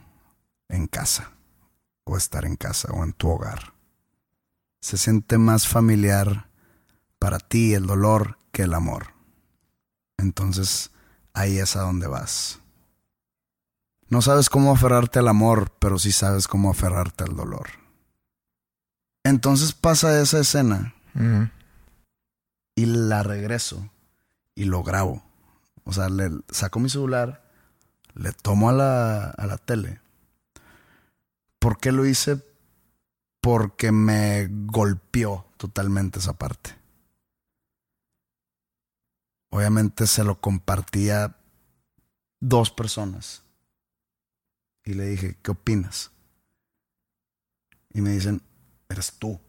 en 0.67 0.88
casa, 0.88 1.32
o 2.06 2.15
estar 2.15 2.46
en 2.46 2.56
casa, 2.56 2.91
o 2.94 3.04
en 3.04 3.13
tu 3.13 3.30
hogar. 3.30 3.74
Se 4.80 4.98
siente 4.98 5.38
más 5.38 5.68
familiar 5.68 6.48
para 7.20 7.39
ti 7.39 7.74
el 7.74 7.86
dolor 7.88 8.38
que 8.52 8.63
el 8.63 8.74
amor. 8.74 9.15
Entonces, 10.18 10.91
ahí 11.34 11.58
es 11.58 11.76
a 11.76 11.82
donde 11.82 12.08
vas. 12.08 12.62
No 14.08 14.22
sabes 14.22 14.50
cómo 14.50 14.72
aferrarte 14.72 15.20
al 15.20 15.28
amor, 15.28 15.72
pero 15.80 16.00
sí 16.00 16.12
sabes 16.12 16.48
cómo 16.48 16.70
aferrarte 16.70 17.24
al 17.24 17.36
dolor. 17.36 17.68
Entonces 19.24 19.74
pasa 19.74 20.22
esa 20.22 20.39
escena 20.39 20.94
y 22.76 22.86
la 22.86 23.24
regreso 23.24 23.89
y 24.54 24.65
lo 24.65 24.84
grabo. 24.84 25.24
O 25.84 25.94
sea, 25.94 26.10
le 26.10 26.30
saco 26.50 26.80
mi 26.80 26.89
celular, 26.89 27.44
le 28.13 28.32
tomo 28.32 28.70
a 28.70 28.74
la, 28.74 29.30
a 29.32 29.48
la 29.48 29.58
tele. 29.58 30.00
¿Por 31.65 31.80
qué 31.80 31.91
lo 31.91 32.06
hice? 32.06 32.45
Porque 33.41 33.91
me 33.91 34.47
golpeó 34.67 35.47
totalmente 35.58 36.19
esa 36.19 36.34
parte. 36.34 36.75
Obviamente 39.49 40.06
se 40.06 40.23
lo 40.23 40.39
compartía 40.39 41.36
dos 42.39 42.69
personas. 42.69 43.41
Y 44.84 44.93
le 44.93 45.08
dije, 45.08 45.39
¿qué 45.41 45.49
opinas? 45.49 46.12
Y 47.93 48.01
me 48.01 48.12
dicen, 48.12 48.43
eres 48.88 49.13
tú. 49.13 49.39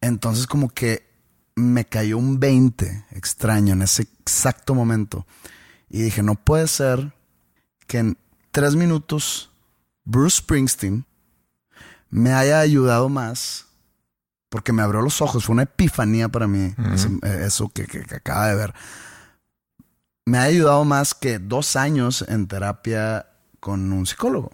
Entonces 0.00 0.46
como 0.46 0.70
que 0.70 1.06
me 1.54 1.84
cayó 1.84 2.16
un 2.16 2.40
20 2.40 3.08
extraño 3.10 3.74
en 3.74 3.82
ese 3.82 4.04
exacto 4.20 4.74
momento. 4.74 5.26
Y 5.90 6.00
dije, 6.00 6.22
no 6.22 6.34
puede 6.34 6.66
ser 6.66 7.12
que 7.86 8.16
tres 8.54 8.76
minutos 8.76 9.50
Bruce 10.04 10.36
Springsteen 10.38 11.04
me 12.08 12.32
haya 12.32 12.60
ayudado 12.60 13.08
más 13.08 13.66
porque 14.48 14.72
me 14.72 14.82
abrió 14.82 15.02
los 15.02 15.20
ojos. 15.20 15.44
Fue 15.46 15.54
una 15.54 15.64
epifanía 15.64 16.28
para 16.28 16.46
mí 16.46 16.72
eh, 17.24 17.42
eso 17.46 17.68
que, 17.70 17.86
que- 17.86 18.04
que 18.04 18.14
acaba 18.14 18.46
de 18.46 18.54
ver. 18.54 18.74
Me 20.26 20.38
ha 20.38 20.42
ayudado 20.42 20.84
más 20.84 21.14
que 21.14 21.40
dos 21.40 21.74
años 21.74 22.24
en 22.28 22.46
terapia 22.46 23.26
con 23.58 23.92
un 23.92 24.06
psicólogo. 24.06 24.52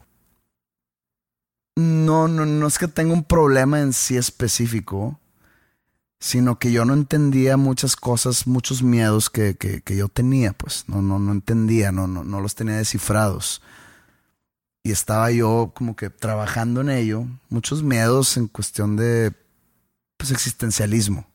No, 1.77 2.27
no, 2.29 2.47
no 2.47 2.67
es 2.67 2.79
que 2.79 2.89
tenga 2.89 3.13
un 3.13 3.25
problema 3.25 3.81
en 3.81 3.93
sí 3.93 4.17
específico, 4.17 5.21
sino 6.19 6.59
que 6.59 6.73
yo 6.73 6.85
no 6.87 6.95
entendía 6.95 7.57
muchas 7.59 7.97
cosas, 7.97 8.47
muchos 8.47 8.83
miedos 8.83 9.29
que, 9.31 9.57
que, 9.57 9.83
que 9.83 9.97
yo 9.97 10.09
tenía, 10.09 10.53
pues 10.55 10.85
no, 10.89 11.03
no, 11.03 11.19
no 11.19 11.33
entendía, 11.33 11.93
no, 11.93 12.07
no, 12.07 12.25
no 12.25 12.41
los 12.41 12.55
tenía 12.55 12.77
descifrados. 12.77 13.61
Y 14.83 14.93
estaba 14.93 15.31
yo 15.31 15.73
como 15.75 15.95
que 15.95 16.11
trabajando 16.11 16.81
en 16.81 16.91
ello, 16.91 17.27
muchos 17.49 17.83
miedos 17.83 18.37
en 18.37 18.49
cuestión 18.49 18.97
de 18.97 19.33
pues, 20.17 20.31
existencialismo. 20.31 21.27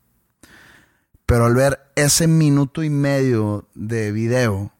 Pero 1.25 1.45
al 1.45 1.55
ver 1.55 1.91
ese 1.95 2.27
minuto 2.27 2.83
y 2.83 2.89
medio 2.89 3.67
de 3.73 4.11
video, 4.11 4.71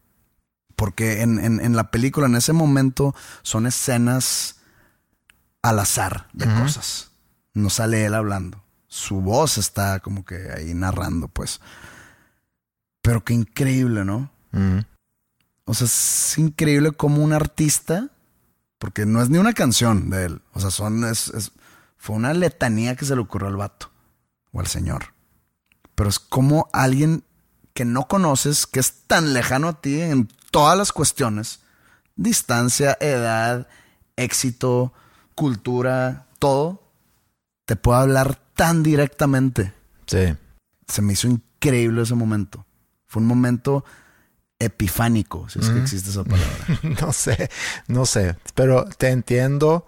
porque 0.75 1.21
en, 1.21 1.39
en, 1.39 1.59
en 1.59 1.75
la 1.75 1.91
película, 1.91 2.27
en 2.27 2.35
ese 2.35 2.53
momento, 2.53 3.15
son 3.41 3.65
escenas 3.65 4.57
al 5.61 5.79
azar 5.79 6.27
de 6.33 6.45
cosas. 6.45 7.09
No 7.53 7.69
sale 7.71 8.05
él 8.05 8.13
hablando. 8.13 8.63
Su 8.87 9.21
voz 9.21 9.57
está 9.57 9.99
como 9.99 10.23
que 10.23 10.51
ahí 10.55 10.73
narrando, 10.75 11.27
pues. 11.27 11.59
Pero 13.01 13.23
qué 13.23 13.33
increíble, 13.33 14.05
¿no? 14.05 14.29
O 15.65 15.73
sea, 15.73 15.85
es 15.85 16.37
increíble 16.37 16.91
como 16.91 17.23
un 17.23 17.33
artista, 17.33 18.09
porque 18.77 19.05
no 19.05 19.21
es 19.21 19.29
ni 19.29 19.37
una 19.37 19.53
canción 19.53 20.09
de 20.09 20.25
él. 20.25 20.41
O 20.53 20.59
sea, 20.59 20.71
son, 20.71 21.03
es, 21.05 21.29
es- 21.29 21.51
fue 21.97 22.15
una 22.15 22.33
letanía 22.33 22.95
que 22.95 23.05
se 23.05 23.15
le 23.15 23.21
ocurrió 23.21 23.47
al 23.47 23.55
vato 23.57 23.89
o 24.51 24.59
al 24.59 24.67
señor. 24.67 25.13
Pero 25.95 26.09
es 26.09 26.19
como 26.19 26.69
alguien 26.73 27.23
que 27.73 27.85
no 27.85 28.07
conoces, 28.07 28.67
que 28.67 28.79
es 28.79 28.93
tan 29.07 29.33
lejano 29.33 29.67
a 29.69 29.81
ti 29.81 29.99
en 30.01 30.27
todas 30.51 30.77
las 30.77 30.91
cuestiones, 30.91 31.61
distancia, 32.15 32.97
edad, 33.01 33.67
éxito, 34.15 34.93
cultura, 35.35 36.27
todo, 36.39 36.83
te 37.65 37.75
puede 37.75 37.99
hablar 38.01 38.39
tan 38.55 38.83
directamente. 38.83 39.73
Sí. 40.05 40.35
Se 40.87 41.01
me 41.01 41.13
hizo 41.13 41.27
increíble 41.27 42.03
ese 42.03 42.15
momento. 42.15 42.65
Fue 43.07 43.21
un 43.21 43.27
momento 43.27 43.83
epifánico, 44.59 45.49
si 45.49 45.59
es 45.59 45.69
que 45.69 45.79
existe 45.79 46.09
esa 46.09 46.23
palabra. 46.23 46.79
No 47.01 47.11
sé, 47.11 47.49
no 47.87 48.05
sé, 48.05 48.35
pero 48.53 48.85
te 48.85 49.09
entiendo 49.09 49.87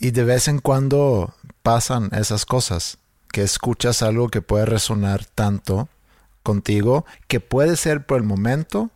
y 0.00 0.12
de 0.12 0.24
vez 0.24 0.48
en 0.48 0.60
cuando 0.60 1.34
pasan 1.62 2.10
esas 2.12 2.44
cosas, 2.44 2.98
que 3.30 3.42
escuchas 3.42 4.02
algo 4.02 4.28
que 4.28 4.42
puede 4.42 4.64
resonar 4.64 5.24
tanto 5.24 5.88
contigo, 6.42 7.04
que 7.26 7.40
puede 7.40 7.76
ser 7.76 8.06
por 8.06 8.18
el 8.18 8.24
momento 8.24 8.90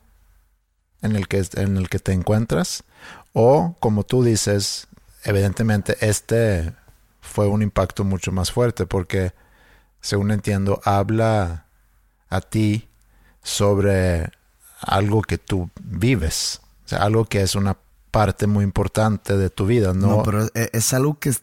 en 1.02 1.16
el 1.16 1.28
que, 1.28 1.44
en 1.54 1.76
el 1.76 1.88
que 1.88 1.98
te 1.98 2.12
encuentras, 2.12 2.84
o 3.32 3.76
como 3.80 4.04
tú 4.04 4.22
dices, 4.22 4.86
evidentemente 5.24 5.96
este 6.00 6.74
fue 7.20 7.46
un 7.46 7.62
impacto 7.62 8.04
mucho 8.04 8.32
más 8.32 8.52
fuerte 8.52 8.86
porque, 8.86 9.32
según 10.00 10.30
entiendo, 10.30 10.80
habla 10.84 11.66
a 12.28 12.40
ti 12.40 12.88
sobre 13.42 14.30
algo 14.82 15.22
que 15.22 15.38
tú 15.38 15.70
vives, 15.82 16.60
o 16.84 16.88
sea, 16.88 17.02
algo 17.02 17.24
que 17.24 17.42
es 17.42 17.54
una 17.54 17.76
parte 18.10 18.46
muy 18.46 18.64
importante 18.64 19.36
de 19.36 19.48
tu 19.50 19.66
vida, 19.66 19.94
¿no? 19.94 20.08
No, 20.08 20.22
pero 20.22 20.44
es, 20.44 20.70
es 20.72 20.92
algo 20.92 21.18
que, 21.18 21.34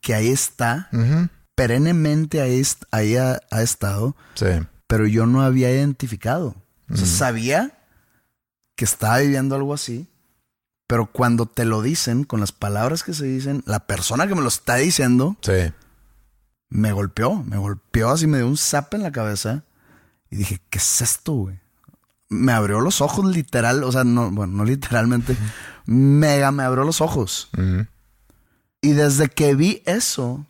que 0.00 0.14
ahí 0.14 0.28
está, 0.28 0.88
Ujú, 0.92 1.28
perennemente 1.54 2.40
ahí, 2.40 3.16
ha, 3.16 3.40
ha 3.50 3.62
estado, 3.62 4.16
Sí, 4.34 4.46
pero 4.86 5.06
yo 5.06 5.26
no 5.26 5.42
había 5.42 5.70
identificado. 5.70 6.54
O 6.90 6.96
sea, 6.96 7.06
sabía 7.06 7.78
que 8.76 8.84
estaba 8.84 9.18
viviendo 9.18 9.54
algo 9.54 9.72
así, 9.72 10.08
pero 10.86 11.06
cuando 11.06 11.46
te 11.46 11.64
lo 11.64 11.80
dicen, 11.82 12.24
con 12.24 12.40
las 12.40 12.52
palabras 12.52 13.02
que 13.02 13.14
se 13.14 13.24
dicen, 13.24 13.62
la 13.66 13.86
persona 13.86 14.26
que 14.26 14.34
me 14.34 14.42
lo 14.42 14.48
está 14.48 14.76
diciendo 14.76 15.36
sí, 15.40 15.72
me 16.68 16.92
golpeó, 16.92 17.42
me 17.42 17.56
golpeó 17.56 18.10
así, 18.10 18.26
me 18.26 18.38
dio 18.38 18.46
un 18.46 18.56
zap 18.56 18.92
en 18.94 19.02
la 19.02 19.12
cabeza 19.12 19.64
y 20.30 20.36
dije, 20.36 20.60
¿qué 20.70 20.78
es 20.78 21.00
esto, 21.00 21.32
güey? 21.32 21.60
Me 22.34 22.52
abrió 22.52 22.80
los 22.80 23.00
ojos 23.00 23.24
literal, 23.34 23.82
o 23.84 23.92
sea, 23.92 24.04
no, 24.04 24.30
bueno, 24.30 24.52
no 24.54 24.64
literalmente, 24.64 25.36
mega 25.86 26.50
me 26.52 26.62
abrió 26.62 26.84
los 26.84 27.00
ojos. 27.00 27.48
Y 28.82 28.92
desde 28.92 29.28
que 29.28 29.54
vi 29.54 29.82
eso, 29.86 30.46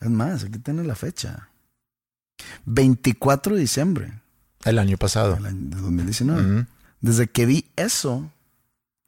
es 0.00 0.10
más, 0.10 0.44
aquí 0.44 0.58
tiene 0.58 0.84
la 0.84 0.94
fecha. 0.94 1.48
24 2.66 3.54
de 3.54 3.60
diciembre 3.60 4.12
el 4.64 4.78
año 4.78 4.96
pasado. 4.96 5.34
del 5.36 5.46
año- 5.46 5.76
de 5.76 5.80
2019. 5.80 6.40
Ujú, 6.58 6.66
Desde 7.00 7.28
que 7.28 7.46
vi 7.46 7.66
eso, 7.76 8.30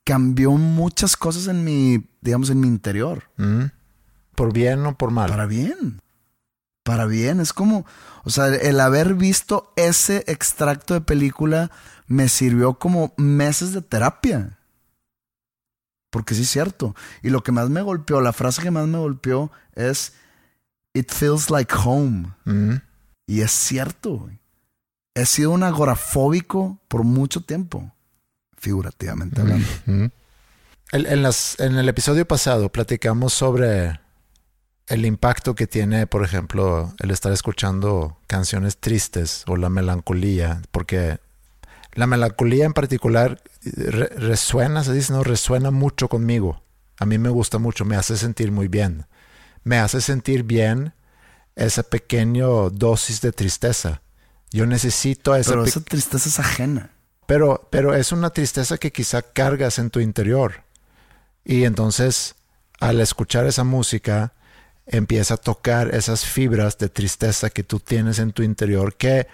cambió 0.04 0.52
muchas 0.52 1.16
cosas 1.16 1.48
en 1.48 1.64
mi, 1.64 2.04
digamos, 2.20 2.50
en 2.50 2.60
mi 2.60 2.68
interior. 2.68 3.24
¿Por 4.34 4.52
bien 4.52 4.86
o 4.86 4.96
por 4.96 5.10
mal? 5.10 5.28
Para 5.30 5.46
bien. 5.46 6.00
Para 6.90 7.06
bien. 7.06 7.38
Es 7.38 7.52
como, 7.52 7.86
o 8.24 8.30
sea, 8.30 8.48
el 8.48 8.80
haber 8.80 9.14
visto 9.14 9.72
ese 9.76 10.24
extracto 10.26 10.92
de 10.94 11.00
película 11.00 11.70
me 12.08 12.28
sirvió 12.28 12.80
como 12.80 13.14
meses 13.16 13.72
de 13.72 13.80
terapia. 13.80 14.58
Porque 16.10 16.34
sí 16.34 16.42
es 16.42 16.50
cierto. 16.50 16.96
Y 17.22 17.30
lo 17.30 17.44
que 17.44 17.52
más 17.52 17.70
me 17.70 17.80
golpeó, 17.82 18.20
la 18.20 18.32
frase 18.32 18.60
que 18.60 18.72
más 18.72 18.88
me 18.88 18.98
golpeó 18.98 19.52
es, 19.76 20.14
It 20.94 21.12
feels 21.12 21.48
like 21.48 21.72
home. 21.84 22.34
Y 23.28 23.42
es 23.42 23.52
cierto, 23.52 24.10
güey. 24.18 24.40
He 25.14 25.26
sido 25.26 25.52
un 25.52 25.62
agorafóbico 25.62 26.80
por 26.88 27.04
mucho 27.04 27.42
tiempo. 27.42 27.92
Figurativamente 28.56 29.40
hablando. 29.40 29.68
ujú. 29.86 30.10
El- 30.90 31.06
en, 31.06 31.22
las, 31.22 31.60
en 31.60 31.76
el 31.76 31.88
episodio 31.88 32.26
pasado 32.26 32.68
platicamos 32.72 33.32
sobre 33.32 34.00
el 34.90 35.06
impacto 35.06 35.54
que 35.54 35.66
tiene, 35.66 36.06
por 36.06 36.24
ejemplo, 36.24 36.92
el 36.98 37.10
estar 37.10 37.32
escuchando 37.32 38.18
canciones 38.26 38.76
tristes 38.78 39.44
o 39.46 39.56
la 39.56 39.70
melancolía, 39.70 40.60
porque 40.70 41.18
la 41.94 42.06
melancolía 42.06 42.64
en 42.66 42.72
particular 42.72 43.40
re- 43.62 44.08
resuena, 44.08 44.84
se 44.84 44.92
dice, 44.92 45.12
no, 45.12 45.22
resuena 45.24 45.70
mucho 45.70 46.08
conmigo. 46.08 46.62
A 46.98 47.06
mí 47.06 47.18
me 47.18 47.30
gusta 47.30 47.58
mucho, 47.58 47.84
me 47.84 47.96
hace 47.96 48.16
sentir 48.16 48.52
muy 48.52 48.68
bien. 48.68 49.06
Me 49.64 49.78
hace 49.78 50.00
sentir 50.00 50.42
bien 50.42 50.92
esa 51.56 51.82
pequeña 51.82 52.46
dosis 52.72 53.20
de 53.20 53.32
tristeza. 53.32 54.02
Yo 54.52 54.66
necesito 54.66 55.34
esa 55.36 55.50
Pero 55.50 55.62
pe- 55.64 55.68
esa 55.70 55.80
tristeza 55.80 56.28
es 56.28 56.38
ajena. 56.38 56.90
pero, 57.26 57.68
pero 57.70 57.94
es 57.94 58.12
una 58.12 58.30
tristeza 58.30 58.76
que 58.78 58.92
quizá 58.92 59.22
cargas 59.22 59.78
en 59.78 59.90
tu 59.90 60.00
interior. 60.00 60.62
Y 61.44 61.64
entonces, 61.64 62.34
al 62.80 63.00
escuchar 63.00 63.46
esa 63.46 63.64
música, 63.64 64.32
empieza 64.90 65.34
a 65.34 65.36
tocar 65.36 65.94
esas 65.94 66.24
fibras 66.24 66.76
de 66.76 66.88
tristeza 66.88 67.48
que 67.48 67.62
tú 67.62 67.78
tienes 67.78 68.18
en 68.18 68.32
tu 68.32 68.42
interior, 68.42 68.96
que 68.96 69.28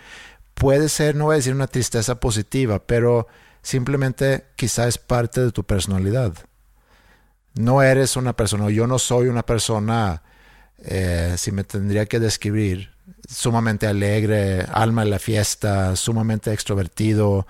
puede 0.54 0.88
ser, 0.90 1.16
no 1.16 1.24
voy 1.24 1.34
a 1.34 1.36
decir 1.36 1.54
una 1.54 1.66
tristeza 1.66 2.20
positiva, 2.20 2.78
pero 2.78 3.26
simplemente 3.62 4.44
quizá 4.54 4.86
es 4.86 4.98
parte 4.98 5.40
de 5.40 5.52
tu 5.52 5.64
personalidad. 5.64 6.34
No 7.54 7.82
eres 7.82 8.16
una 8.16 8.34
persona, 8.34 8.68
yo 8.68 8.86
no 8.86 8.98
soy 8.98 9.28
una 9.28 9.44
persona, 9.44 10.22
eh, 10.78 11.34
si 11.38 11.52
me 11.52 11.64
tendría 11.64 12.04
que 12.04 12.20
describir, 12.20 12.90
sumamente 13.26 13.86
alegre, 13.86 14.66
alma 14.70 15.04
en 15.04 15.10
la 15.10 15.18
fiesta, 15.18 15.96
sumamente 15.96 16.52
extrovertido. 16.52 17.46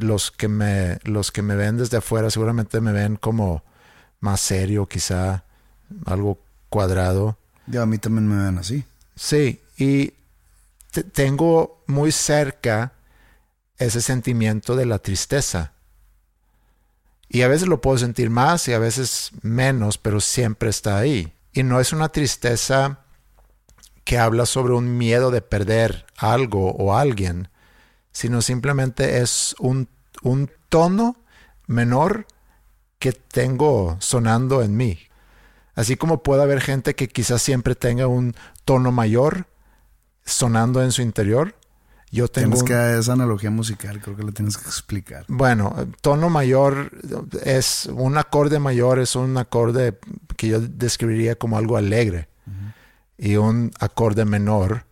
Los 0.00 0.30
que 0.30 0.48
me, 0.48 0.98
los 1.04 1.30
que 1.30 1.42
me 1.42 1.56
ven 1.56 1.76
desde 1.76 1.98
afuera 1.98 2.30
seguramente 2.30 2.80
me 2.80 2.92
ven 2.92 3.16
como 3.16 3.64
más 4.20 4.40
serio, 4.40 4.86
quizá 4.86 5.44
algo 6.06 6.38
cuadrado. 6.70 7.36
Yo 7.66 7.82
a 7.82 7.86
mí 7.86 7.98
también 7.98 8.26
me 8.26 8.42
ven 8.42 8.56
así. 8.56 8.84
Sí, 9.14 9.60
y 9.76 10.14
tengo 11.12 11.82
muy 11.86 12.12
cerca 12.12 12.92
ese 13.76 14.00
sentimiento 14.00 14.76
de 14.76 14.86
la 14.86 14.98
tristeza. 14.98 15.72
Y 17.28 17.42
a 17.42 17.48
veces 17.48 17.68
lo 17.68 17.80
puedo 17.80 17.98
sentir 17.98 18.30
más 18.30 18.66
y 18.68 18.72
a 18.72 18.78
veces 18.78 19.30
menos, 19.42 19.98
pero 19.98 20.20
siempre 20.20 20.70
está 20.70 20.98
ahí. 20.98 21.32
Y 21.52 21.62
no 21.62 21.80
es 21.80 21.92
una 21.92 22.08
tristeza 22.08 23.00
que 24.04 24.18
habla 24.18 24.46
sobre 24.46 24.72
un 24.72 24.98
miedo 24.98 25.30
de 25.30 25.40
perder 25.40 26.06
algo 26.16 26.72
o 26.72 26.96
alguien, 26.96 27.48
sino 28.10 28.42
simplemente 28.42 29.20
es 29.20 29.54
un, 29.58 29.88
un 30.22 30.50
tono 30.68 31.16
menor 31.66 32.26
que 32.98 33.12
tengo 33.12 33.96
sonando 34.00 34.62
en 34.62 34.76
mí. 34.76 34.98
Así 35.74 35.96
como 35.96 36.22
puede 36.22 36.42
haber 36.42 36.60
gente 36.60 36.94
que 36.94 37.08
quizás 37.08 37.42
siempre 37.42 37.74
tenga 37.74 38.06
un 38.06 38.34
tono 38.64 38.92
mayor 38.92 39.46
sonando 40.24 40.82
en 40.82 40.92
su 40.92 41.02
interior, 41.02 41.54
yo 42.10 42.28
tengo. 42.28 42.56
Tienes 42.56 42.64
que 42.64 42.98
esa 42.98 43.12
analogía 43.12 43.50
musical, 43.50 44.00
creo 44.00 44.16
que 44.16 44.24
la 44.24 44.32
tienes 44.32 44.56
que 44.56 44.66
explicar. 44.66 45.24
Bueno, 45.28 45.74
tono 46.00 46.28
mayor 46.28 46.90
es 47.44 47.86
un 47.86 48.18
acorde 48.18 48.58
mayor, 48.58 48.98
es 48.98 49.14
un 49.14 49.36
acorde 49.36 49.98
que 50.36 50.48
yo 50.48 50.60
describiría 50.60 51.36
como 51.36 51.56
algo 51.56 51.76
alegre. 51.76 52.28
Y 53.16 53.36
un 53.36 53.70
acorde 53.78 54.24
menor 54.24 54.86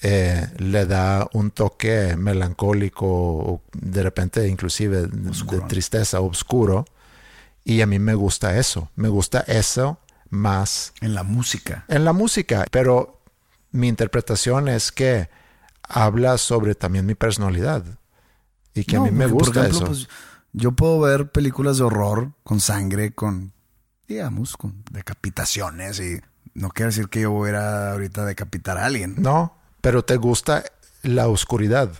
eh, 0.00 0.46
le 0.58 0.86
da 0.86 1.28
un 1.32 1.50
toque 1.50 2.16
melancólico, 2.16 3.06
o 3.06 3.62
de 3.72 4.02
repente 4.02 4.48
inclusive 4.48 5.06
de 5.06 5.60
tristeza, 5.68 6.20
oscuro. 6.20 6.86
Y 7.64 7.80
a 7.80 7.86
mí 7.86 7.98
me 7.98 8.14
gusta 8.14 8.58
eso. 8.58 8.90
Me 8.96 9.08
gusta 9.08 9.40
eso 9.40 9.98
más. 10.30 10.92
En 11.00 11.14
la 11.14 11.22
música. 11.22 11.84
En 11.88 12.04
la 12.04 12.12
música. 12.12 12.66
Pero 12.70 13.22
mi 13.70 13.88
interpretación 13.88 14.68
es 14.68 14.92
que 14.92 15.28
habla 15.82 16.38
sobre 16.38 16.74
también 16.74 17.06
mi 17.06 17.14
personalidad. 17.14 17.84
Y 18.74 18.84
que 18.84 18.96
a 18.96 19.00
mí 19.00 19.10
me 19.10 19.26
gusta 19.26 19.66
eso. 19.66 19.86
Pues, 19.86 20.08
yo 20.52 20.72
puedo 20.72 21.00
ver 21.00 21.30
películas 21.30 21.78
de 21.78 21.84
horror 21.84 22.32
con 22.42 22.60
sangre, 22.60 23.12
con, 23.12 23.52
digamos, 24.08 24.56
con 24.56 24.82
decapitaciones 24.90 26.00
y 26.00 26.20
no 26.54 26.68
quiere 26.70 26.90
decir 26.90 27.08
que 27.08 27.22
yo 27.22 27.30
voy 27.30 27.48
a 27.48 27.50
ir 27.50 27.56
a 27.56 27.92
ahorita 27.92 28.22
a 28.22 28.26
decapitar 28.26 28.78
a 28.78 28.86
alguien. 28.86 29.14
No, 29.18 29.56
pero 29.80 30.04
te 30.04 30.16
gusta 30.16 30.64
la 31.02 31.28
oscuridad. 31.28 31.90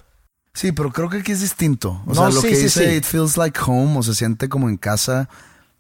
Sí, 0.54 0.72
pero 0.72 0.92
creo 0.92 1.08
que 1.08 1.18
aquí 1.18 1.32
es 1.32 1.40
distinto. 1.40 2.02
O 2.06 2.14
sea, 2.14 2.28
lo 2.28 2.42
que 2.42 2.56
dice 2.56 2.94
It 2.94 3.04
Feels 3.04 3.38
Like 3.38 3.58
Home 3.66 3.98
o 3.98 4.02
se 4.02 4.14
siente 4.14 4.50
como 4.50 4.68
en 4.68 4.76
casa, 4.76 5.30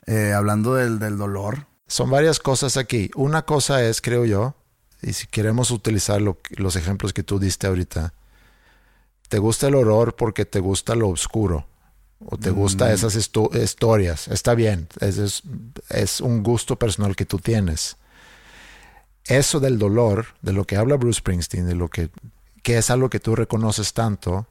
eh, 0.06 0.32
hablando 0.32 0.74
del, 0.74 0.98
del 0.98 1.18
dolor. 1.18 1.66
Son 1.86 2.10
varias 2.10 2.38
cosas 2.38 2.76
aquí. 2.76 3.10
Una 3.14 3.42
cosa 3.42 3.84
es, 3.84 4.00
creo 4.00 4.24
yo, 4.24 4.54
y 5.02 5.12
si 5.12 5.26
queremos 5.26 5.70
utilizar 5.70 6.22
los 6.22 6.76
ejemplos 6.76 7.12
que 7.12 7.22
tú 7.22 7.38
diste 7.38 7.66
ahorita, 7.66 8.14
te 9.28 9.38
gusta 9.38 9.68
el 9.68 9.74
horror 9.74 10.14
porque 10.14 10.44
te 10.44 10.60
gusta 10.60 10.94
lo 10.94 11.08
oscuro 11.08 11.66
o 12.24 12.36
te 12.36 12.50
gusta 12.50 12.86
mm. 12.86 12.90
esas 12.90 13.16
historias. 13.16 14.28
Está 14.28 14.54
bien, 14.54 14.88
es, 15.00 15.42
es, 15.88 16.20
un 16.20 16.42
gusto 16.42 16.78
personal 16.78 17.16
que 17.16 17.24
tú 17.24 17.38
tienes. 17.38 17.96
Eso 19.24 19.60
del 19.60 19.78
dolor, 19.78 20.26
de 20.42 20.52
lo 20.52 20.64
que 20.64 20.76
habla 20.76 20.96
Bruce 20.96 21.18
Springsteen, 21.18 21.66
de 21.66 21.74
lo 21.74 21.88
que, 21.88 22.10
que 22.62 22.78
es 22.78 22.90
algo 22.90 23.10
que 23.10 23.20
tú 23.20 23.34
reconoces 23.34 23.92
tanto, 23.92 24.46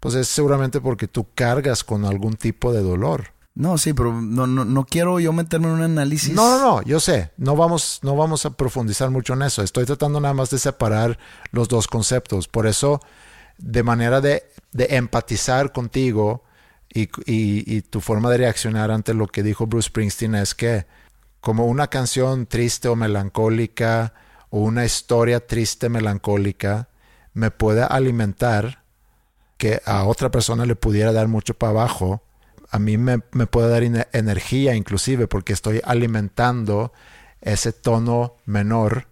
pues 0.00 0.14
es 0.14 0.28
seguramente 0.28 0.80
porque 0.80 1.08
tú 1.08 1.26
cargas 1.34 1.84
con 1.84 2.04
algún 2.04 2.34
tipo 2.34 2.72
de 2.72 2.82
dolor. 2.82 3.33
No, 3.54 3.78
sí, 3.78 3.92
pero 3.92 4.20
no, 4.20 4.48
no, 4.48 4.64
no, 4.64 4.84
quiero 4.84 5.20
yo 5.20 5.32
meterme 5.32 5.68
en 5.68 5.74
un 5.74 5.82
análisis. 5.82 6.34
No, 6.34 6.50
no, 6.50 6.60
no, 6.60 6.82
yo 6.82 6.98
sé. 6.98 7.30
No 7.36 7.54
vamos, 7.54 8.00
no 8.02 8.16
vamos 8.16 8.44
a 8.46 8.56
profundizar 8.56 9.10
mucho 9.10 9.34
en 9.34 9.42
eso. 9.42 9.62
Estoy 9.62 9.84
tratando 9.84 10.20
nada 10.20 10.34
más 10.34 10.50
de 10.50 10.58
separar 10.58 11.18
los 11.52 11.68
dos 11.68 11.86
conceptos. 11.86 12.48
Por 12.48 12.66
eso, 12.66 13.00
de 13.58 13.84
manera 13.84 14.20
de, 14.20 14.42
de 14.72 14.96
empatizar 14.96 15.70
contigo 15.70 16.42
y, 16.92 17.02
y, 17.30 17.76
y, 17.76 17.82
tu 17.82 18.00
forma 18.00 18.28
de 18.30 18.38
reaccionar 18.38 18.90
ante 18.90 19.14
lo 19.14 19.28
que 19.28 19.44
dijo 19.44 19.66
Bruce 19.66 19.88
Springsteen 19.88 20.34
es 20.34 20.54
que 20.54 20.86
como 21.40 21.66
una 21.66 21.88
canción 21.88 22.46
triste 22.46 22.88
o 22.88 22.96
melancólica 22.96 24.14
o 24.50 24.60
una 24.60 24.84
historia 24.84 25.46
triste 25.46 25.88
melancólica 25.88 26.88
me 27.34 27.50
puede 27.50 27.82
alimentar 27.82 28.82
que 29.58 29.80
a 29.86 30.04
otra 30.04 30.30
persona 30.30 30.66
le 30.66 30.76
pudiera 30.76 31.12
dar 31.12 31.28
mucho 31.28 31.54
para 31.54 31.70
abajo 31.70 32.22
a 32.70 32.78
mí 32.78 32.98
me, 32.98 33.18
puede 33.18 33.68
dar 33.68 34.06
energía 34.12 34.74
inclusive 34.74 35.28
porque 35.28 35.52
estoy 35.52 35.80
alimentando 35.84 36.92
ese 37.40 37.72
tono 37.72 38.36
menor 38.46 39.08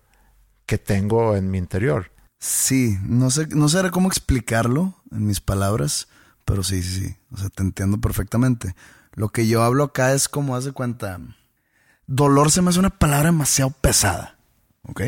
que 0.67 0.79
tengo 0.79 1.37
en 1.37 1.51
mi 1.51 1.59
interior. 1.59 2.11
Sí, 2.39 2.99
no 3.03 3.31
sé, 3.31 3.47
no 3.49 3.69
sé 3.69 3.91
cómo 3.91 4.09
explicarlo 4.09 4.95
en 5.13 5.27
mis 5.27 5.41
palabras, 5.41 6.09
pero 6.45 6.63
sí, 6.65 6.83
sí, 6.83 7.01
sí. 7.01 7.17
O 7.31 7.37
sea, 7.37 7.51
te 7.51 7.63
entiendo 7.63 8.01
perfectamente. 8.01 8.75
Lo 9.13 9.29
que 9.29 9.47
yo 9.47 9.63
hablo 9.63 9.85
acá 9.85 10.13
es 10.13 10.29
como 10.29 10.57
hace 10.57 10.73
cuenta. 10.73 11.21
Dolor 12.07 12.51
se 12.51 12.63
me 12.63 12.71
hace 12.71 12.81
una 12.81 12.91
palabra 12.91 13.27
demasiado 13.27 13.71
pesada. 13.71 14.39
¿Ok? 14.89 15.03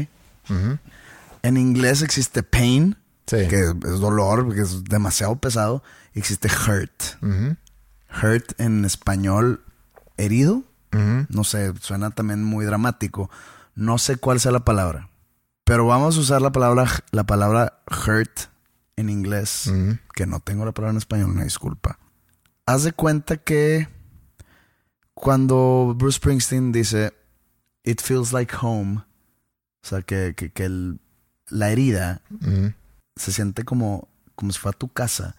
En 1.42 1.57
inglés 1.57 2.02
existe 2.02 2.42
pain, 2.42 2.96
que 3.26 3.46
es 3.46 4.00
dolor, 4.00 4.54
que 4.54 4.61
es 4.61 4.85
demasiado 4.85 5.37
pesado. 5.37 5.83
Existe 6.12 6.48
hurt 6.48 6.92
hurt 8.22 8.59
en 8.61 8.85
español 8.85 9.64
herido. 10.16 10.62
No 11.29 11.42
sé, 11.42 11.72
suena 11.81 12.12
también 12.12 12.44
muy 12.44 12.64
dramático. 12.64 13.29
No 13.74 13.98
sé 13.98 14.16
cuál 14.16 14.38
sea 14.38 14.53
la 14.53 14.64
palabra. 14.64 15.09
Pero 15.64 15.87
vamos 15.87 16.16
a 16.16 16.20
usar 16.20 16.40
la 16.40 16.53
palabra, 16.53 16.88
la 17.11 17.24
palabra 17.24 17.81
hurt 17.90 18.48
en 18.96 19.11
inglés, 19.11 19.72
que 20.14 20.27
no 20.27 20.38
tengo 20.38 20.64
la 20.64 20.70
palabra 20.72 20.92
en 20.92 20.98
español, 20.98 21.31
una 21.31 21.42
disculpa. 21.42 21.98
Haz 22.66 22.85
de 22.85 22.92
cuenta 22.92 23.38
que 23.38 23.88
cuando 25.14 25.94
Bruce 25.96 26.18
Springsteen 26.18 26.70
dice 26.70 27.12
It 27.83 28.00
feels 28.00 28.33
like 28.33 28.55
home, 28.61 28.98
o 28.98 29.87
sea, 29.87 30.03
que, 30.03 30.35
que, 30.35 30.96
la 31.48 31.70
herida 31.70 32.22
se 33.16 33.33
siente 33.33 33.64
como, 33.64 34.09
como 34.35 34.53
si 34.53 34.59
fuera 34.59 34.79
tu 34.79 34.88
casa. 34.88 35.37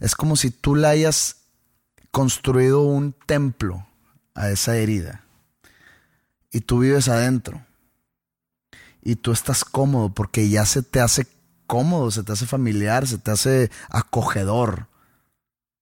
Es 0.00 0.16
como 0.16 0.34
si 0.34 0.50
tú 0.50 0.74
la 0.74 0.88
hayas 0.90 1.45
construido 2.16 2.80
un 2.80 3.12
templo 3.12 3.86
a 4.34 4.48
esa 4.48 4.74
herida 4.78 5.26
y 6.50 6.62
tú 6.62 6.78
vives 6.78 7.08
adentro 7.08 7.62
y 9.02 9.16
tú 9.16 9.32
estás 9.32 9.66
cómodo 9.66 10.08
porque 10.14 10.48
ya 10.48 10.64
se 10.64 10.80
te 10.80 11.00
hace 11.00 11.26
cómodo, 11.66 12.10
se 12.10 12.22
te 12.22 12.32
hace 12.32 12.46
familiar, 12.46 13.06
se 13.06 13.18
te 13.18 13.32
hace 13.32 13.70
acogedor. 13.90 14.86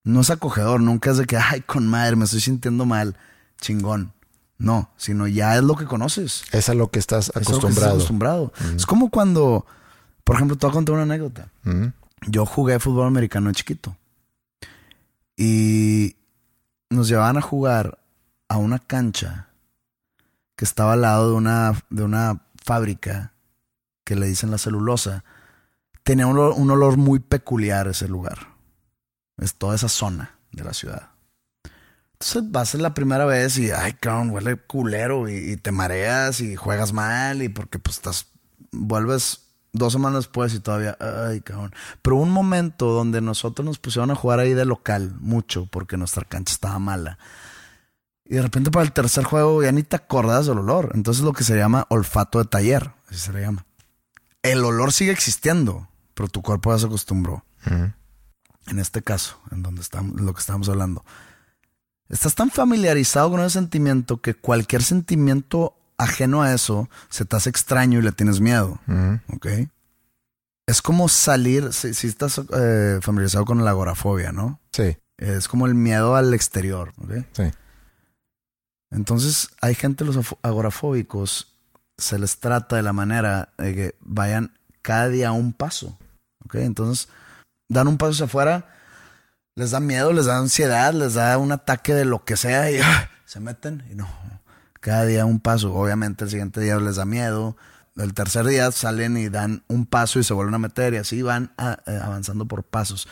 No 0.03 0.23
es 0.23 0.31
acogedor, 0.31 0.81
nunca 0.81 1.13
es 1.13 1.19
de 1.19 1.27
que, 1.27 1.37
ay, 1.37 1.61
con 1.61 1.87
madre, 1.87 2.17
me 2.17 2.25
estoy 2.25 2.41
sintiendo 2.41 2.85
mal, 2.85 3.17
chingón. 3.61 4.13
No, 4.59 4.91
sino 4.97 5.29
ya 5.29 5.55
es 5.55 5.63
lo 5.63 5.77
que 5.77 5.85
conoces. 5.85 6.43
Es 6.51 6.69
a 6.69 6.75
lo 6.75 6.91
que 6.91 6.99
estás 6.99 7.29
acostumbrado. 7.29 7.91
Es, 7.91 7.95
acostumbrado. 7.95 8.53
es 8.75 8.87
como 8.87 9.09
cuando, 9.09 9.67
por 10.25 10.35
ejemplo, 10.35 10.59
te 10.59 10.67
voy 10.67 10.73
a 10.73 10.75
contar 10.75 10.95
una 10.97 11.05
anécdota. 11.05 11.53
Yo 12.27 12.45
jugué 12.45 12.81
fútbol 12.81 13.07
americano 13.07 13.53
chiquito. 13.53 13.97
Y 15.37 16.17
nos 16.95 17.09
llevaban 17.09 17.37
a 17.37 17.43
jugar 17.43 17.99
a 18.49 18.57
una 18.57 18.79
cancha 18.79 19.49
que 20.57 20.65
estaba 20.65 20.95
al 20.95 21.03
lado 21.03 21.31
de 21.31 21.37
una, 21.37 21.83
de 21.91 22.03
una 22.03 22.43
fábrica 22.65 23.33
que 24.05 24.17
le 24.17 24.27
dicen 24.27 24.51
la 24.51 24.59
celulosa. 24.59 25.25
Tenía 26.03 26.27
un 26.27 26.39
olor, 26.39 26.97
muy 26.97 27.19
peculiar 27.19 27.89
ese 27.89 28.09
lugar. 28.09 28.39
Es 29.39 29.55
toda 29.55 29.75
esa 29.75 29.89
zona 29.89 30.39
de 30.53 30.65
la 30.65 30.75
ciudad. 30.75 31.11
Entonces 32.13 32.51
vas 32.53 32.75
a 32.75 32.79
la 32.79 32.95
primera 32.95 33.25
vez 33.25 33.59
y, 33.59 33.71
ay, 33.71 33.95
cabrón, 33.95 34.31
huele 34.31 34.57
culero 34.57 35.29
y, 35.29 35.57
te 35.57 35.73
mareas 35.73 36.41
y 36.41 36.57
juegas 36.57 36.93
mal 36.93 37.43
y 37.43 37.49
porque 37.49 37.79
pues 37.79 37.97
estás, 37.97 38.29
vuelves 38.71 39.44
dos 39.75 39.93
semanas 39.93 40.21
después 40.21 40.55
y 40.55 40.61
todavía, 40.61 40.97
ay, 41.01 41.43
cabrón. 41.43 41.75
Pero 42.01 42.17
un 42.17 42.31
momento 42.31 42.87
donde 42.87 43.21
nosotros 43.21 43.67
nos 43.67 43.79
pusieron 43.79 44.11
a 44.11 44.15
jugar 44.15 44.39
ahí 44.39 44.55
de 44.55 44.65
local, 44.65 45.15
mucho, 45.21 45.67
porque 45.67 45.99
nuestra 45.99 46.25
cancha 46.25 46.55
estaba 46.55 46.79
mala. 46.79 47.19
Y 48.25 48.37
de 48.37 48.43
repente 48.43 48.71
para 48.71 48.85
el 48.85 48.93
tercer 48.93 49.25
juego 49.25 49.63
ya 49.63 49.73
ni 49.73 49.83
te 49.83 49.97
acordás 49.97 50.47
del 50.47 50.59
olor. 50.59 50.93
Entonces 50.95 51.23
lo 51.23 51.35
que 51.35 51.45
se 51.45 51.57
llama 51.57 51.87
olfato 51.91 52.39
de 52.39 52.47
taller, 52.47 52.93
así 53.11 53.19
se 53.19 53.33
le 53.33 53.43
llama. 53.43 53.67
El 54.43 54.65
olor 54.65 54.93
sigue 54.93 55.11
existiendo, 55.11 55.89
pero 56.15 56.29
tu 56.29 56.41
cuerpo 56.41 56.73
ya 56.73 56.79
se 56.79 56.87
acostumbró. 56.87 57.45
En 57.67 58.79
este 58.79 59.03
caso, 59.03 59.39
en 59.51 59.63
donde 59.63 59.83
estamos, 59.83 60.21
lo 60.21 60.33
que 60.33 60.41
estamos 60.41 60.69
hablando. 60.69 61.05
Estás 62.09 62.35
tan 62.35 62.51
familiarizado 62.51 63.31
con 63.31 63.41
ese 63.41 63.59
sentimiento 63.59 64.21
que 64.21 64.35
cualquier 64.35 64.83
sentimiento 64.83 65.77
ajeno 65.99 66.43
a 66.43 66.53
eso 66.53 66.89
se 67.09 67.25
te 67.25 67.37
hace 67.37 67.51
extraño 67.51 67.99
y 67.99 68.03
le 68.03 68.13
tienes 68.13 68.41
miedo. 68.41 68.81
¿Ok? 69.33 69.47
Es 70.67 70.81
como 70.81 71.09
salir, 71.09 71.73
si, 71.73 72.07
estás 72.07 72.41
eh, 72.57 72.99
familiarizado 73.03 73.45
con 73.45 73.65
la 73.65 73.71
agorafobia, 73.71 74.33
¿no? 74.33 74.61
Sí. 74.73 74.97
Es 75.19 75.47
como 75.47 75.67
el 75.67 75.75
miedo 75.75 76.17
al 76.17 76.33
exterior. 76.33 76.93
¿ok? 77.03 77.13
Sí. 77.33 77.51
Entonces, 78.91 79.51
hay 79.61 79.75
gente, 79.75 80.05
los 80.05 80.19
agorafóbicos, 80.43 81.55
se 81.99 82.19
les 82.19 82.39
trata 82.39 82.77
de 82.77 82.83
la 82.83 82.93
manera 82.93 83.53
de 83.59 83.75
que 83.75 83.95
vayan 84.01 84.53
cada 84.83 85.09
día 85.09 85.29
a 85.29 85.33
un 85.33 85.53
paso. 85.53 85.99
¿Ok? 86.45 86.57
Entonces, 86.57 87.09
dan 87.69 87.89
un 87.89 87.99
paso 87.99 88.13
hacia 88.13 88.27
afuera, 88.27 88.69
les 89.55 89.71
da 89.71 89.81
miedo, 89.81 90.13
les 90.13 90.27
da 90.27 90.39
ansiedad, 90.39 90.93
les 90.93 91.15
da 91.15 91.37
un 91.39 91.53
ataque 91.53 91.95
de 91.95 92.05
lo 92.05 92.25
que 92.25 92.37
sea 92.37 92.71
y 92.71 92.79
¡ah! 92.81 93.11
se 93.25 93.41
meten 93.41 93.85
y 93.91 93.95
no. 93.95 94.09
Cada 94.85 95.07
día 95.07 95.25
un 95.25 95.41
paso. 95.41 95.73
Obviamente 95.73 96.25
el 96.25 96.31
siguiente 96.31 96.61
día 96.61 96.77
les 96.77 96.97
da 96.97 97.07
miedo. 97.07 97.57
El 97.97 98.13
tercer 98.13 98.45
día 98.45 98.71
salen 98.71 99.17
y 99.17 99.31
dan 99.31 99.65
un 99.67 99.87
paso 99.87 100.19
y 100.19 100.25
se 100.25 100.35
vuelven 100.35 100.53
a 100.53 100.59
meter 100.59 100.93
y 100.93 100.99
así 100.99 101.23
van 101.23 101.55
eh, 101.87 101.99
avanzando 102.03 102.45
por 102.45 102.65
pasos. 102.65 103.09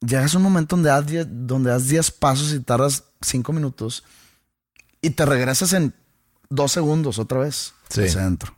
Llegas 0.00 0.34
a 0.34 0.38
un 0.38 0.44
momento 0.44 0.74
donde 0.74 0.88
das, 0.88 1.06
diez, 1.06 1.26
donde 1.28 1.68
das 1.68 1.88
10 1.88 2.12
pasos 2.12 2.54
y 2.54 2.60
tardas 2.60 3.04
5 3.20 3.52
minutos 3.52 4.04
y 5.02 5.10
te 5.10 5.26
regresas 5.26 5.74
en 5.74 5.94
2 6.48 6.72
segundos 6.72 7.18
otra 7.18 7.40
vez 7.40 7.74
sí. 7.90 8.00
hacia 8.00 8.22
adentro. 8.22 8.56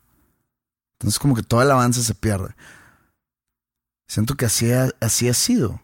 Entonces 1.01 1.19
como 1.19 1.35
que 1.35 1.43
todo 1.43 1.61
el 1.63 1.71
avance 1.73 2.05
se 2.05 2.15
pierde. 2.15 2.55
Siento 4.07 4.37
que 4.37 4.47
así 4.47 4.71
así 5.01 5.29
ha 5.29 5.35
sido. 5.35 5.83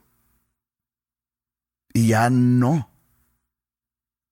Y 1.93 2.07
ya 2.07 2.31
no. 2.31 2.89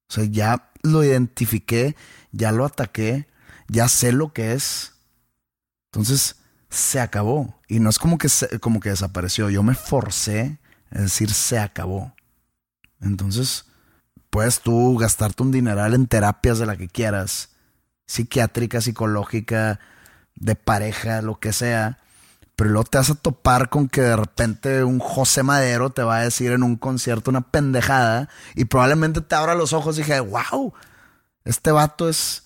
O 0.09 0.14
sea, 0.14 0.23
ya 0.23 0.72
lo 0.83 1.05
identifiqué, 1.05 1.97
ya 2.33 2.53
lo 2.53 2.64
ataqué, 2.64 3.28
ya 3.68 3.89
sé 3.89 4.12
lo 4.12 4.33
que 4.33 4.53
es. 4.53 4.95
Entonces, 5.93 6.37
se 6.68 7.01
acabó. 7.01 7.61
Y 7.68 7.80
no 7.80 7.91
es 7.91 7.99
como 7.99 8.18
que, 8.18 8.28
como 8.61 8.80
que 8.80 8.91
desapareció. 8.91 9.51
Yo 9.51 9.62
me 9.62 9.74
forcé 9.74 10.59
a 10.91 11.01
decir, 11.01 11.33
se 11.33 11.59
acabó. 11.59 12.14
Entonces, 13.01 13.66
puedes 14.30 14.61
tú 14.61 14.97
gastarte 14.99 15.43
un 15.43 15.53
dineral 15.53 15.95
en 15.95 16.07
terapias 16.07 16.59
de 16.59 16.66
la 16.66 16.76
que 16.76 16.89
quieras, 16.89 17.51
psiquiátrica, 18.07 18.80
psicológica, 18.80 19.80
de 20.35 20.55
pareja, 20.55 21.22
lo 21.22 21.39
que 21.39 21.53
sea 21.53 22.02
pero 22.57 22.71
luego 22.71 22.85
te 22.85 22.99
vas 22.99 23.11
a 23.11 23.15
topar 23.15 23.71
con 23.71 23.89
que 23.89 24.03
de 24.03 24.17
repente 24.17 24.85
un 24.85 24.99
José 24.99 25.43
Madero 25.43 25.91
te 25.91 26.03
va 26.03 26.19
a 26.19 26.25
decir 26.25 26.53
en 26.53 26.63
un 26.63 26.77
concierto 26.77 27.31
una 27.31 27.41
pendejada 27.41 28.29
y 28.55 28.67
probablemente 28.67 29.21
te 29.21 29.35
abra 29.35 29.55
los 29.55 29.73
ojos 29.73 29.97
y 29.97 30.03
dije, 30.03 30.21
wow, 30.21 30.73
este 31.45 31.73
vato 31.73 32.09
es, 32.09 32.45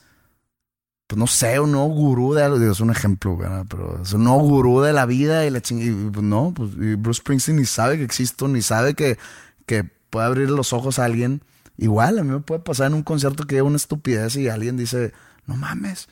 pues 1.06 1.18
no 1.18 1.26
sé, 1.26 1.60
un 1.60 1.72
nuevo 1.72 1.88
gurú 1.88 2.34
de 2.34 2.70
es 2.70 2.80
un 2.80 2.90
ejemplo, 2.90 3.36
¿verdad? 3.36 3.66
pero 3.68 4.00
es 4.02 4.12
un 4.12 4.24
nuevo 4.24 4.40
gurú 4.40 4.80
de 4.80 4.92
la 4.92 5.06
vida 5.06 5.44
y 5.44 5.50
la 5.50 5.60
ching 5.60 5.80
y, 5.82 6.10
pues 6.10 6.24
no, 6.24 6.52
pues 6.54 6.76
Bruce 6.76 7.20
Springsteen 7.20 7.58
ni 7.58 7.66
sabe 7.66 7.98
que 7.98 8.04
existo, 8.04 8.48
ni 8.48 8.62
sabe 8.62 8.94
que, 8.94 9.18
que 9.66 9.84
puede 9.84 10.26
abrir 10.26 10.50
los 10.50 10.72
ojos 10.72 10.98
a 10.98 11.04
alguien. 11.04 11.42
Igual, 11.78 12.18
a 12.18 12.24
mí 12.24 12.30
me 12.30 12.40
puede 12.40 12.62
pasar 12.62 12.86
en 12.86 12.94
un 12.94 13.02
concierto 13.02 13.46
que 13.46 13.56
hay 13.56 13.60
una 13.60 13.76
estupidez 13.76 14.36
y 14.36 14.48
alguien 14.48 14.76
dice, 14.76 15.12
no 15.46 15.56
mames, 15.56 16.08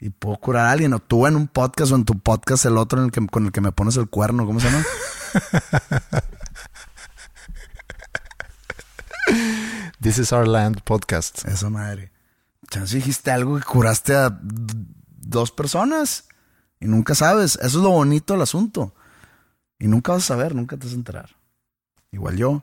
y 0.00 0.10
puedo 0.10 0.36
curar 0.36 0.66
a 0.66 0.70
alguien. 0.72 0.92
O 0.94 0.98
tú 0.98 1.26
en 1.26 1.36
un 1.36 1.46
podcast 1.46 1.92
o 1.92 1.96
en 1.96 2.04
tu 2.04 2.18
podcast 2.18 2.64
el 2.64 2.76
otro 2.78 2.98
en 2.98 3.06
el 3.06 3.12
que, 3.12 3.26
con 3.26 3.46
el 3.46 3.52
que 3.52 3.60
me 3.60 3.72
pones 3.72 3.96
el 3.96 4.08
cuerno. 4.08 4.46
¿Cómo 4.46 4.60
se 4.60 4.70
llama? 4.70 4.84
This 10.00 10.18
is 10.18 10.32
our 10.32 10.48
land 10.48 10.82
podcast. 10.82 11.44
Eso 11.46 11.70
madre. 11.70 12.10
Chance 12.70 12.96
dijiste 12.96 13.30
algo 13.30 13.58
que 13.58 13.64
curaste 13.64 14.14
a 14.14 14.38
dos 14.40 15.50
personas 15.50 16.24
y 16.80 16.86
nunca 16.86 17.14
sabes. 17.14 17.56
Eso 17.56 17.78
es 17.78 17.84
lo 17.84 17.90
bonito 17.90 18.32
del 18.32 18.42
asunto. 18.42 18.94
Y 19.78 19.88
nunca 19.88 20.12
vas 20.12 20.24
a 20.24 20.28
saber, 20.28 20.54
nunca 20.54 20.76
te 20.76 20.86
vas 20.86 20.94
a 20.94 20.96
enterar. 20.96 21.36
Igual 22.12 22.36
yo, 22.36 22.62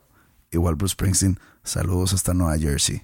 igual 0.51 0.75
Bruce 0.75 0.93
Springsteen. 0.93 1.39
Saludos 1.63 2.13
hasta 2.13 2.33
Nueva 2.33 2.57
Jersey. 2.57 3.03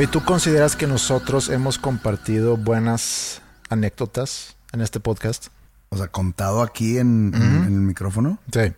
¿Y 0.00 0.06
tú 0.06 0.24
consideras 0.24 0.76
que 0.76 0.86
nosotros 0.86 1.48
hemos 1.48 1.78
compartido 1.78 2.56
buenas 2.56 3.42
anécdotas 3.68 4.56
en 4.72 4.80
este 4.80 5.00
podcast? 5.00 5.48
O 5.88 5.96
sea, 5.96 6.06
contado 6.08 6.62
aquí 6.62 6.98
en, 6.98 7.32
en- 7.34 7.42
en 7.42 7.64
el 7.64 7.80
micrófono. 7.80 8.38
Sí. 8.52 8.72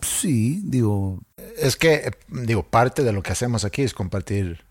Sí, 0.00 0.62
digo, 0.64 1.20
Es 1.56 1.76
que, 1.76 1.94
eh, 1.94 2.10
digo, 2.28 2.62
parte 2.62 3.02
de 3.02 3.12
lo 3.12 3.22
que 3.22 3.32
hacemos 3.32 3.64
aquí 3.64 3.82
es 3.82 3.94
compartir 3.94 4.64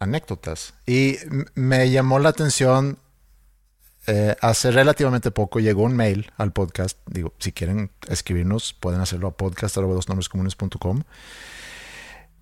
anécdotas. 0.00 0.74
Y 0.86 1.16
me 1.54 1.88
llamó 1.90 2.18
la 2.18 2.30
atención, 2.30 2.98
eh, 4.08 4.34
hace 4.40 4.72
relativamente 4.72 5.30
poco 5.30 5.60
llegó 5.60 5.82
un 5.84 5.94
mail 5.94 6.32
al 6.36 6.52
podcast. 6.52 6.98
Digo, 7.06 7.32
si 7.38 7.52
quieren 7.52 7.92
escribirnos, 8.08 8.72
pueden 8.74 9.00
hacerlo 9.00 9.28
a 9.28 9.36
podcast.com. 9.36 11.02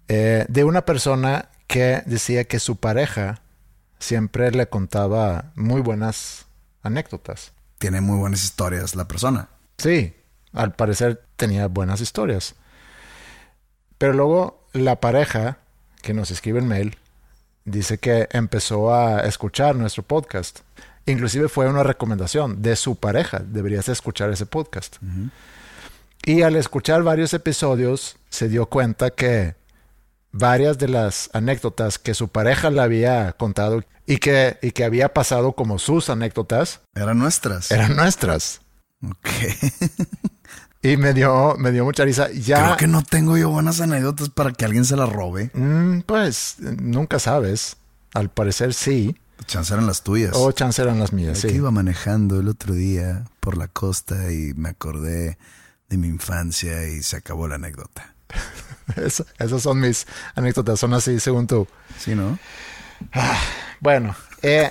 Eh, 0.09 0.45
de 0.49 0.65
una 0.65 0.85
persona 0.85 1.49
que 1.67 2.03
decía 2.07 2.45
que 2.45 2.59
su 2.59 2.77
pareja 2.77 3.41
siempre 3.99 4.51
le 4.51 4.69
contaba 4.69 5.53
muy 5.55 5.81
buenas 5.81 6.47
anécdotas. 6.83 7.53
tiene 7.79 8.01
muy 8.01 8.19
buenas 8.19 8.45
historias 8.45 8.95
la 8.95 9.07
persona. 9.07 9.49
Sí, 9.77 10.15
al 10.53 10.75
parecer 10.75 11.23
tenía 11.37 11.67
buenas 11.67 12.01
historias. 12.01 12.55
Pero 13.99 14.13
luego 14.13 14.67
la 14.73 15.01
pareja 15.01 15.59
que 16.01 16.15
nos 16.15 16.31
escribe 16.31 16.61
el 16.61 16.65
mail 16.65 16.97
dice 17.65 17.99
que 17.99 18.29
empezó 18.33 18.95
a 18.95 19.21
escuchar 19.21 19.77
nuestro 19.77 20.03
podcast. 20.03 20.61
Inclusive 21.07 21.49
fue 21.49 21.69
una 21.69 21.83
recomendación 21.83 22.63
de 22.63 22.77
su 22.77 22.97
pareja. 22.97 23.41
Deberías 23.41 23.89
escuchar 23.89 24.31
ese 24.31 24.47
podcast. 24.47 24.97
Y 26.25 26.43
al 26.43 26.57
escuchar 26.57 27.03
varios 27.03 27.35
episodios 27.35 28.17
se 28.31 28.49
dio 28.49 28.67
cuenta 28.67 29.11
que 29.11 29.55
varias 30.37 30.79
de 30.79 30.89
las 30.89 31.31
anécdotas 31.33 31.99
que 31.99 32.13
su 32.13 32.29
pareja 32.29 32.71
le 32.71 32.81
había 32.83 33.33
contado 33.33 33.83
y 34.05 34.19
que, 34.19 34.59
y 34.63 34.73
que 34.73 34.85
había 34.85 35.15
pasado 35.15 35.53
como 35.53 35.79
sus 35.79 36.11
anécdotas 36.11 36.81
Eran 36.95 37.19
nuestras. 37.19 37.71
eran 37.71 37.95
nuestras. 37.97 38.61
Ok. 39.09 39.29
Y 40.83 40.99
me 40.99 41.15
dio, 41.15 41.57
me 41.57 41.73
dio 41.73 41.85
mucha 41.85 42.05
risa. 42.05 42.31
Ya, 42.33 42.63
Creo 42.63 42.77
que 42.77 42.87
no 42.87 43.03
tengo 43.03 43.39
yo 43.39 43.49
buenas 43.49 43.81
anécdotas 43.81 44.29
para 44.29 44.53
que 44.53 44.67
alguien 44.67 44.85
se 44.85 44.97
las 44.97 45.09
robe. 45.09 45.51
Mm, 45.55 46.01
pues 46.01 46.57
nunca 46.59 47.19
sabes. 47.19 47.77
Al 48.13 48.29
parecer 48.31 48.75
sí. 48.75 49.17
Chance 49.47 49.73
eran 49.73 49.87
las 49.87 50.03
tuyas. 50.03 50.33
O 50.35 50.53
chance 50.53 50.83
eran 50.83 50.99
las 50.99 51.13
mías, 51.13 51.39
sí. 51.39 51.49
iba 51.49 51.71
manejando 51.71 52.39
el 52.41 52.49
otro 52.49 52.75
día 52.75 53.25
por 53.41 53.57
la 53.57 53.69
costa 53.69 54.31
y 54.31 54.53
me 54.55 54.69
acordé 54.71 55.39
de 55.89 55.97
mi 55.97 56.09
infancia 56.09 56.87
y 56.89 57.03
se 57.03 57.17
acabó 57.17 57.49
la 57.49 57.55
anécdota. 57.57 58.14
Es- 58.97 59.25
esas 59.39 59.63
son 59.63 59.81
mis 59.81 60.07
anécdotas, 60.35 60.79
son 60.81 60.95
así 60.95 61.19
según 61.21 61.47
tú. 61.47 61.67
¿Sí, 61.99 62.15
no? 62.15 62.39
Bueno, 63.81 64.15
eh, 64.43 64.71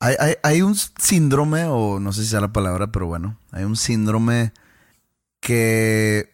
Hay, 0.00 0.14
hay, 0.20 0.34
hay 0.42 0.62
un 0.62 0.74
síndrome, 0.74 1.64
o 1.64 1.98
no 2.00 2.12
sé 2.12 2.22
si 2.22 2.28
sea 2.28 2.40
la 2.40 2.52
palabra, 2.52 2.88
pero 2.92 3.06
bueno, 3.06 3.38
hay 3.50 3.64
un 3.64 3.76
síndrome 3.76 4.52
que 5.40 6.32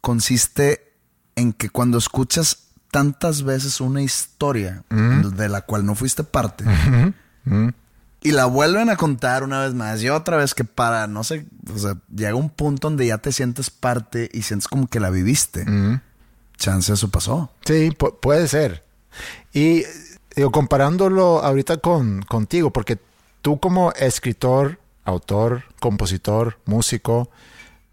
consiste 0.00 0.92
en 1.36 1.52
que 1.52 1.70
cuando 1.70 1.96
escuchas 1.98 2.68
tantas 2.90 3.42
veces 3.44 3.80
una 3.80 4.02
historia 4.02 4.84
de 4.90 5.48
la 5.48 5.62
cual 5.62 5.84
no 5.86 5.94
fuiste 5.94 6.24
parte 6.24 6.64
y 8.22 8.32
la 8.32 8.46
vuelven 8.46 8.90
a 8.90 8.96
contar 8.96 9.44
una 9.44 9.60
vez 9.62 9.74
más 9.74 10.02
y 10.02 10.08
otra 10.08 10.36
vez 10.36 10.54
que 10.54 10.64
para, 10.64 11.06
no 11.06 11.22
sé, 11.24 11.46
o 11.72 11.78
sea, 11.78 11.96
llega 12.14 12.34
un 12.34 12.50
punto 12.50 12.88
donde 12.88 13.06
ya 13.06 13.18
te 13.18 13.30
sientes 13.32 13.70
parte 13.70 14.28
y 14.32 14.42
sientes 14.42 14.66
como 14.68 14.88
que 14.88 15.00
la 15.00 15.10
viviste. 15.10 15.64
Chance 16.56 16.92
eso 16.94 17.08
pasó. 17.10 17.50
sí, 17.64 17.90
pu- 17.90 18.18
puede 18.20 18.48
ser. 18.48 18.84
Y 19.52 19.84
digo, 20.34 20.50
comparándolo 20.50 21.42
ahorita 21.44 21.76
con 21.78 22.22
contigo, 22.22 22.72
porque 22.72 22.98
tú 23.42 23.60
como 23.60 23.92
escritor, 23.92 24.78
autor, 25.04 25.62
compositor, 25.80 26.58
músico, 26.64 27.30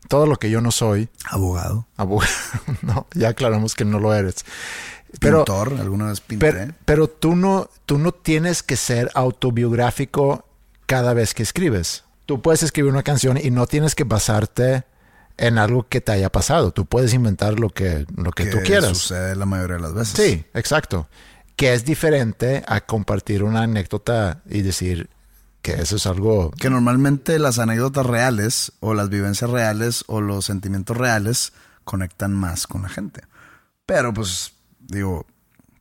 todo 0.10 0.26
lo 0.26 0.36
que 0.38 0.50
yo 0.50 0.62
no 0.62 0.72
soy, 0.72 1.10
Abogado, 1.30 1.88
abogado, 1.98 2.32
no, 2.82 3.08
ya 3.14 3.30
aclaramos 3.30 3.76
que 3.76 3.86
no 3.86 4.00
lo 4.00 4.14
eres. 4.14 4.46
Pero, 5.20 5.46
pintor, 5.46 5.74
alguna 5.80 6.08
vez 6.08 6.22
pinté. 6.22 6.52
pero, 6.52 6.74
pero 6.86 7.08
tú 7.08 7.36
no, 7.36 7.70
tú 7.86 7.98
no 7.98 8.12
tienes 8.12 8.64
que 8.64 8.76
ser 8.76 9.12
autobiográfico 9.14 10.46
cada 10.86 11.14
vez 11.14 11.34
que 11.34 11.44
escribes. 11.44 12.04
Tú 12.26 12.42
puedes 12.42 12.64
escribir 12.64 12.92
una 12.92 13.04
canción 13.04 13.38
y 13.42 13.52
no 13.52 13.68
tienes 13.68 13.96
que 13.96 14.04
basarte 14.04 14.84
en 15.38 15.58
algo 15.58 15.88
que 15.88 16.02
te 16.02 16.12
haya 16.12 16.32
pasado. 16.32 16.72
Tú 16.72 16.86
puedes 16.86 17.14
inventar 17.14 17.60
lo 17.60 17.70
que, 17.70 18.06
lo 18.16 18.32
que, 18.32 18.46
tú 18.48 18.60
quieras. 18.64 18.98
sucede 18.98 19.36
la 19.36 19.46
mayoría 19.46 19.78
de 19.78 19.82
las 19.82 19.94
veces. 19.94 20.16
Sí, 20.16 20.46
exacto. 20.54 21.08
Que 21.56 21.74
es 21.74 21.86
diferente 21.86 22.64
a 22.68 22.82
compartir 22.82 23.44
una 23.44 23.64
anécdota 23.64 24.42
y 24.50 24.62
decir 24.62 25.10
que 25.62 25.74
eso 25.74 25.96
es 25.96 26.06
algo... 26.06 26.52
Que 26.52 26.70
normalmente 26.70 27.40
las 27.40 27.60
anécdotas 27.60 28.06
reales 28.06 28.72
o 28.80 28.94
las 28.94 29.10
vivencias 29.10 29.50
reales 29.50 30.04
o 30.08 30.22
los 30.22 30.46
sentimientos 30.46 30.96
reales 30.96 31.54
conectan 31.84 32.34
más 32.34 32.68
con 32.68 32.84
la 32.84 32.90
gente. 32.90 33.22
Pero 33.86 34.14
pues 34.14 34.55
digo, 34.88 35.26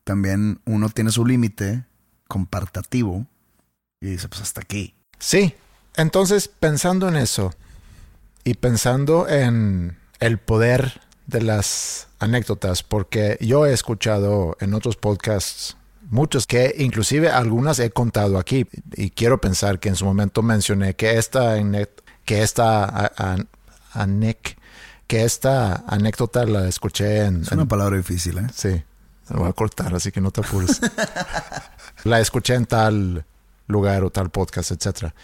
también 0.05 0.61
uno 0.67 0.89
tiene 0.89 1.11
su 1.11 1.25
límite 1.25 1.85
compartativo 2.29 3.27
y 4.01 4.07
dice 4.09 4.29
pues 4.29 4.43
hasta 4.43 4.61
aquí. 4.61 4.95
Sí. 5.19 5.55
Entonces, 5.97 6.49
pensando 6.49 7.09
en 7.09 7.17
eso 7.17 7.53
y 8.45 8.55
pensando 8.55 9.29
en 9.29 9.97
el 10.21 10.39
poder 10.39 11.01
de 11.27 11.41
las 11.41 12.09
anécdotas, 12.19 12.83
porque 12.83 13.39
yo 13.41 13.65
he 13.67 13.73
escuchado 13.73 14.57
en 14.61 14.75
otros 14.75 14.97
podcasts 14.97 15.77
muchos 16.11 16.47
que 16.47 16.75
inclusive 16.79 17.31
algunas 17.31 17.79
he 17.79 17.91
contado 17.91 18.39
aquí 18.39 18.67
y 18.95 19.11
quiero 19.11 19.41
pensar 19.41 19.79
que 19.81 19.89
en 19.89 19.97
su 19.97 20.05
momento 20.05 20.43
mencioné 20.43 20.95
que 20.97 21.17
esta 21.19 21.57
que 22.27 22.43
esta 22.43 22.85
a- 22.85 23.37
que 25.07 25.25
esta 25.25 25.85
anécdota 25.87 26.45
la 26.45 26.69
escuché 26.69 27.25
en, 27.25 27.43
Es 27.43 27.53
en- 27.53 27.59
una 27.61 27.69
palabra 27.69 27.97
difícil, 27.97 28.39
¿eh? 28.39 28.47
Sí, 28.55 28.83
lo 29.29 29.41
voy 29.41 29.49
a 29.49 29.53
cortar, 29.53 29.95
así 29.95 30.13
que 30.13 30.21
no 30.21 30.31
te 30.31 30.41
apures. 30.41 30.81
la 32.05 32.21
escuché 32.21 32.55
en 32.55 32.67
tal 32.67 33.25
lugar 33.67 34.05
o 34.05 34.11
tal 34.11 34.31
podcast, 34.31 34.73
etcétera. 34.73 35.15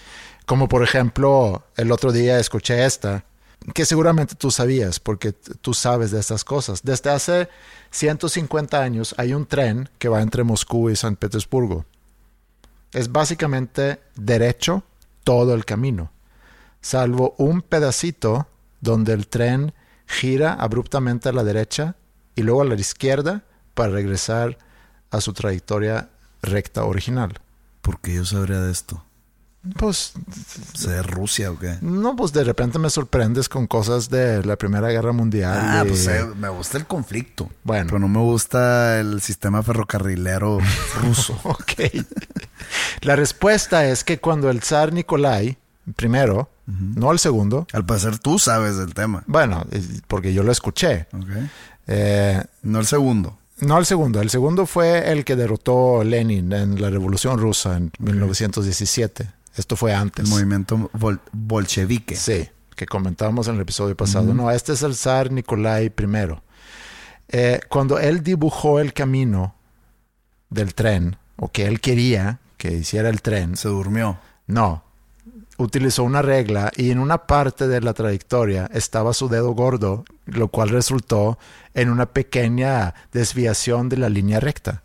Como 0.46 0.68
por 0.68 0.82
ejemplo, 0.82 1.64
el 1.76 1.92
otro 1.92 2.12
día 2.12 2.38
escuché 2.38 2.84
esta, 2.84 3.24
que 3.74 3.84
seguramente 3.84 4.34
tú 4.34 4.50
sabías, 4.50 4.98
porque 4.98 5.32
tú 5.32 5.74
sabes 5.74 6.10
de 6.10 6.20
estas 6.20 6.44
cosas. 6.44 6.82
Desde 6.82 7.10
hace 7.10 7.48
150 7.90 8.80
años 8.80 9.14
hay 9.18 9.34
un 9.34 9.46
tren 9.46 9.88
que 9.98 10.08
va 10.08 10.22
entre 10.22 10.44
Moscú 10.44 10.90
y 10.90 10.96
San 10.96 11.16
Petersburgo. 11.16 11.84
Es 12.92 13.12
básicamente 13.12 14.00
derecho 14.16 14.82
todo 15.24 15.54
el 15.54 15.64
camino, 15.64 16.10
salvo 16.80 17.34
un 17.38 17.62
pedacito 17.62 18.48
donde 18.80 19.12
el 19.12 19.28
tren 19.28 19.74
gira 20.06 20.54
abruptamente 20.54 21.28
a 21.28 21.32
la 21.32 21.44
derecha 21.44 21.94
y 22.34 22.42
luego 22.42 22.62
a 22.62 22.64
la 22.64 22.74
izquierda 22.74 23.44
para 23.80 23.92
regresar 23.92 24.58
a 25.10 25.20
su 25.20 25.32
trayectoria 25.32 26.08
recta 26.42 26.84
original. 26.84 27.38
Porque 27.82 28.14
yo 28.14 28.24
sabría 28.24 28.60
de 28.60 28.70
esto. 28.72 29.02
Pues 29.76 30.14
¿Se 30.74 30.90
de 30.90 31.02
Rusia 31.02 31.50
o 31.50 31.58
qué? 31.58 31.76
no, 31.82 32.16
pues 32.16 32.32
de 32.32 32.44
repente 32.44 32.78
me 32.78 32.88
sorprendes 32.88 33.48
con 33.50 33.66
cosas 33.66 34.08
de 34.08 34.42
la 34.44 34.56
Primera 34.56 34.88
Guerra 34.88 35.12
Mundial. 35.12 35.58
Ah, 35.60 35.82
y- 35.84 35.88
pues 35.88 36.06
eh, 36.06 36.24
me 36.36 36.48
gusta 36.48 36.78
el 36.78 36.86
conflicto. 36.86 37.50
Bueno. 37.64 37.86
Pero 37.86 37.98
no 37.98 38.08
me 38.08 38.20
gusta 38.20 38.98
el 39.00 39.20
sistema 39.20 39.62
ferrocarrilero 39.62 40.58
ruso. 41.02 41.38
Ok. 41.42 41.72
La 43.02 43.16
respuesta 43.16 43.86
es 43.86 44.02
que 44.04 44.18
cuando 44.18 44.48
el 44.50 44.62
zar 44.62 44.92
Nikolai, 44.94 45.58
primero, 45.96 46.48
no 46.66 47.10
el 47.12 47.18
segundo, 47.18 47.66
Al 47.72 47.84
parecer 47.84 48.18
tú 48.18 48.38
sabes 48.38 48.76
del 48.78 48.94
tema. 48.94 49.24
bueno, 49.26 49.66
porque 50.06 50.32
yo 50.32 50.42
lo 50.42 50.52
escuché, 50.52 51.06
Ok. 51.12 51.28
eh, 51.88 52.42
No 52.62 52.78
el 52.80 52.86
segundo. 52.86 53.36
No 53.62 53.78
el 53.78 53.86
segundo, 53.86 54.20
el 54.20 54.30
segundo 54.30 54.66
fue 54.66 55.10
el 55.12 55.24
que 55.24 55.36
derrotó 55.36 56.00
a 56.00 56.04
Lenin 56.04 56.52
en 56.52 56.80
la 56.80 56.90
Revolución 56.90 57.38
Rusa 57.38 57.76
en 57.76 57.92
1917. 57.98 59.30
Esto 59.56 59.76
fue 59.76 59.94
antes. 59.94 60.24
El 60.24 60.30
movimiento 60.30 60.90
bol- 60.92 61.20
bolchevique. 61.32 62.16
Sí, 62.16 62.48
que 62.76 62.86
comentábamos 62.86 63.48
en 63.48 63.56
el 63.56 63.60
episodio 63.62 63.96
pasado. 63.96 64.32
No, 64.34 64.50
este 64.50 64.72
es 64.72 64.82
el 64.82 64.94
zar 64.94 65.30
Nikolai 65.30 65.86
I. 65.86 65.92
Eh, 67.32 67.60
cuando 67.68 67.98
él 67.98 68.22
dibujó 68.22 68.80
el 68.80 68.92
camino 68.92 69.54
del 70.48 70.74
tren, 70.74 71.16
o 71.36 71.48
que 71.50 71.66
él 71.66 71.80
quería 71.80 72.40
que 72.56 72.72
hiciera 72.72 73.08
el 73.08 73.22
tren, 73.22 73.56
Se 73.56 73.68
durmió. 73.68 74.18
no, 74.46 74.84
utilizó 75.60 76.04
una 76.04 76.22
regla 76.22 76.72
y 76.76 76.90
en 76.90 76.98
una 76.98 77.26
parte 77.26 77.68
de 77.68 77.80
la 77.80 77.92
trayectoria 77.94 78.68
estaba 78.72 79.12
su 79.12 79.28
dedo 79.28 79.52
gordo, 79.52 80.04
lo 80.26 80.48
cual 80.48 80.70
resultó 80.70 81.38
en 81.74 81.90
una 81.90 82.06
pequeña 82.06 82.94
desviación 83.12 83.88
de 83.88 83.98
la 83.98 84.08
línea 84.08 84.40
recta. 84.40 84.82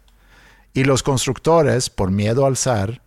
Y 0.73 0.83
los 0.83 1.03
constructores, 1.03 1.89
por 1.89 2.11
miedo 2.11 2.45
al 2.45 2.57
zar, 2.57 3.01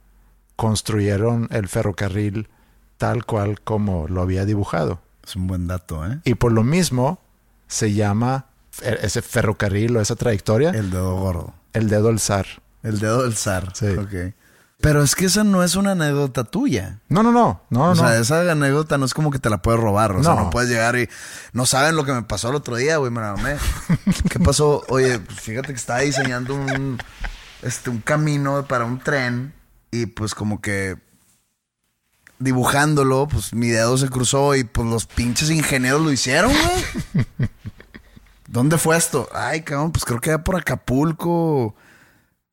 construyeron 0.56 1.48
el 1.50 1.68
ferrocarril 1.68 2.48
tal 2.96 3.24
cual 3.24 3.60
como 3.60 4.08
lo 4.08 4.22
había 4.22 4.44
dibujado. 4.44 5.00
Es 5.24 5.36
un 5.36 5.46
buen 5.46 5.66
dato, 5.66 6.04
¿eh? 6.06 6.18
Y 6.24 6.34
por 6.34 6.52
lo 6.52 6.64
mismo 6.64 7.20
se 7.66 7.92
llama 7.92 8.46
ese 8.80 9.22
ferrocarril 9.22 9.96
o 9.96 10.00
esa 10.00 10.16
trayectoria 10.16 10.70
El 10.70 10.90
dedo 10.90 11.16
gordo. 11.16 11.52
el 11.74 11.88
dedo 11.88 12.08
del 12.08 12.18
zar. 12.18 12.46
El 12.82 12.98
dedo 12.98 13.22
del 13.24 13.34
zar. 13.34 13.72
Sí. 13.74 13.86
Ok. 13.88 14.32
Pero 14.80 15.02
es 15.02 15.16
que 15.16 15.24
esa 15.26 15.42
no 15.42 15.64
es 15.64 15.74
una 15.74 15.92
anécdota 15.92 16.44
tuya. 16.44 17.00
No, 17.08 17.24
no, 17.24 17.32
no, 17.32 17.62
no, 17.68 17.84
o 17.84 17.88
no. 17.88 17.96
sea, 17.96 18.16
esa 18.18 18.48
anécdota 18.50 18.96
no 18.96 19.06
es 19.06 19.12
como 19.12 19.32
que 19.32 19.40
te 19.40 19.50
la 19.50 19.60
puedes 19.60 19.80
robar. 19.80 20.12
O 20.12 20.22
sea, 20.22 20.34
No. 20.34 20.44
no 20.44 20.50
puedes 20.50 20.70
llegar 20.70 20.96
y 20.96 21.08
no 21.52 21.66
saben 21.66 21.96
lo 21.96 22.04
que 22.04 22.12
me 22.12 22.22
pasó 22.22 22.50
el 22.50 22.54
otro 22.54 22.76
día, 22.76 22.96
güey. 22.98 23.10
Me 23.10 23.20
la 23.20 23.34
mamé. 23.34 23.56
¿Qué 24.30 24.38
pasó? 24.38 24.84
Oye, 24.88 25.18
pues 25.18 25.40
fíjate 25.40 25.68
que 25.68 25.74
estaba 25.78 26.00
diseñando 26.00 26.54
un, 26.54 26.96
este, 27.62 27.90
un 27.90 27.98
camino 28.00 28.66
para 28.68 28.84
un 28.84 29.00
tren 29.00 29.52
y 29.90 30.06
pues 30.06 30.34
como 30.36 30.60
que 30.60 30.96
dibujándolo, 32.38 33.26
pues 33.26 33.52
mi 33.54 33.66
dedo 33.68 33.98
se 33.98 34.08
cruzó 34.08 34.54
y 34.54 34.62
pues 34.62 34.86
los 34.86 35.06
pinches 35.06 35.50
ingenieros 35.50 36.00
lo 36.02 36.12
hicieron, 36.12 36.52
güey. 36.52 37.26
¿Dónde 38.46 38.78
fue 38.78 38.96
esto? 38.96 39.28
Ay, 39.34 39.62
cabrón, 39.62 39.90
pues 39.90 40.04
creo 40.04 40.20
que 40.20 40.30
era 40.30 40.44
por 40.44 40.54
Acapulco 40.56 41.74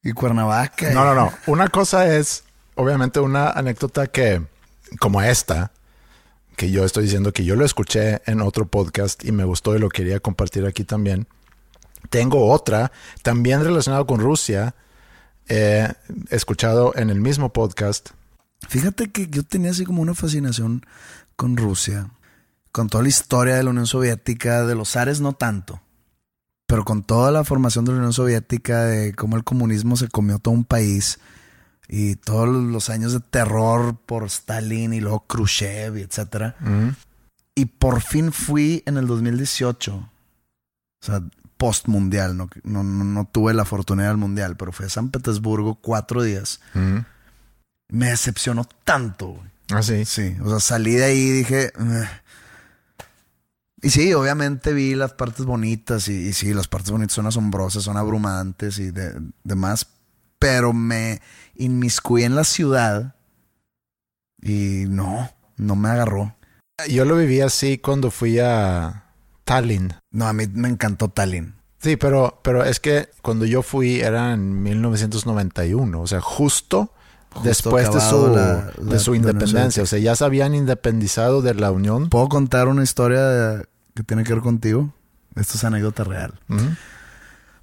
y 0.06 0.14
Cuernavaca. 0.14 0.92
No, 0.92 1.04
no, 1.04 1.16
no. 1.16 1.34
Una 1.48 1.68
cosa 1.68 2.16
es, 2.16 2.44
obviamente, 2.76 3.20
una 3.20 3.50
anécdota 3.50 4.06
que, 4.06 4.40
como 5.00 5.20
esta, 5.24 5.72
que 6.56 6.70
yo 6.70 6.86
estoy 6.86 7.06
diciendo 7.06 7.34
que 7.34 7.44
yo 7.44 7.56
lo 7.56 7.66
escuché 7.66 8.22
en 8.28 8.42
otro 8.42 8.68
podcast 8.68 9.26
y 9.26 9.32
me 9.32 9.44
gustó 9.46 9.76
y 9.76 9.80
lo 9.80 9.90
quería 9.90 10.20
compartir 10.20 10.64
aquí 10.68 10.84
también. 10.84 11.28
Tengo 12.12 12.52
otra, 12.52 12.92
también 13.24 13.64
relacionada 13.64 14.06
con 14.06 14.20
Rusia, 14.20 14.76
eh, 15.48 15.92
escuchado 16.30 16.94
en 16.96 17.10
el 17.10 17.20
mismo 17.20 17.52
podcast. 17.52 18.10
Fíjate 18.70 19.12
que 19.12 19.28
yo 19.28 19.42
tenía 19.42 19.72
así 19.72 19.86
como 19.86 20.04
una 20.04 20.14
fascinación 20.14 20.86
con 21.36 21.58
Rusia, 21.58 22.12
con 22.72 22.90
toda 22.90 23.02
la 23.02 23.10
historia 23.10 23.56
de 23.56 23.64
la 23.64 23.72
Unión 23.72 23.88
Soviética, 23.88 24.68
de 24.68 24.76
los 24.76 24.92
zares 24.92 25.20
no 25.20 25.34
tanto, 25.34 25.82
pero 26.76 26.84
con 26.84 27.04
toda 27.04 27.32
la 27.32 27.46
formación 27.46 27.86
de 27.86 27.94
la 27.94 28.00
Unión 28.00 28.12
Soviética, 28.12 28.84
de 28.84 29.14
cómo 29.14 29.38
el 29.38 29.46
comunismo 29.46 29.96
se 29.96 30.10
comió 30.10 30.40
todo 30.40 30.54
un 30.54 30.66
país 30.66 31.20
y 31.88 32.18
todos 32.18 32.50
los 32.50 32.90
años 32.90 33.14
de 33.14 33.22
terror 33.22 33.96
por 34.06 34.26
Stalin 34.26 34.92
y 34.92 35.00
luego 35.00 35.22
Khrushchev 35.26 35.96
y 35.96 36.02
etcétera. 36.02 36.58
Y 37.56 37.68
por 37.68 38.02
fin 38.02 38.34
fui 38.34 38.84
en 38.86 38.98
el 38.98 39.08
2018. 39.08 39.96
O 39.96 40.10
sea, 41.00 41.24
post 41.56 41.88
mundial. 41.88 42.36
No, 42.36 42.50
no, 42.66 42.84
no, 42.84 43.26
tuve 43.32 43.54
la 43.54 43.64
fortuna 43.64 44.10
del 44.10 44.18
mundial, 44.18 44.58
pero 44.58 44.74
fui 44.74 44.88
a 44.88 44.90
San 44.90 45.12
Petersburgo 45.12 45.76
cuatro 45.76 46.24
días. 46.24 46.60
Me 47.88 48.10
decepcionó 48.10 48.68
tanto, 48.84 49.28
güey. 49.28 49.50
Ah, 49.72 49.82
sí. 49.82 50.04
Sí, 50.04 50.36
o 50.44 50.50
sea, 50.50 50.60
salí 50.60 50.96
de 50.96 51.06
ahí 51.06 51.20
y 51.20 51.32
dije. 51.32 51.72
Y 53.82 53.90
sí, 53.90 54.14
obviamente 54.14 54.74
vi 54.74 54.96
las 54.96 55.14
partes 55.14 55.46
bonitas 55.46 56.08
y, 56.08 56.14
y 56.30 56.34
sí, 56.34 56.54
las 56.54 56.68
partes 56.68 56.92
bonitas 56.92 57.14
son 57.14 57.28
asombrosas, 57.28 57.84
son 57.84 57.98
abrumantes 57.98 58.80
y 58.80 58.92
de- 58.92 59.14
demás, 59.44 59.88
pero 60.40 60.74
me 60.74 61.22
inmiscuí 61.56 62.24
en 62.24 62.36
la 62.36 62.44
ciudad 62.46 63.16
y 64.42 64.86
no, 64.88 65.30
no 65.58 65.76
me 65.76 65.90
agarró. 65.90 66.36
Yo 66.90 67.06
lo 67.06 67.16
viví 67.18 67.42
así 67.42 67.78
cuando 67.78 68.12
fui 68.12 68.40
a 68.40 69.06
Tallinn. 69.44 69.94
No, 70.12 70.28
a 70.28 70.34
mí 70.34 70.46
me 70.54 70.68
encantó 70.70 71.10
Tallinn. 71.10 71.56
Sí, 71.80 71.98
pero, 71.98 72.40
pero 72.44 72.64
es 72.64 72.80
que 72.80 73.10
cuando 73.22 73.46
yo 73.46 73.62
fui 73.62 74.00
era 74.02 74.34
en 74.34 74.64
1991, 74.64 76.02
o 76.02 76.08
sea, 76.08 76.20
justo, 76.22 76.92
después 77.44 77.86
de 77.94 78.00
su, 78.02 78.28
la- 78.36 78.72
de 78.92 79.00
su 79.00 79.16
independencia. 79.16 79.84
O 79.84 79.86
sea, 79.86 80.00
ya 80.00 80.16
se 80.16 80.24
habían 80.26 80.56
independizado 80.56 81.42
de 81.42 81.54
la 81.54 81.72
Unión. 81.72 82.10
¿Puedo 82.10 82.30
contar 82.30 82.68
una 82.68 82.84
historia 82.84 83.22
de- 83.24 83.66
que 83.94 84.04
tiene 84.04 84.24
que 84.24 84.34
ver 84.34 84.42
contigo? 84.44 84.94
Esto 85.36 85.58
es 85.58 85.64
anécdota 85.64 86.04
real. 86.04 86.34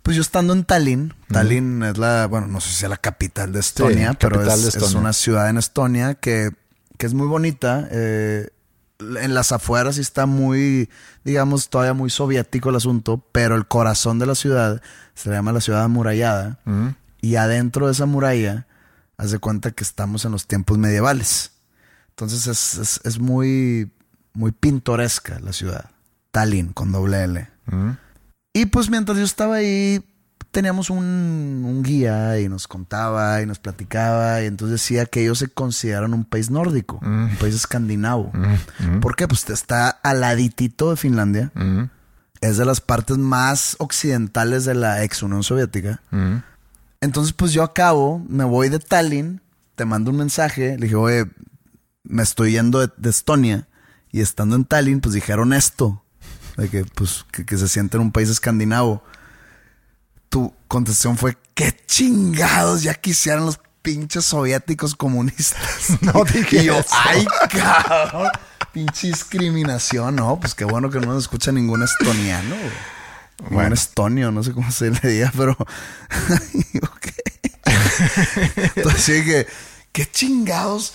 Pues 0.03 0.17
yo 0.17 0.23
estando 0.23 0.53
en 0.53 0.65
Tallinn, 0.65 1.15
Tallinn 1.33 1.83
es 1.85 1.97
la, 1.97 2.27
bueno, 2.27 2.49
no 2.49 2.61
sé 2.61 2.71
si 2.73 2.85
es 2.85 2.91
la 2.91 2.97
capital 2.97 3.53
de 3.53 3.61
Estonia, 3.61 4.15
pero 4.15 4.41
es, 4.43 4.63
de 4.63 4.69
es 4.79 4.95
una 5.01 5.13
ciudad 5.13 5.49
en 5.49 5.59
Estonia 5.59 6.15
que, 6.15 6.51
que 6.99 7.07
es 7.07 7.15
muy 7.15 7.29
bonita. 7.29 7.87
eh, 7.91 8.49
en 8.99 9.35
las 9.35 9.51
afueras 9.53 9.97
sí 9.97 10.01
está 10.01 10.27
muy, 10.27 10.89
digamos, 11.25 11.69
todavía 11.71 11.93
muy 11.95 12.09
soviético 12.11 12.71
el 12.71 12.77
asunto, 12.77 13.25
pero 13.33 13.55
el 13.57 13.67
corazón 13.67 14.19
de 14.19 14.27
la 14.27 14.35
ciudad 14.35 14.81
se 15.15 15.29
le 15.29 15.37
llama 15.37 15.53
la 15.53 15.61
ciudad 15.61 15.83
amurallada. 15.85 16.59
Y 17.21 17.37
adentro 17.37 17.87
de 17.87 17.93
esa 17.93 18.07
muralla, 18.07 18.67
haz 19.17 19.31
de 19.31 19.39
cuenta 19.39 19.71
que 19.71 19.85
estamos 19.85 20.25
en 20.25 20.33
los 20.33 20.47
tiempos 20.47 20.79
medievales. 20.79 21.53
Entonces 22.11 22.47
es, 22.47 22.79
es, 22.79 23.01
es 23.05 23.19
muy, 23.19 23.91
muy 24.35 24.53
pintoresca 24.53 25.39
la 25.41 25.53
ciudad. 25.53 25.91
Tallinn 26.31 26.73
con 26.73 26.93
doble 26.93 27.25
L. 27.25 27.49
Ujú. 27.67 27.97
Y 28.55 28.67
pues 28.67 28.91
mientras 28.91 29.19
yo 29.19 29.25
estaba 29.25 29.57
ahí, 29.57 30.05
teníamos 30.51 30.91
un, 30.91 30.99
un 31.65 31.83
guía 31.83 32.39
y 32.39 32.49
nos 32.49 32.69
contaba 32.69 33.41
y 33.41 33.47
nos 33.47 33.59
platicaba. 33.59 34.43
Y 34.43 34.47
entonces 34.47 34.81
decía 34.81 35.07
que 35.07 35.23
ellos 35.23 35.39
se 35.39 35.49
consideran 35.49 36.13
un 36.13 36.25
país 36.25 36.51
nórdico, 36.51 37.01
un 37.03 37.35
país 37.41 37.55
escandinavo. 37.55 38.33
¿Por 39.01 39.17
qué? 39.17 39.27
Pues 39.27 39.49
está 39.49 39.89
aladitito 39.89 40.91
de 40.91 40.97
Finlandia. 40.97 41.51
Es 42.41 42.57
de 42.57 42.65
las 42.65 42.81
partes 42.81 43.19
más 43.19 43.77
occidentales 43.79 44.65
de 44.65 44.75
la 44.75 45.03
ex 45.05 45.23
Unión 45.23 45.43
Soviética. 45.43 46.01
Entonces, 47.03 47.33
pues 47.35 47.53
yo 47.53 47.65
acabo, 47.65 48.25
me 48.29 48.45
voy 48.45 48.69
de 48.69 48.79
Tallinn, 48.79 49.43
te 49.75 49.85
mando 49.85 50.13
un 50.13 50.19
mensaje, 50.19 50.77
le 50.79 50.85
dije, 50.87 50.95
oye, 50.95 51.27
me 52.05 52.23
estoy 52.23 52.53
yendo 52.53 52.79
de, 52.79 52.91
de 52.97 53.11
Estonia. 53.11 53.69
Y 54.13 54.21
estando 54.21 54.55
en 54.55 54.65
Tallinn, 54.65 55.01
pues 55.01 55.13
dijeron 55.13 55.53
esto, 55.53 56.05
de 56.57 56.69
que, 56.69 56.85
pues, 56.85 57.27
que, 57.33 57.45
que 57.45 57.59
se 57.59 57.69
siente 57.69 57.97
en 57.97 58.03
un 58.05 58.13
país 58.13 58.29
escandinavo. 58.29 59.03
Tu 60.29 60.55
contestación 60.69 61.19
fue, 61.19 61.37
qué 61.55 61.77
chingados, 61.87 62.85
ya 62.85 62.95
quisieran 62.95 63.47
los 63.47 63.59
pinches 63.83 64.25
soviéticos 64.25 64.95
comunistas. 64.95 65.99
No 66.03 66.23
dije 66.25 66.59
Y 66.63 66.67
yo, 66.67 66.79
eso. 66.79 66.89
ay, 66.93 67.27
cabrón, 67.51 68.31
pinche 68.73 69.09
discriminación, 69.09 70.15
no, 70.15 70.39
pues 70.39 70.55
qué 70.55 70.65
bueno 70.65 70.89
que 70.89 71.01
no 71.01 71.07
nos 71.07 71.25
escucha 71.25 71.51
ningún 71.51 71.83
estoniano. 71.83 72.55
güey. 72.55 73.02
Bueno. 73.51 73.75
estonio, 73.75 74.31
no 74.31 74.43
sé 74.43 74.53
cómo 74.53 74.71
se 74.71 74.91
le 74.91 75.01
diga, 75.09 75.33
pero... 75.37 75.57
Entonces 78.77 79.25
que, 79.25 79.47
qué 79.93 80.07
chingados. 80.11 80.95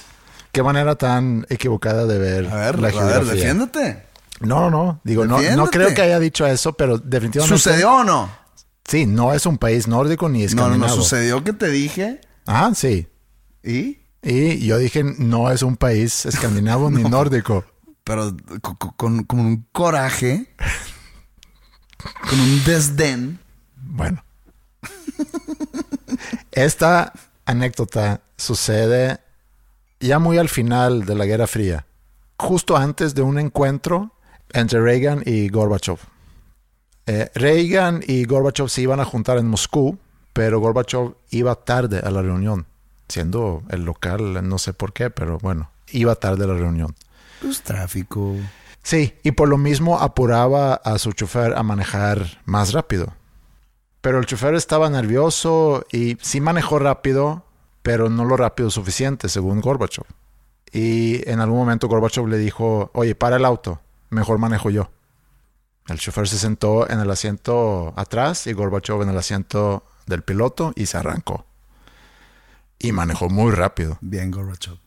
Qué 0.51 0.63
manera 0.63 0.95
tan 0.95 1.45
equivocada 1.49 2.05
de 2.05 2.17
ver 2.17 2.47
A 2.47 2.55
ver, 2.55 2.79
la 2.79 2.87
a 2.87 2.91
ver, 2.91 2.99
geografía. 3.01 3.33
defiéndete. 3.33 4.03
No, 4.39 4.69
no, 4.69 4.69
no. 4.69 5.01
Digo, 5.03 5.25
no, 5.25 5.39
no 5.55 5.67
creo 5.67 5.93
que 5.93 6.01
haya 6.01 6.19
dicho 6.19 6.45
eso, 6.47 6.73
pero 6.73 6.97
definitivamente. 6.97 7.57
¿Sucedió 7.57 7.91
o 7.97 8.03
no? 8.03 8.29
Sí, 8.87 9.05
no 9.05 9.33
es 9.33 9.45
un 9.45 9.57
país 9.57 9.87
nórdico 9.87 10.29
ni 10.29 10.39
No, 10.39 10.45
no, 10.45 10.45
escandinavo. 10.47 10.95
no, 10.95 11.01
sucedió 11.03 11.43
que 11.43 11.53
te 11.53 11.69
dije 11.69 12.21
Ah, 12.45 12.71
sí. 12.73 13.07
y... 13.63 13.99
Y 14.23 14.65
yo 14.65 14.77
dije, 14.77 15.03
no 15.03 15.51
es 15.51 15.61
un 15.61 15.77
país 15.77 16.25
escandinavo 16.25 16.89
ni 16.89 17.03
nórdico. 17.09 17.63
Pero 18.03 18.35
co- 18.61 18.75
co- 18.75 18.93
con, 18.97 19.23
con 19.23 19.39
un 19.39 19.67
coraje, 19.71 20.53
con 22.29 22.39
un 22.39 22.63
desdén. 22.63 23.39
Bueno. 23.75 24.23
Esta 26.51 27.13
anécdota 27.45 28.21
sucede 28.35 29.19
ya 29.99 30.19
muy 30.19 30.37
al 30.37 30.49
final 30.49 31.05
de 31.05 31.15
la 31.15 31.25
Guerra 31.25 31.47
Fría, 31.47 31.85
justo 32.37 32.77
antes 32.77 33.15
de 33.15 33.21
un 33.21 33.39
encuentro 33.39 34.11
entre 34.53 34.81
Reagan 34.81 35.23
y 35.25 35.49
Gorbachev. 35.49 35.97
Eh, 37.07 37.31
Reagan 37.35 38.03
y 38.05 38.25
Gorbachev 38.25 38.69
se 38.69 38.81
iban 38.81 38.99
a 38.99 39.05
juntar 39.05 39.37
en 39.37 39.47
Moscú, 39.47 39.97
pero 40.33 40.59
Gorbachev 40.59 41.15
iba 41.31 41.55
tarde 41.55 41.99
a 41.99 42.11
la 42.11 42.21
reunión, 42.21 42.67
siendo 43.07 43.63
el 43.69 43.85
local, 43.85 44.47
no 44.47 44.57
sé 44.57 44.73
por 44.73 44.93
qué, 44.93 45.09
pero 45.09 45.39
bueno, 45.39 45.71
iba 45.91 46.15
tarde 46.15 46.43
a 46.43 46.47
la 46.47 46.53
reunión. 46.53 46.95
Pues 47.41 47.61
tráfico. 47.61 48.35
Sí, 48.87 49.15
y 49.21 49.33
por 49.33 49.49
lo 49.49 49.57
mismo 49.57 49.99
apuraba 49.99 50.75
a 50.75 50.97
su 50.97 51.11
chofer 51.11 51.57
a 51.57 51.61
manejar 51.61 52.39
más 52.45 52.71
rápido. 52.71 53.13
Pero 53.99 54.17
el 54.17 54.25
chofer 54.25 54.55
estaba 54.55 54.89
nervioso 54.89 55.83
y 55.91 56.15
sí 56.21 56.39
manejó 56.39 56.79
rápido, 56.79 57.43
pero 57.81 58.09
no 58.09 58.23
lo 58.23 58.37
rápido 58.37 58.69
suficiente, 58.69 59.27
según 59.27 59.59
Gorbachev. 59.59 60.05
Y 60.71 61.29
en 61.29 61.41
algún 61.41 61.57
momento 61.57 61.89
Gorbachev 61.89 62.27
le 62.29 62.37
dijo, 62.37 62.89
oye, 62.93 63.13
para 63.13 63.35
el 63.35 63.43
auto, 63.43 63.81
mejor 64.09 64.37
manejo 64.37 64.69
yo. 64.69 64.89
El 65.89 65.99
chofer 65.99 66.29
se 66.29 66.37
sentó 66.37 66.89
en 66.89 67.01
el 67.01 67.11
asiento 67.11 67.93
atrás 67.97 68.47
y 68.47 68.53
Gorbachev 68.53 69.01
en 69.01 69.09
el 69.09 69.17
asiento 69.17 69.83
del 70.05 70.21
piloto 70.21 70.71
y 70.77 70.85
se 70.85 70.97
arrancó. 70.97 71.45
Y 72.79 72.93
manejó 72.93 73.27
muy 73.27 73.51
rápido. 73.51 73.97
Bien, 73.99 74.31
Gorbachev. 74.31 74.77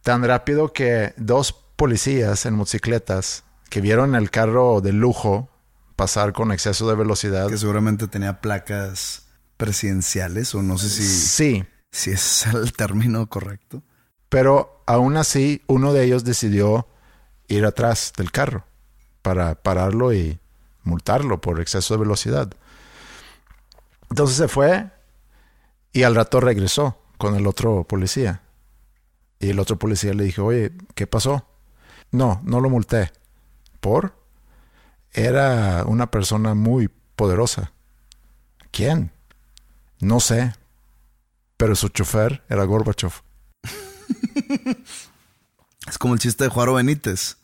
Tan 0.00 0.22
rápido 0.24 0.72
que 0.72 1.12
dos 1.18 1.63
policías 1.76 2.46
en 2.46 2.54
motocicletas 2.54 3.44
que 3.70 3.80
vieron 3.80 4.14
el 4.14 4.30
carro 4.30 4.80
de 4.80 4.92
lujo 4.92 5.48
pasar 5.96 6.32
con 6.32 6.52
exceso 6.52 6.88
de 6.88 6.94
velocidad. 6.96 7.48
Que 7.48 7.58
seguramente 7.58 8.08
tenía 8.08 8.40
placas 8.40 9.26
presidenciales 9.56 10.54
o 10.54 10.62
no 10.62 10.78
sé 10.78 10.88
si, 10.88 11.02
Sí, 11.04 11.64
si 11.92 12.10
es 12.10 12.46
el 12.46 12.72
término 12.72 13.28
correcto. 13.28 13.82
pero 14.28 14.82
aún 14.86 15.16
así 15.16 15.62
uno 15.66 15.92
de 15.92 16.04
ellos 16.04 16.24
decidió 16.24 16.88
ir 17.48 17.64
atrás 17.64 18.12
del 18.16 18.30
carro 18.32 18.64
para 19.22 19.54
pararlo 19.62 20.12
y 20.12 20.38
multarlo 20.82 21.40
por 21.40 21.60
exceso 21.60 21.94
de 21.94 22.00
velocidad. 22.00 22.52
Entonces 24.10 24.36
se 24.36 24.48
fue 24.48 24.90
y 25.92 26.02
al 26.02 26.14
rato 26.14 26.40
regresó 26.40 26.98
con 27.18 27.34
el 27.36 27.46
otro 27.46 27.84
policía. 27.84 28.42
Y 29.38 29.50
el 29.50 29.58
otro 29.60 29.78
policía 29.78 30.12
le 30.14 30.24
dijo, 30.24 30.44
oye, 30.46 30.72
¿qué 30.94 31.06
pasó? 31.06 31.46
No, 32.10 32.40
no 32.44 32.60
lo 32.60 32.70
multé. 32.70 33.12
¿Por? 33.80 34.14
Era 35.12 35.84
una 35.86 36.10
persona 36.10 36.54
muy 36.54 36.88
poderosa. 37.16 37.72
¿Quién? 38.70 39.12
No 40.00 40.20
sé. 40.20 40.54
Pero 41.56 41.76
su 41.76 41.88
chofer 41.88 42.42
era 42.48 42.64
Gorbachev. 42.64 43.12
Es 45.86 45.98
como 45.98 46.14
el 46.14 46.20
chiste 46.20 46.44
de 46.44 46.50
Juaro 46.50 46.74
Benítez. 46.74 47.36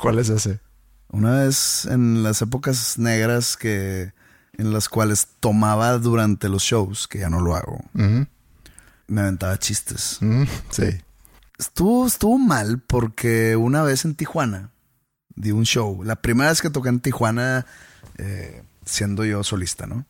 ¿Cuál 0.00 0.18
es 0.18 0.28
ese? 0.28 0.60
Una 1.08 1.42
vez 1.42 1.86
en 1.86 2.22
las 2.22 2.42
épocas 2.42 2.98
negras 2.98 3.56
que 3.56 4.12
en 4.58 4.72
las 4.72 4.88
cuales 4.88 5.28
tomaba 5.40 5.96
durante 5.98 6.48
los 6.48 6.62
shows, 6.62 7.06
que 7.06 7.20
ya 7.20 7.30
no 7.30 7.40
lo 7.40 7.54
hago, 7.54 7.78
me 7.92 9.20
aventaba 9.20 9.58
chistes. 9.58 10.18
Sí. 10.70 11.00
Estuvo, 11.58 12.06
estuvo 12.06 12.38
mal 12.38 12.80
porque 12.86 13.56
una 13.56 13.82
vez 13.82 14.04
en 14.04 14.14
Tijuana 14.14 14.70
di 15.34 15.52
un 15.52 15.64
show. 15.64 16.02
La 16.02 16.16
primera 16.16 16.50
vez 16.50 16.60
que 16.60 16.70
toqué 16.70 16.88
en 16.88 17.00
Tijuana, 17.00 17.66
eh, 18.18 18.62
siendo 18.84 19.24
yo 19.24 19.44
solista, 19.44 19.86
¿no? 19.86 20.04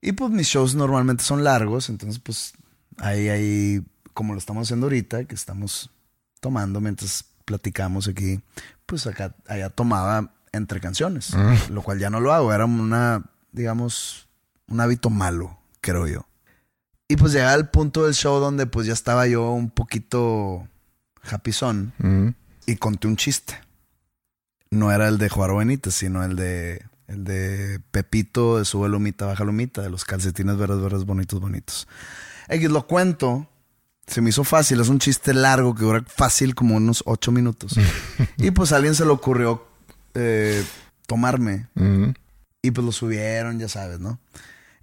Y 0.00 0.12
pues 0.12 0.30
mis 0.30 0.48
shows 0.48 0.74
normalmente 0.74 1.22
son 1.22 1.44
largos, 1.44 1.88
entonces 1.88 2.18
pues 2.18 2.54
ahí, 2.98 3.28
ahí, 3.28 3.84
como 4.14 4.32
lo 4.32 4.38
estamos 4.38 4.66
haciendo 4.66 4.86
ahorita, 4.86 5.24
que 5.24 5.34
estamos 5.34 5.90
tomando 6.40 6.80
mientras 6.80 7.24
platicamos 7.44 8.08
aquí, 8.08 8.40
pues 8.86 9.06
acá, 9.06 9.34
allá 9.46 9.70
tomaba 9.70 10.34
entre 10.52 10.80
canciones, 10.80 11.32
lo 11.70 11.82
cual 11.82 11.98
ya 11.98 12.10
no 12.10 12.20
lo 12.20 12.32
hago, 12.32 12.52
era 12.52 12.64
una, 12.64 13.30
digamos, 13.52 14.28
un 14.66 14.80
hábito 14.80 15.08
malo, 15.08 15.58
creo 15.80 16.06
yo. 16.06 16.26
Y 17.08 17.16
pues 17.16 17.32
llegaba 17.32 17.52
al 17.52 17.70
punto 17.70 18.04
del 18.04 18.14
show 18.14 18.40
donde 18.40 18.66
pues 18.66 18.86
ya 18.86 18.92
estaba 18.94 19.26
yo 19.26 19.50
un 19.50 19.70
poquito 19.70 20.66
Ujú. 21.98 22.34
y 22.66 22.76
conté 22.76 23.06
un 23.08 23.16
chiste. 23.16 23.60
no 24.70 24.90
era 24.90 25.08
el 25.08 25.18
de 25.18 25.28
Juaro 25.28 25.56
Benítez, 25.58 25.94
sino 25.94 26.24
el 26.24 26.36
de 26.36 26.82
el 27.08 27.24
de 27.24 27.80
Pepito 27.90 28.58
de 28.58 28.64
Sube 28.64 28.88
Lumita, 28.88 29.26
Baja 29.26 29.44
Lumita, 29.44 29.82
de 29.82 29.90
los 29.90 30.04
calcetines 30.06 30.56
verdes, 30.56 30.80
verdes, 30.80 31.04
bonitos, 31.04 31.40
bonitos. 31.40 31.86
X 32.48 32.70
lo 32.70 32.86
cuento, 32.86 33.46
se 34.06 34.22
me 34.22 34.30
hizo 34.30 34.44
fácil, 34.44 34.80
es 34.80 34.88
un 34.88 34.98
chiste 34.98 35.34
largo 35.34 35.74
que 35.74 35.82
dura 35.84 36.02
fácil 36.06 36.54
como 36.54 36.76
unos 36.76 37.02
ocho 37.04 37.30
minutos. 37.30 37.74
y 38.38 38.50
pues 38.52 38.72
a 38.72 38.76
alguien 38.76 38.94
se 38.94 39.04
le 39.04 39.10
ocurrió 39.10 39.66
eh, 40.14 40.64
tomarme. 41.06 41.68
Y 42.62 42.70
pues 42.70 42.84
lo 42.84 42.92
subieron, 42.92 43.58
ya 43.58 43.68
sabes, 43.68 44.00
¿no? 44.00 44.18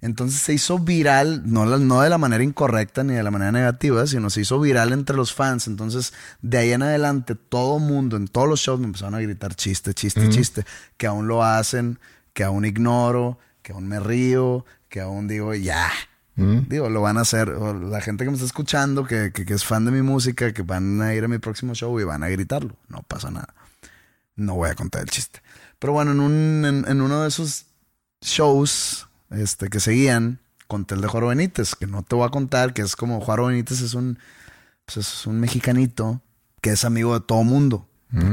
Entonces 0.02 0.40
se 0.40 0.54
hizo 0.54 0.78
viral, 0.78 1.42
no, 1.44 1.66
no 1.66 2.00
de 2.00 2.08
la 2.08 2.16
manera 2.16 2.42
incorrecta 2.42 3.04
ni 3.04 3.14
de 3.14 3.22
la 3.22 3.30
manera 3.30 3.52
negativa, 3.52 4.06
sino 4.06 4.30
se 4.30 4.40
hizo 4.40 4.58
viral 4.58 4.92
entre 4.92 5.16
los 5.16 5.34
fans. 5.34 5.66
Entonces, 5.66 6.14
de 6.40 6.58
ahí 6.58 6.72
en 6.72 6.82
adelante, 6.82 7.34
todo 7.34 7.78
mundo, 7.78 8.16
en 8.16 8.26
todos 8.26 8.48
los 8.48 8.60
shows, 8.60 8.80
me 8.80 8.86
empezaron 8.86 9.14
a 9.14 9.20
gritar 9.20 9.54
chiste, 9.54 9.92
chiste, 9.92 10.28
chiste, 10.30 10.64
que 10.96 11.06
aún 11.06 11.28
lo 11.28 11.44
hacen, 11.44 11.98
que 12.32 12.44
aún 12.44 12.64
ignoro, 12.64 13.38
que 13.62 13.72
aún 13.72 13.88
me 13.88 14.00
río, 14.00 14.64
que 14.88 15.00
aún 15.00 15.28
digo, 15.28 15.54
ya. 15.54 15.90
Digo, 16.34 16.88
lo 16.88 17.02
van 17.02 17.18
a 17.18 17.20
hacer. 17.20 17.48
la 17.48 18.00
gente 18.00 18.24
que 18.24 18.30
me 18.30 18.34
está 18.36 18.46
escuchando, 18.46 19.04
que, 19.04 19.30
que, 19.30 19.52
es 19.52 19.62
fan 19.62 19.84
de 19.84 19.90
mi 19.90 20.00
música, 20.00 20.54
que 20.54 20.62
van 20.62 21.02
a 21.02 21.12
ir 21.12 21.22
a 21.22 21.28
mi 21.28 21.36
próximo 21.36 21.74
show 21.74 22.00
y 22.00 22.04
van 22.04 22.22
a 22.22 22.30
gritarlo. 22.30 22.76
No 22.88 23.02
pasa 23.02 23.30
nada. 23.30 23.52
No 24.36 24.54
voy 24.54 24.70
a 24.70 24.74
contar 24.74 25.02
el 25.02 25.10
chiste. 25.10 25.42
Pero 25.78 25.92
bueno, 25.92 26.12
en, 26.12 26.20
un, 26.20 26.84
en 26.88 27.00
uno 27.02 27.20
de 27.20 27.28
esos 27.28 27.66
shows 28.22 29.09
este, 29.30 29.68
que 29.68 29.80
seguían, 29.80 30.40
conté 30.68 30.94
el 30.94 31.00
de 31.00 31.08
Juaro 31.08 31.28
Benítez, 31.28 31.74
que 31.74 31.86
no 31.86 32.02
te 32.02 32.14
voy 32.14 32.26
a 32.26 32.30
contar, 32.30 32.72
que 32.72 32.82
es 32.82 32.96
como 32.96 33.20
Juaro 33.20 33.46
Benítez 33.46 33.80
es 33.80 33.94
un, 33.94 34.18
pues 34.84 34.98
es 34.98 35.26
un 35.26 35.40
mexicanito 35.40 36.20
que 36.60 36.70
es 36.70 36.84
amigo 36.84 37.18
de 37.18 37.24
todo 37.24 37.42
mundo. 37.42 37.86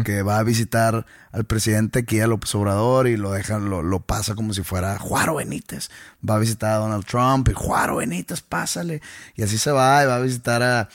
Que 0.06 0.24
va 0.24 0.40
a 0.40 0.44
visitar 0.44 1.06
al 1.32 1.46
presidente 1.46 2.00
aquí 2.00 2.20
a 2.20 2.26
López 2.26 2.56
Obrador 2.56 3.08
y 3.08 3.16
lo 3.16 3.32
deja, 3.32 3.60
lo, 3.60 3.84
lo, 3.84 4.00
pasa 4.00 4.34
como 4.34 4.52
si 4.56 4.64
fuera 4.64 4.98
Juaro 4.98 5.36
Benítez. 5.36 5.92
Va 6.28 6.34
a 6.34 6.40
visitar 6.40 6.72
a 6.72 6.78
Donald 6.78 7.06
Trump 7.06 7.48
y 7.50 7.54
Juaro 7.54 7.98
Benítez, 7.98 8.42
pásale. 8.42 9.04
Y 9.36 9.44
así 9.44 9.60
se 9.60 9.70
va 9.72 10.04
y 10.04 10.08
va 10.08 10.16
a 10.16 10.20
visitar 10.20 10.64
a, 10.64 10.90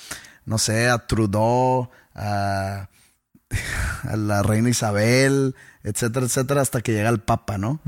no 0.47 0.59
sé, 0.59 0.89
a 0.89 0.99
Trudeau, 1.07 1.91
a, 2.17 2.89
a 4.03 4.17
la 4.17 4.43
reina 4.43 4.69
Isabel, 4.69 5.55
etcétera, 5.85 6.27
etcétera, 6.27 6.61
hasta 6.61 6.81
que 6.81 6.93
llega 6.93 7.09
el 7.09 7.21
Papa, 7.21 7.59
¿no? 7.59 7.81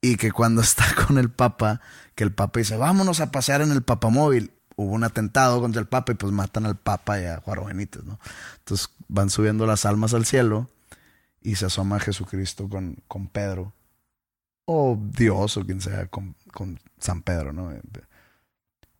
Y 0.00 0.16
que 0.16 0.32
cuando 0.32 0.60
está 0.62 0.84
con 1.06 1.18
el 1.18 1.30
Papa, 1.30 1.80
que 2.14 2.24
el 2.24 2.32
Papa 2.32 2.60
dice, 2.60 2.76
vámonos 2.76 3.20
a 3.20 3.30
pasear 3.30 3.62
en 3.62 3.72
el 3.72 3.82
Papamóvil. 3.82 4.52
Hubo 4.76 4.92
un 4.92 5.04
atentado 5.04 5.60
contra 5.60 5.80
el 5.80 5.88
Papa 5.88 6.12
y 6.12 6.16
pues 6.16 6.32
matan 6.32 6.66
al 6.66 6.76
Papa 6.76 7.20
y 7.20 7.24
a 7.24 7.40
Juan 7.40 7.64
Benítez, 7.66 8.04
¿no? 8.04 8.20
Entonces 8.58 8.90
van 9.08 9.30
subiendo 9.30 9.66
las 9.66 9.86
almas 9.86 10.12
al 10.12 10.26
cielo 10.26 10.68
y 11.40 11.54
se 11.54 11.66
asoma 11.66 11.98
Jesucristo 11.98 12.68
con, 12.68 12.98
con 13.08 13.28
Pedro. 13.28 13.72
O 14.66 14.98
Dios 15.00 15.56
o 15.56 15.64
quien 15.64 15.80
sea 15.80 16.06
con, 16.08 16.34
con 16.52 16.78
San 16.98 17.22
Pedro, 17.22 17.52
¿no? 17.52 17.72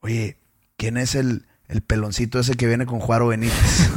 Oye, 0.00 0.38
¿quién 0.76 0.96
es 0.96 1.14
el, 1.14 1.46
el 1.68 1.82
peloncito 1.82 2.38
ese 2.38 2.54
que 2.54 2.68
viene 2.68 2.86
con 2.86 3.00
Juaro 3.00 3.28
Benítez? 3.28 3.90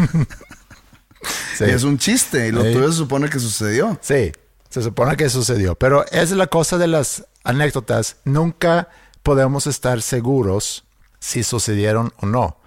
es 1.60 1.84
un 1.84 1.98
chiste 1.98 2.48
y 2.48 2.52
lo 2.52 2.64
tuyo 2.64 2.92
se 2.92 2.98
supone 2.98 3.30
que 3.30 3.40
sucedió. 3.40 3.98
Sí. 4.02 4.32
Se 4.70 4.82
supone 4.82 5.18
que 5.18 5.30
sucedió. 5.30 5.76
Pero 5.76 6.06
es 6.12 6.32
la 6.32 6.48
cosa 6.48 6.78
de 6.78 6.88
las 6.88 7.26
anécdotas. 7.44 8.18
Nunca 8.24 8.90
podemos 9.24 9.68
estar 9.68 10.02
seguros 10.02 10.86
si 11.20 11.44
sucedieron 11.44 12.14
o 12.18 12.26
no. 12.26 12.58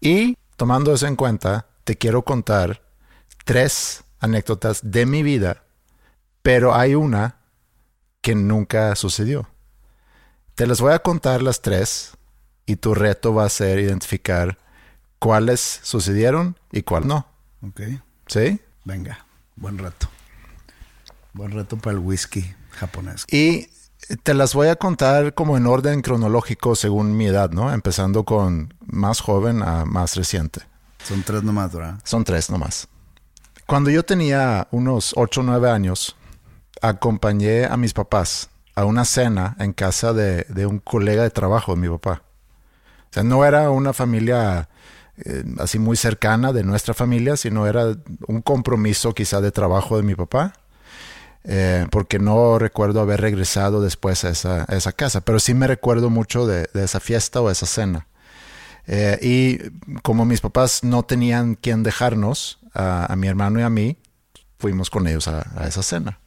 Y 0.00 0.36
tomando 0.56 0.92
eso 0.92 1.06
en 1.06 1.16
cuenta, 1.16 1.66
te 1.84 1.96
quiero 1.96 2.22
contar 2.22 2.82
tres 3.44 4.04
anécdotas 4.20 4.80
de 4.82 5.06
mi 5.06 5.22
vida, 5.22 5.62
pero 6.42 6.74
hay 6.74 6.94
una 6.94 7.36
que 8.20 8.34
nunca 8.34 8.94
sucedió. 8.96 9.48
Te 10.54 10.66
las 10.66 10.80
voy 10.80 10.92
a 10.92 10.98
contar 11.00 11.42
las 11.42 11.62
tres 11.62 12.12
y 12.64 12.76
tu 12.76 12.94
reto 12.94 13.34
va 13.34 13.44
a 13.44 13.50
ser 13.50 13.78
identificar 13.78 14.58
cuáles 15.18 15.80
sucedieron 15.82 16.58
y 16.72 16.82
cuál 16.82 17.06
no. 17.06 17.26
Ok. 17.62 17.82
¿Sí? 18.26 18.60
Venga, 18.84 19.26
buen 19.56 19.78
reto. 19.78 20.08
Buen 21.36 21.50
reto 21.50 21.76
para 21.76 21.92
el 21.92 21.98
whisky 21.98 22.50
japonés. 22.70 23.26
Y 23.30 23.68
te 24.22 24.32
las 24.32 24.54
voy 24.54 24.68
a 24.68 24.76
contar 24.76 25.34
como 25.34 25.58
en 25.58 25.66
orden 25.66 26.00
cronológico 26.00 26.74
según 26.74 27.14
mi 27.14 27.26
edad, 27.26 27.50
¿no? 27.50 27.74
Empezando 27.74 28.24
con 28.24 28.72
más 28.86 29.20
joven 29.20 29.62
a 29.62 29.84
más 29.84 30.16
reciente. 30.16 30.62
Son 31.04 31.22
tres 31.22 31.42
nomás, 31.42 31.74
¿verdad? 31.74 32.00
Son 32.04 32.24
tres 32.24 32.48
nomás. 32.48 32.88
Cuando 33.66 33.90
yo 33.90 34.02
tenía 34.02 34.66
unos 34.70 35.12
ocho 35.14 35.42
o 35.42 35.44
nueve 35.44 35.70
años, 35.70 36.16
acompañé 36.80 37.66
a 37.66 37.76
mis 37.76 37.92
papás 37.92 38.48
a 38.74 38.86
una 38.86 39.04
cena 39.04 39.56
en 39.58 39.74
casa 39.74 40.14
de, 40.14 40.46
un 40.64 40.78
colega 40.78 41.22
de 41.22 41.30
trabajo 41.30 41.74
de 41.74 41.82
mi 41.82 41.88
papá. 41.90 42.22
O 43.10 43.12
sea, 43.12 43.24
no 43.24 43.44
era 43.44 43.70
una 43.70 43.92
familia 43.92 44.70
eh, 45.18 45.44
así 45.58 45.78
muy 45.78 45.98
cercana 45.98 46.54
de 46.54 46.64
nuestra 46.64 46.94
familia, 46.94 47.36
sino 47.36 47.66
era 47.66 47.94
un 48.26 48.40
compromiso 48.40 49.12
quizá 49.12 49.42
de 49.42 49.52
trabajo 49.52 49.98
de 49.98 50.02
mi 50.02 50.14
papá 50.14 50.54
eh, 51.48 51.86
porque 51.92 52.18
no 52.18 52.58
recuerdo 52.58 53.00
haber 53.00 53.20
regresado 53.20 53.80
después 53.80 54.24
a 54.24 54.30
esa, 54.30 54.92
casa, 54.92 55.20
pero 55.20 55.38
sí 55.38 55.54
me 55.54 55.68
recuerdo 55.68 56.10
mucho 56.10 56.44
de, 56.44 56.68
esa 56.74 56.98
fiesta 56.98 57.40
o 57.40 57.50
esa 57.50 57.66
cena. 57.66 58.08
Eh, 58.88 59.18
y 59.22 59.98
como 60.00 60.24
mis 60.24 60.40
papás 60.40 60.82
no 60.82 61.04
tenían 61.04 61.54
quien 61.54 61.84
dejarnos, 61.84 62.58
a, 62.74 63.14
mi 63.16 63.28
hermano 63.28 63.60
y 63.60 63.62
a 63.62 63.70
mí, 63.70 63.96
fuimos 64.58 64.90
con 64.90 65.06
ellos 65.06 65.28
a, 65.28 65.66
esa 65.66 65.82
cena. 65.82 66.18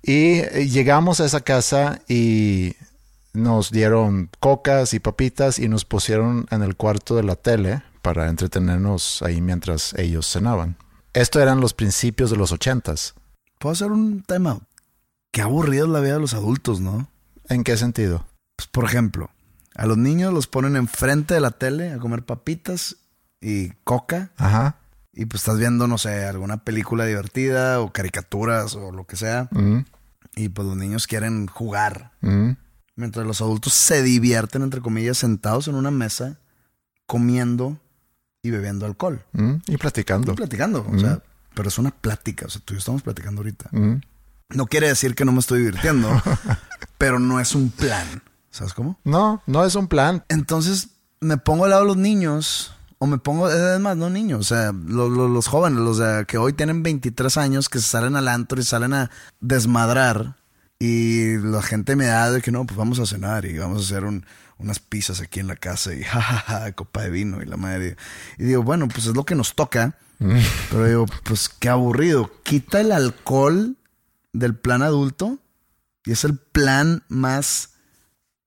Y 0.00 0.38
eh, 0.38 0.68
llegamos 0.68 1.20
a 1.20 1.26
esa 1.26 1.40
casa 1.40 2.00
y 2.08 2.76
nos 3.32 3.72
dieron 3.72 4.30
cocas 4.38 4.94
y 4.94 5.00
papitas 5.00 5.58
y 5.58 5.68
nos 5.68 5.84
pusieron 5.84 6.46
en 6.52 6.62
el 6.62 6.76
cuarto 6.76 7.16
de 7.16 7.24
la 7.24 7.34
tele 7.34 7.82
para 8.00 8.28
entretenernos 8.28 9.22
ahí 9.22 9.40
mientras 9.40 9.92
ellos 9.94 10.30
cenaban. 10.30 10.76
Esto 11.14 11.40
eran 11.40 11.60
los 11.60 11.74
principios 11.74 12.30
de 12.30 12.36
los 12.36 12.52
ochentas. 12.52 13.14
¿Puedo 13.58 13.72
hacer 13.72 13.90
un 13.90 14.22
tema? 14.22 14.60
Qué 15.32 15.42
aburrido 15.42 15.86
es 15.86 15.92
la 15.92 16.00
vida 16.00 16.14
de 16.14 16.20
los 16.20 16.34
adultos, 16.34 16.80
¿no? 16.80 17.08
¿En 17.48 17.64
qué 17.64 17.76
sentido? 17.76 18.26
Pues, 18.56 18.68
por 18.68 18.84
ejemplo, 18.84 19.30
a 19.74 19.86
los 19.86 19.98
niños 19.98 20.32
los 20.32 20.46
ponen 20.46 20.76
enfrente 20.76 21.34
de 21.34 21.40
la 21.40 21.50
tele 21.50 21.92
a 21.92 21.98
comer 21.98 22.24
papitas 22.24 22.96
y 23.40 23.70
coca. 23.84 24.30
Ajá. 24.36 24.76
Y 25.12 25.26
pues 25.26 25.42
estás 25.42 25.58
viendo, 25.58 25.88
no 25.88 25.98
sé, 25.98 26.24
alguna 26.24 26.58
película 26.58 27.04
divertida 27.04 27.80
o 27.80 27.92
caricaturas 27.92 28.76
o 28.76 28.92
lo 28.92 29.04
que 29.04 29.16
sea. 29.16 29.48
Y 30.36 30.50
pues 30.50 30.68
los 30.68 30.76
niños 30.76 31.08
quieren 31.08 31.48
jugar. 31.48 32.12
Mientras 32.94 33.26
los 33.26 33.40
adultos 33.40 33.72
se 33.72 34.02
divierten, 34.02 34.62
entre 34.62 34.80
comillas, 34.80 35.18
sentados 35.18 35.66
en 35.66 35.74
una 35.74 35.90
mesa, 35.90 36.38
comiendo 37.06 37.80
y 38.42 38.50
bebiendo 38.50 38.86
alcohol. 38.86 39.24
Y 39.66 39.76
platicando. 39.76 40.32
Y 40.32 40.36
platicando. 40.36 40.86
O 40.88 40.98
sea, 40.98 41.20
pero 41.58 41.70
es 41.70 41.78
una 41.78 41.90
plática. 41.90 42.46
O 42.46 42.48
sea, 42.48 42.62
tú 42.64 42.72
y 42.72 42.76
yo 42.76 42.78
estamos 42.78 43.02
platicando 43.02 43.40
ahorita. 43.40 43.68
No 44.50 44.66
quiere 44.66 44.86
decir 44.86 45.16
que 45.16 45.24
no 45.24 45.32
me 45.32 45.40
estoy 45.40 45.58
divirtiendo, 45.58 46.08
pero 46.98 47.18
no 47.18 47.40
es 47.40 47.52
un 47.56 47.70
plan. 47.70 48.22
¿Sabes 48.52 48.74
cómo? 48.74 49.00
No, 49.02 49.42
no 49.44 49.64
es 49.64 49.74
un 49.74 49.88
plan. 49.88 50.24
Entonces 50.28 50.90
me 51.18 51.36
pongo 51.36 51.64
al 51.64 51.70
lado 51.70 51.82
de 51.82 51.88
los 51.88 51.96
niños. 51.96 52.74
O 52.98 53.08
me 53.08 53.18
pongo, 53.18 53.46
además, 53.46 53.96
no 53.96 54.08
niños, 54.08 54.40
o 54.40 54.44
sea, 54.44 54.72
los, 54.72 55.48
jóvenes, 55.48 55.80
los 55.80 56.00
que 56.26 56.38
hoy 56.38 56.52
tienen 56.52 56.84
23 56.84 57.36
años, 57.36 57.68
que 57.68 57.80
salen 57.80 58.14
al 58.14 58.28
antro 58.28 58.60
y 58.60 58.64
salen 58.64 58.92
a 58.92 59.10
desmadrar. 59.40 60.36
Y 60.78 61.38
la 61.38 61.62
gente 61.62 61.96
me 61.96 62.06
da 62.06 62.30
de 62.30 62.40
que 62.40 62.52
no, 62.52 62.66
pues 62.66 62.76
vamos 62.76 63.00
a 63.00 63.06
cenar 63.06 63.46
y 63.46 63.58
vamos 63.58 63.78
a 63.78 63.84
hacer 63.84 64.04
unas 64.58 64.78
pizzas 64.78 65.20
aquí 65.20 65.40
en 65.40 65.46
la 65.46 65.56
casa 65.56 65.94
y 65.94 66.02
jajaja, 66.04 66.72
copa 66.72 67.02
de 67.02 67.10
vino 67.10 67.42
y 67.42 67.46
la 67.46 67.56
madre. 67.56 67.96
Y 68.38 68.44
digo, 68.44 68.62
bueno, 68.62 68.88
pues 68.88 69.06
es 69.06 69.14
lo 69.14 69.24
que 69.24 69.34
nos 69.34 69.54
toca 69.54 69.96
pero 70.70 70.86
digo, 70.86 71.06
pues 71.24 71.48
qué 71.48 71.68
aburrido. 71.68 72.30
Quita 72.42 72.80
el 72.80 72.92
alcohol 72.92 73.76
del 74.32 74.54
plan 74.54 74.82
adulto 74.82 75.38
y 76.04 76.12
es 76.12 76.24
el 76.24 76.36
plan 76.36 77.02
más, 77.08 77.70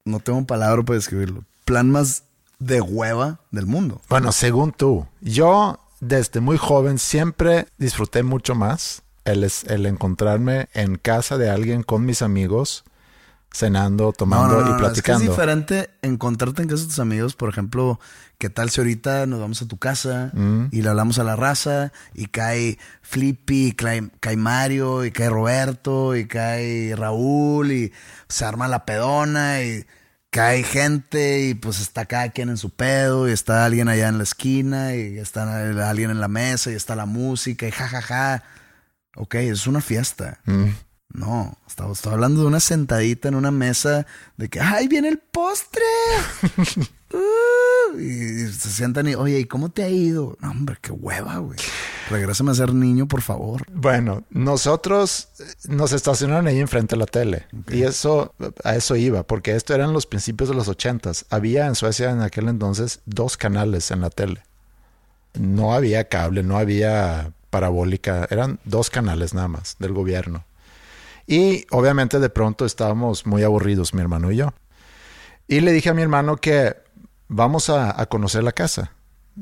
no 0.05 0.19
tengo 0.19 0.45
palabra 0.45 0.83
para 0.83 0.97
describirlo, 0.97 1.43
plan 1.65 1.89
más 1.89 2.23
de 2.59 2.81
hueva 2.81 3.39
del 3.51 3.65
mundo. 3.65 4.01
Bueno, 4.09 4.31
según 4.31 4.71
tú, 4.71 5.07
yo 5.21 5.79
desde 5.99 6.39
muy 6.39 6.57
joven 6.57 6.99
siempre 6.99 7.67
disfruté 7.77 8.23
mucho 8.23 8.55
más 8.55 9.03
el, 9.23 9.49
el 9.67 9.85
encontrarme 9.85 10.67
en 10.73 10.97
casa 10.97 11.37
de 11.37 11.49
alguien 11.49 11.83
con 11.83 12.05
mis 12.05 12.21
amigos 12.21 12.83
cenando, 13.53 14.13
tomando 14.13 14.61
y 14.61 14.79
platicando. 14.79 15.23
Es, 15.23 15.29
diferente 15.29 15.89
encontrarte 16.01 16.61
en 16.61 16.69
casa 16.69 16.83
de 16.83 16.87
tus 16.87 16.99
amigos, 16.99 17.35
por 17.35 17.49
ejemplo, 17.49 17.99
¿qué 18.37 18.49
tal 18.49 18.69
si 18.69 18.79
ahorita 18.79 19.25
nos 19.25 19.39
vamos 19.39 19.61
a 19.61 19.67
tu 19.67 19.77
casa 19.77 20.31
mm. 20.33 20.67
y 20.71 20.81
le 20.81 20.89
hablamos 20.89 21.19
a 21.19 21.23
la 21.23 21.35
raza 21.35 21.91
y 22.13 22.27
cae 22.27 22.77
Flippy, 23.01 23.67
y 23.67 23.71
cae, 23.73 24.37
Mario, 24.37 25.05
y 25.05 25.11
cae 25.11 25.29
Roberto, 25.29 26.15
y 26.15 26.27
cae 26.27 26.95
Raúl, 26.95 27.71
y 27.71 27.93
se 28.29 28.45
arma 28.45 28.67
la 28.67 28.85
pedona, 28.85 29.61
y 29.61 29.85
cae 30.29 30.63
gente, 30.63 31.41
y 31.41 31.53
pues 31.53 31.81
está 31.81 32.05
cada 32.05 32.29
quien 32.29 32.49
en 32.49 32.57
su 32.57 32.69
pedo, 32.69 33.27
y 33.27 33.33
está 33.33 33.65
alguien 33.65 33.89
allá 33.89 34.07
en 34.07 34.17
la 34.17 34.23
esquina, 34.23 34.95
y 34.95 35.17
está 35.17 35.89
alguien 35.89 36.09
en 36.09 36.21
la 36.21 36.29
mesa, 36.29 36.71
y 36.71 36.75
está 36.75 36.95
la 36.95 37.05
música, 37.05 37.67
y 37.67 37.71
jajaja. 37.71 38.01
Ja, 38.01 38.39
ja. 38.39 38.43
Ok, 39.17 39.35
es 39.35 39.67
una 39.67 39.81
fiesta. 39.81 40.39
Mm. 40.45 40.69
No, 41.13 41.57
estaba, 41.67 41.91
estaba 41.91 42.15
hablando 42.15 42.41
de 42.41 42.47
una 42.47 42.59
sentadita 42.59 43.27
en 43.27 43.35
una 43.35 43.51
mesa 43.51 44.05
de 44.37 44.49
que, 44.49 44.59
¡ay, 44.59 44.87
viene 44.87 45.09
el 45.09 45.19
postre! 45.19 45.83
Uh, 47.13 47.99
y 47.99 48.47
se 48.47 48.69
sientan 48.69 49.07
y, 49.07 49.15
oye, 49.15 49.39
¿y 49.39 49.45
cómo 49.45 49.69
te 49.69 49.83
ha 49.83 49.89
ido? 49.89 50.37
No, 50.39 50.51
hombre, 50.51 50.77
qué 50.79 50.91
hueva, 50.91 51.37
güey. 51.39 51.59
Regrésame 52.09 52.51
a 52.51 52.55
ser 52.55 52.73
niño, 52.73 53.07
por 53.07 53.21
favor. 53.21 53.63
Bueno, 53.69 54.23
nosotros 54.29 55.27
eh, 55.39 55.43
nos 55.67 55.91
estacionaron 55.91 56.47
ahí 56.47 56.59
enfrente 56.59 56.95
de 56.95 56.99
la 56.99 57.05
tele. 57.05 57.47
Y 57.69 57.83
eso, 57.83 58.33
a 58.63 58.75
eso 58.75 58.95
iba, 58.95 59.23
porque 59.23 59.55
esto 59.55 59.75
eran 59.75 59.93
los 59.93 60.05
principios 60.05 60.49
de 60.49 60.55
los 60.55 60.69
ochentas. 60.69 61.25
Había 61.29 61.67
en 61.67 61.75
Suecia 61.75 62.11
en 62.11 62.21
aquel 62.21 62.47
entonces 62.47 63.01
dos 63.05 63.35
canales 63.35 63.91
en 63.91 64.01
la 64.01 64.09
tele. 64.09 64.43
No 65.33 65.73
había 65.73 66.07
cable, 66.07 66.43
no 66.43 66.57
había 66.57 67.33
parabólica, 67.49 68.27
eran 68.29 68.59
dos 68.63 68.89
canales 68.89 69.33
nada 69.33 69.49
más 69.49 69.75
del 69.79 69.93
gobierno. 69.93 70.45
Y 71.31 71.65
obviamente 71.71 72.19
de 72.19 72.29
pronto 72.29 72.65
estábamos 72.65 73.25
muy 73.25 73.43
aburridos, 73.43 73.93
mi 73.93 74.01
hermano 74.01 74.33
y 74.33 74.35
yo. 74.35 74.53
Y 75.47 75.61
le 75.61 75.71
dije 75.71 75.87
a 75.87 75.93
mi 75.93 76.01
hermano 76.01 76.35
que 76.35 76.75
vamos 77.29 77.69
a, 77.69 78.05
conocer 78.07 78.43
la 78.43 78.51
casa. 78.51 78.91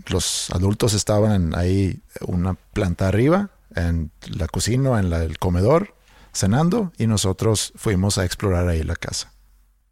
Los 0.06 0.52
adultos 0.52 0.94
estaban 0.94 1.58
ahí, 1.58 2.04
una 2.28 2.54
planta 2.54 3.08
arriba, 3.08 3.50
en 3.74 4.12
la 4.28 4.48
cocina, 4.48 5.00
en 5.00 5.12
el 5.12 5.40
comedor, 5.40 5.96
cenando, 6.32 6.94
y 7.00 7.08
nosotros 7.08 7.74
fuimos 7.76 8.20
a 8.20 8.26
explorar 8.26 8.68
ahí 8.68 8.84
la 8.84 8.96
casa. 8.96 9.34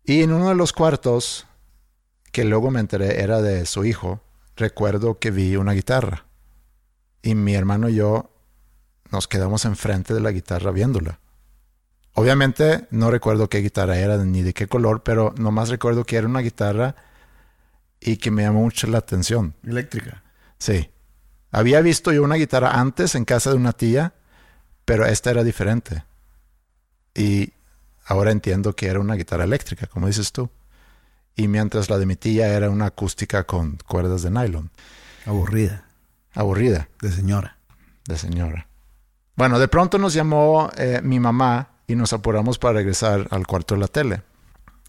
Y 0.03 0.21
en 0.21 0.33
uno 0.33 0.49
de 0.49 0.55
los 0.55 0.73
cuartos, 0.73 1.47
que 2.31 2.43
luego 2.43 2.69
me 2.69 2.79
enteré 2.79 3.23
era 3.23 3.41
de 3.41 3.65
su 3.65 3.85
hijo, 3.85 4.21
recuerdo 4.55 5.17
que 5.17 5.31
vi 5.31 5.55
una 5.55 5.73
guitarra. 5.73 6.27
Y 7.23 7.33
mi 7.33 7.55
hermano 7.55 7.89
y 7.89 7.95
yo 7.95 8.29
nos 9.09 9.27
quedamos 9.27 9.65
enfrente 9.65 10.13
de 10.13 10.21
la 10.21 10.31
guitarra 10.31 10.69
viéndola. 10.69 11.19
Obviamente 12.20 12.88
no 12.89 13.11
recuerdo 13.11 13.47
qué 13.47 13.59
guitarra 13.59 13.95
era 13.99 14.18
ni 14.18 14.41
de 14.41 14.51
qué 14.55 14.65
color, 14.68 15.03
pero 15.03 15.36
nomás 15.38 15.70
recuerdo 15.70 16.03
que 16.03 16.15
era 16.15 16.26
una 16.26 16.39
guitarra 16.39 16.95
y 17.99 18.18
que 18.18 18.32
me 18.32 18.41
llamó 18.41 18.61
mucho 18.61 18.88
la 18.88 18.97
atención. 18.97 19.53
Eléctrica. 19.63 20.24
Sí. 20.57 20.89
Había 21.51 21.80
visto 21.82 22.11
yo 22.11 22.24
una 22.24 22.34
guitarra 22.34 22.72
antes 22.72 23.13
en 23.13 23.24
casa 23.24 23.51
de 23.51 23.57
una 23.57 23.72
tía, 23.74 24.15
pero 24.84 25.05
esta 25.05 25.30
era 25.30 25.43
diferente. 25.43 26.05
Y 27.13 27.53
ahora 28.07 28.32
entiendo 28.32 28.76
que 28.76 28.88
era 28.88 28.99
una 28.99 29.13
guitarra 29.13 29.43
eléctrica, 29.43 29.86
como 29.86 30.07
dices 30.07 30.32
tú. 30.32 30.49
Y 31.36 31.47
mientras 31.47 31.88
la 31.88 31.99
de 31.99 32.07
mi 32.07 32.15
tía 32.15 32.47
era 32.47 32.72
una 32.72 32.88
acústica 32.88 33.43
con 33.43 33.78
cuerdas 33.88 34.24
de 34.24 34.32
nylon. 34.32 34.72
Aburrida. 35.28 35.86
Aburrida 36.34 36.89
De 36.99 37.11
señora. 37.11 37.59
de 38.07 38.18
señora. 38.18 38.68
Bueno, 39.36 39.59
de 39.59 39.68
pronto 39.68 39.99
nos 39.99 40.15
llamó 40.15 40.72
eh, 40.78 40.99
mi 41.03 41.20
mamá 41.20 41.76
y 41.88 41.95
nos 41.95 42.11
apuramos 42.13 42.59
para 42.59 42.75
regresar 42.75 43.27
al 43.31 43.47
cuarto 43.47 43.75
de 43.75 43.81
la 43.81 43.88
tele. 43.88 44.21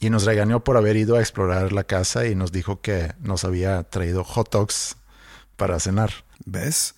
Y 0.01 0.11
nos 0.11 0.25
regañó 0.25 0.63
por 0.63 0.77
haber 0.77 0.97
ido 0.97 1.17
a 1.17 1.21
explorar 1.21 1.73
la 1.73 1.85
casa 1.85 2.27
y 2.27 2.35
nos 2.35 2.53
dijo 2.53 2.81
que 2.81 3.15
nos 3.21 3.45
había 3.45 3.85
traído 3.85 4.25
hot 4.25 4.51
dogs 4.53 4.97
para 5.57 5.81
cenar. 5.81 6.11
¿Ves? 6.45 6.95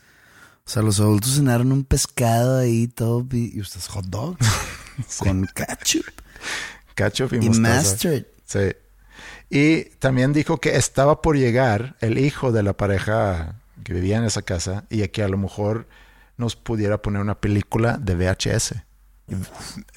O 0.66 0.70
sea, 0.70 0.82
los 0.82 1.00
adultos 1.00 1.36
cenaron 1.36 1.72
un 1.72 1.84
pescado 1.84 2.58
ahí 2.58 2.88
todo 2.88 3.26
y 3.32 3.60
ustedes 3.60 3.88
hot 3.88 4.06
dogs 4.06 4.46
con 5.18 5.46
ketchup 5.46 6.04
Ketchup 6.94 7.32
y, 7.34 7.36
y 7.36 7.48
mostaza. 7.48 7.90
mustard. 7.90 8.24
Sí. 8.44 8.76
Y 9.48 9.84
también 9.98 10.32
dijo 10.32 10.58
que 10.58 10.76
estaba 10.76 11.22
por 11.22 11.36
llegar 11.36 11.96
el 12.00 12.18
hijo 12.18 12.52
de 12.52 12.62
la 12.62 12.76
pareja 12.76 13.56
que 13.82 13.94
vivía 13.94 14.18
en 14.18 14.24
esa 14.24 14.42
casa 14.42 14.84
y 14.90 15.06
que 15.08 15.22
a 15.22 15.28
lo 15.28 15.38
mejor 15.38 15.88
nos 16.36 16.56
pudiera 16.56 17.02
poner 17.02 17.20
una 17.22 17.40
película 17.40 17.98
de 17.98 18.14
VHS. 18.14 18.74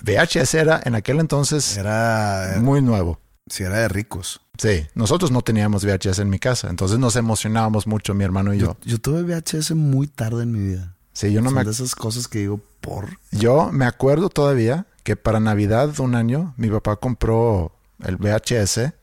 VHS 0.03 0.53
era 0.55 0.81
en 0.83 0.95
aquel 0.95 1.19
entonces 1.19 1.77
Era, 1.77 2.55
muy 2.61 2.81
nuevo. 2.81 3.19
si 3.47 3.63
era 3.63 3.79
de 3.79 3.87
ricos. 3.87 4.41
Sí, 4.57 4.85
nosotros 4.93 5.31
no 5.31 5.41
teníamos 5.41 5.83
VHS 5.83 6.19
en 6.19 6.29
mi 6.29 6.39
casa, 6.39 6.69
entonces 6.69 6.99
nos 6.99 7.15
emocionábamos 7.15 7.87
mucho 7.87 8.13
mi 8.13 8.23
hermano 8.23 8.53
y 8.53 8.59
yo. 8.59 8.77
Yo, 8.83 8.91
yo 8.91 8.97
tuve 8.99 9.23
VHS 9.23 9.71
muy 9.71 10.07
tarde 10.07 10.43
en 10.43 10.51
mi 10.51 10.59
vida. 10.59 10.95
Sí, 11.13 11.31
yo 11.31 11.41
no 11.41 11.49
Son 11.49 11.57
me 11.57 11.63
de 11.63 11.71
esas 11.71 11.95
cosas 11.95 12.27
que 12.27 12.39
digo, 12.39 12.59
por. 12.81 13.17
yo 13.31 13.71
me 13.71 13.85
acuerdo 13.85 14.29
todavía 14.29 14.85
que 15.03 15.15
para 15.15 15.39
Navidad 15.39 15.89
de 15.89 16.01
un 16.01 16.15
año 16.15 16.53
mi 16.57 16.69
papá 16.69 16.95
compró 16.95 17.75
el 18.03 18.17
VHS 18.17 18.93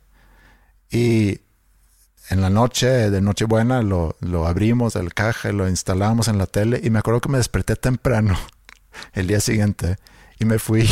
y 0.90 1.40
en 2.30 2.40
la 2.40 2.50
noche 2.50 3.10
de 3.10 3.20
Nochebuena 3.20 3.82
lo, 3.82 4.16
lo 4.20 4.46
abrimos 4.46 4.94
del 4.94 5.14
caja 5.14 5.50
y 5.50 5.52
lo 5.52 5.68
instalamos 5.68 6.28
en 6.28 6.38
la 6.38 6.46
tele 6.46 6.80
y 6.82 6.90
me 6.90 7.00
acuerdo 7.00 7.20
que 7.20 7.28
me 7.28 7.38
desperté 7.38 7.76
temprano 7.76 8.36
el 9.12 9.26
día 9.26 9.40
siguiente 9.40 9.96
y 10.40 10.44
me 10.44 10.58
fui. 10.58 10.88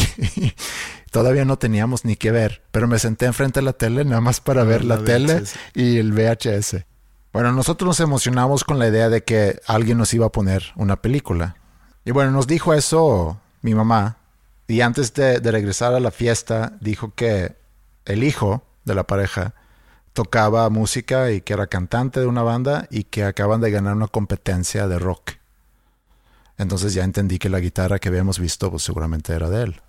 Todavía 1.11 1.45
no 1.45 1.59
teníamos 1.59 2.05
ni 2.05 2.15
que 2.15 2.31
ver, 2.31 2.63
pero 2.71 2.87
me 2.87 2.99
senté 2.99 3.27
enfrente 3.27 3.61
de 3.61 3.65
la 3.65 3.73
tele 3.73 4.05
nada 4.05 4.21
más 4.21 4.41
para 4.41 4.63
ver 4.63 4.85
la, 4.85 4.97
la 4.97 5.05
tele 5.05 5.43
y 5.75 5.97
el 5.97 6.13
VHS. 6.13 6.85
Bueno, 7.33 7.53
nosotros 7.53 7.87
nos 7.87 8.01
emocionamos 8.01 8.63
con 8.63 8.79
la 8.79 8.89
idea 8.89 9.09
de 9.09 9.25
que 9.25 9.61
alguien 9.67 9.99
nos 9.99 10.13
iba 10.15 10.27
a 10.27 10.33
poner 10.33 10.65
una 10.77 11.01
película. 11.01 11.57
Y 12.05 12.11
bueno, 12.11 12.31
nos 12.31 12.47
dijo 12.47 12.75
eso 12.75 13.41
mi 13.63 13.75
mamá. 13.75 14.19
Y 14.67 14.83
antes 14.83 15.15
de, 15.15 15.41
de 15.41 15.51
regresar 15.51 15.95
a 15.95 16.01
la 16.01 16.11
fiesta, 16.11 16.75
dijo 16.81 17.15
que 17.15 17.57
el 18.05 18.23
hijo 18.23 18.63
de 18.85 18.95
la 18.95 19.05
pareja 19.05 19.55
tocaba 20.13 20.69
música 20.69 21.31
y 21.31 21.41
que 21.41 21.55
era 21.55 21.69
cantante 21.69 22.21
de 22.21 22.27
una 22.27 22.43
banda 22.43 22.87
y 22.91 23.05
que 23.05 23.25
acaban 23.25 23.63
de 23.63 23.71
ganar 23.71 23.95
una 23.95 24.09
competencia 24.09 24.89
de 24.89 24.99
rock. 24.99 25.38
Entonces 26.59 26.93
ya 26.93 27.05
entendí 27.05 27.39
que 27.39 27.49
la 27.49 27.61
guitarra 27.61 27.99
que 27.99 28.09
habíamos 28.09 28.39
visto 28.39 28.71
pues 28.71 28.83
seguramente 28.83 29.33
era 29.33 29.49
de 29.49 29.63
él. 29.63 29.81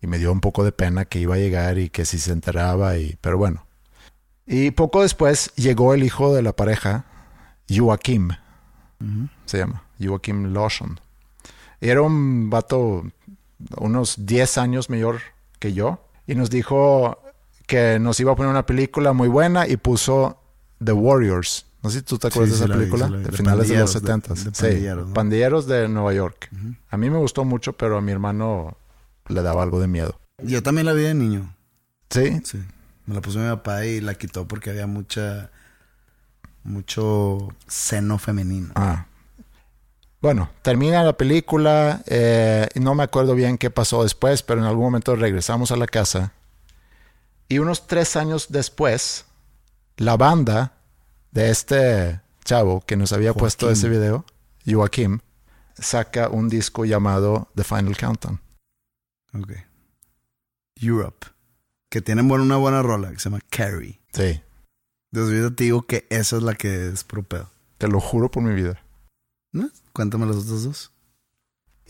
Y 0.00 0.06
me 0.06 0.18
dio 0.18 0.32
un 0.32 0.40
poco 0.40 0.64
de 0.64 0.72
pena 0.72 1.04
que 1.04 1.18
iba 1.18 1.34
a 1.34 1.38
llegar 1.38 1.78
y 1.78 1.90
que 1.90 2.06
si 2.06 2.18
se 2.18 2.32
enteraba 2.32 2.96
y 2.96 3.18
pero 3.20 3.36
bueno. 3.36 3.66
Y 4.46 4.70
poco 4.70 5.02
después 5.02 5.52
llegó 5.56 5.92
el 5.92 6.02
hijo 6.02 6.34
de 6.34 6.42
la 6.42 6.54
pareja, 6.54 7.04
Joaquim. 7.68 8.30
Se 9.46 9.58
llama 9.58 9.84
Joaquim 10.00 10.52
Lawson. 10.52 10.98
Era 11.80 12.02
un 12.02 12.50
vato 12.50 13.04
unos 13.76 14.26
10 14.26 14.58
años 14.58 14.90
mayor 14.90 15.20
que 15.58 15.72
yo 15.72 16.04
y 16.26 16.34
nos 16.34 16.50
dijo 16.50 17.18
que 17.66 17.98
nos 17.98 18.18
iba 18.20 18.32
a 18.32 18.36
poner 18.36 18.50
una 18.50 18.66
película 18.66 19.12
muy 19.12 19.28
buena 19.28 19.66
y 19.66 19.76
puso 19.76 20.40
The 20.82 20.92
Warriors. 20.92 21.66
No 21.82 21.88
sé 21.90 21.98
si 22.00 22.04
tú 22.04 22.18
te 22.18 22.26
acuerdas 22.28 22.54
Sí, 22.54 22.60
de 22.60 22.64
esa 22.66 22.74
película, 22.74 23.06
vi. 23.06 23.16
de 23.18 23.22
De 23.24 23.32
finales 23.32 23.68
de 23.68 23.78
los 23.78 23.92
pandilleros, 23.92 23.94
de- 23.94 24.00
70 24.00 24.34
de 24.34 24.40
Sí, 24.40 24.50
pandilleros, 24.62 25.08
¿no? 25.08 25.14
pandilleros 25.14 25.66
de 25.66 25.88
Nueva 25.88 26.12
York. 26.12 26.50
A 26.90 26.96
mí 26.96 27.08
me 27.10 27.16
gustó 27.18 27.44
mucho, 27.44 27.72
pero 27.72 27.96
a 27.96 28.00
mi 28.00 28.12
hermano 28.12 28.76
le 29.28 29.42
daba 29.42 29.62
algo 29.62 29.80
de 29.80 29.86
miedo. 29.88 30.20
Yo 30.42 30.62
también 30.62 30.86
la 30.86 30.92
vi 30.92 31.02
de 31.02 31.14
niño. 31.14 31.54
Sí, 32.10 32.40
Sí. 32.44 32.62
Me 33.06 33.14
la 33.14 33.20
puso 33.22 33.38
mi 33.38 33.48
papá 33.48 33.84
y 33.86 34.00
la 34.00 34.14
quitó 34.14 34.46
porque 34.46 34.70
había 34.70 34.86
mucha. 34.86 35.50
mucho 36.62 37.48
seno 37.66 38.18
femenino. 38.18 38.70
Ah. 38.74 39.06
Bueno, 40.20 40.50
termina 40.62 41.02
la 41.02 41.14
película. 41.16 42.02
eh, 42.06 42.68
no 42.74 42.94
me 42.94 43.02
acuerdo 43.02 43.34
bien 43.34 43.56
qué 43.56 43.70
pasó 43.70 44.02
después, 44.02 44.42
pero 44.42 44.60
en 44.60 44.66
algún 44.66 44.84
momento 44.84 45.16
regresamos 45.16 45.72
a 45.72 45.76
la 45.76 45.86
casa. 45.86 46.32
Y 47.48 47.58
unos 47.58 47.86
tres 47.86 48.14
años 48.16 48.48
después, 48.50 49.24
la 49.96 50.16
banda 50.18 50.74
de 51.30 51.50
este 51.50 52.20
chavo 52.44 52.82
que 52.86 52.96
nos 52.96 53.12
había 53.12 53.34
puesto 53.34 53.70
ese 53.70 53.88
video, 53.88 54.24
Joaquim, 54.66 55.20
saca 55.74 56.28
un 56.28 56.48
disco 56.48 56.84
llamado 56.84 57.48
The 57.54 57.64
Final 57.64 57.96
Countdown. 57.96 58.40
Ok. 59.34 59.52
Europe. 60.76 61.26
Que 61.88 62.00
tienen 62.00 62.30
una 62.30 62.56
buena 62.56 62.82
rola 62.82 63.10
que 63.10 63.18
se 63.18 63.28
llama 63.28 63.40
Carrie. 63.50 64.00
Sí, 64.12 64.40
Desde 65.10 65.36
ahorita 65.38 65.56
te 65.56 65.64
digo 65.64 65.82
que 65.82 66.06
esa 66.10 66.36
es 66.36 66.42
la 66.42 66.54
que 66.54 66.88
es 66.88 67.04
pro 67.04 67.22
pedo. 67.22 67.50
te 67.78 67.88
lo 67.88 68.00
juro 68.00 68.30
por 68.30 68.42
mi 68.42 68.54
vida. 68.54 68.82
¿No? 69.52 69.68
Cuéntame 69.92 70.26
las 70.26 70.36
otras 70.36 70.62
dos. 70.64 70.92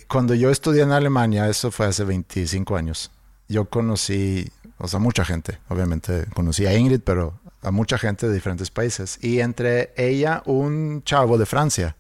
Cuando 0.08 0.34
yo 0.34 0.50
estudié 0.50 0.82
en 0.82 0.92
Alemania, 0.92 1.48
eso 1.48 1.70
fue 1.70 1.86
hace 1.86 2.04
25 2.04 2.76
años, 2.76 3.10
yo 3.48 3.66
conocí, 3.68 4.50
o 4.78 4.88
sea, 4.88 4.98
mucha 4.98 5.24
gente, 5.24 5.58
obviamente 5.68 6.26
conocí 6.34 6.64
a 6.66 6.76
Ingrid, 6.76 7.00
pero 7.04 7.38
a 7.62 7.70
mucha 7.70 7.98
gente 7.98 8.28
de 8.28 8.34
diferentes 8.34 8.70
países. 8.70 9.18
Y 9.22 9.40
entre 9.40 9.92
ella, 9.96 10.42
un 10.46 11.02
chavo 11.04 11.38
de 11.38 11.46
Francia, 11.46 11.96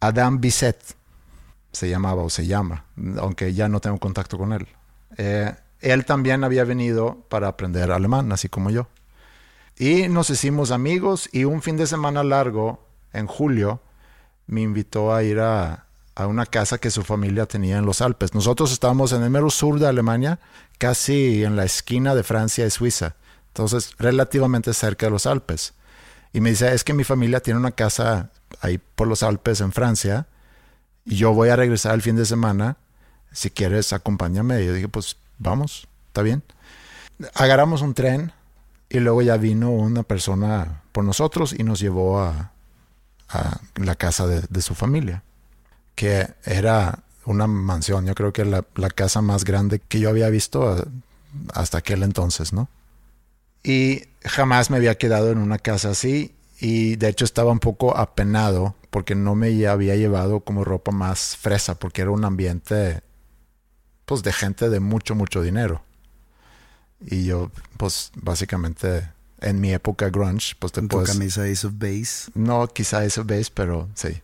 Adam 0.00 0.40
Bisset, 0.40 0.78
se 1.72 1.88
llamaba 1.88 2.22
o 2.22 2.30
se 2.30 2.46
llama, 2.46 2.84
aunque 3.18 3.52
ya 3.54 3.68
no 3.68 3.80
tengo 3.80 3.98
contacto 3.98 4.38
con 4.38 4.52
él. 4.52 4.66
Eh, 5.16 5.54
él 5.80 6.04
también 6.04 6.44
había 6.44 6.64
venido 6.64 7.24
para 7.28 7.48
aprender 7.48 7.90
alemán, 7.92 8.32
así 8.32 8.48
como 8.48 8.70
yo. 8.70 8.88
Y 9.76 10.08
nos 10.08 10.30
hicimos 10.30 10.70
amigos 10.70 11.28
y 11.32 11.44
un 11.44 11.62
fin 11.62 11.76
de 11.76 11.86
semana 11.86 12.24
largo, 12.24 12.84
en 13.12 13.26
julio, 13.26 13.80
me 14.46 14.62
invitó 14.62 15.14
a 15.14 15.22
ir 15.22 15.38
a, 15.38 15.84
a 16.14 16.26
una 16.26 16.46
casa 16.46 16.78
que 16.78 16.90
su 16.90 17.04
familia 17.04 17.46
tenía 17.46 17.78
en 17.78 17.86
los 17.86 18.00
Alpes. 18.00 18.34
Nosotros 18.34 18.72
estábamos 18.72 19.12
en 19.12 19.22
el 19.22 19.30
mero 19.30 19.50
sur 19.50 19.78
de 19.78 19.86
Alemania, 19.86 20.40
casi 20.78 21.44
en 21.44 21.54
la 21.54 21.64
esquina 21.64 22.14
de 22.16 22.24
Francia 22.24 22.66
y 22.66 22.70
Suiza. 22.70 23.14
Entonces, 23.58 23.94
relativamente 23.98 24.72
cerca 24.72 25.06
de 25.06 25.10
los 25.10 25.26
Alpes. 25.26 25.74
Y 26.32 26.40
me 26.40 26.50
dice, 26.50 26.72
es 26.72 26.84
que 26.84 26.94
mi 26.94 27.02
familia 27.02 27.40
tiene 27.40 27.58
una 27.58 27.72
casa 27.72 28.30
ahí 28.60 28.78
por 28.78 29.08
los 29.08 29.24
Alpes 29.24 29.60
en 29.60 29.72
Francia 29.72 30.28
y 31.04 31.16
yo 31.16 31.32
voy 31.32 31.48
a 31.48 31.56
regresar 31.56 31.94
el 31.94 32.02
fin 32.02 32.14
de 32.14 32.24
semana, 32.24 32.76
si 33.32 33.50
quieres 33.50 33.92
acompáñame. 33.92 34.62
Y 34.62 34.66
yo 34.66 34.74
dije, 34.74 34.86
pues 34.88 35.16
vamos, 35.38 35.88
está 36.06 36.22
bien. 36.22 36.44
Agarramos 37.34 37.82
un 37.82 37.94
tren 37.94 38.32
y 38.88 39.00
luego 39.00 39.22
ya 39.22 39.36
vino 39.36 39.70
una 39.70 40.04
persona 40.04 40.82
por 40.92 41.02
nosotros 41.02 41.52
y 41.52 41.64
nos 41.64 41.80
llevó 41.80 42.20
a, 42.20 42.52
a 43.28 43.60
la 43.74 43.96
casa 43.96 44.28
de, 44.28 44.42
de 44.48 44.62
su 44.62 44.76
familia, 44.76 45.24
que 45.96 46.28
era 46.44 47.00
una 47.24 47.48
mansión, 47.48 48.06
yo 48.06 48.14
creo 48.14 48.32
que 48.32 48.44
la, 48.44 48.64
la 48.76 48.88
casa 48.88 49.20
más 49.20 49.44
grande 49.44 49.80
que 49.80 49.98
yo 49.98 50.10
había 50.10 50.30
visto 50.30 50.78
eh, 50.78 50.84
hasta 51.52 51.78
aquel 51.78 52.04
entonces, 52.04 52.52
¿no? 52.52 52.68
Y 53.62 54.04
jamás 54.24 54.70
me 54.70 54.76
había 54.76 54.96
quedado 54.96 55.30
en 55.30 55.38
una 55.38 55.58
casa 55.58 55.90
así 55.90 56.34
y 56.60 56.96
de 56.96 57.08
hecho 57.08 57.24
estaba 57.24 57.52
un 57.52 57.60
poco 57.60 57.96
apenado 57.96 58.74
porque 58.90 59.14
no 59.14 59.34
me 59.34 59.66
había 59.66 59.96
llevado 59.96 60.40
como 60.40 60.64
ropa 60.64 60.90
más 60.90 61.36
fresa 61.36 61.78
porque 61.78 62.02
era 62.02 62.10
un 62.10 62.24
ambiente 62.24 63.02
pues 64.04 64.22
de 64.22 64.32
gente 64.32 64.68
de 64.70 64.80
mucho 64.80 65.14
mucho 65.14 65.42
dinero. 65.42 65.82
Y 67.00 67.24
yo 67.24 67.50
pues 67.76 68.10
básicamente 68.16 69.08
en 69.40 69.60
mi 69.60 69.72
época 69.72 70.08
grunge 70.10 70.54
pues 70.58 70.72
te 70.72 70.82
puedes 70.82 71.10
camisa 71.10 71.44
Ace 71.44 71.66
of 71.66 71.74
Base. 71.76 72.30
no 72.34 72.66
quizá 72.68 73.04
eso 73.04 73.24
ves, 73.24 73.50
pero 73.50 73.88
sí. 73.94 74.20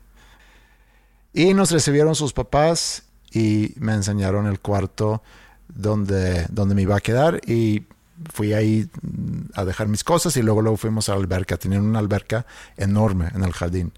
Y 1.32 1.53
nos 1.53 1.70
recibieron 1.70 2.14
sus 2.14 2.32
papás 2.32 3.03
y 3.32 3.74
me 3.76 3.93
enseñaron 3.93 4.47
el 4.47 4.61
cuarto 4.61 5.22
donde, 5.68 6.47
donde 6.51 6.74
me 6.74 6.82
iba 6.82 6.97
a 6.97 7.01
quedar 7.01 7.41
y 7.47 7.85
fui 8.32 8.52
ahí 8.52 8.88
mm, 9.02 9.50
a 9.54 9.64
dejar 9.64 9.88
mis 9.88 10.04
cosas 10.04 10.36
y 10.36 10.42
luego 10.42 10.62
luego 10.62 10.76
fuimos 10.76 11.08
a 11.08 11.12
la 11.14 11.20
alberca. 11.20 11.56
Tenían 11.56 11.82
una 11.82 11.98
alberca 11.98 12.46
enorme 12.76 13.28
en 13.34 13.44
el 13.44 13.52
jardín. 13.52 13.92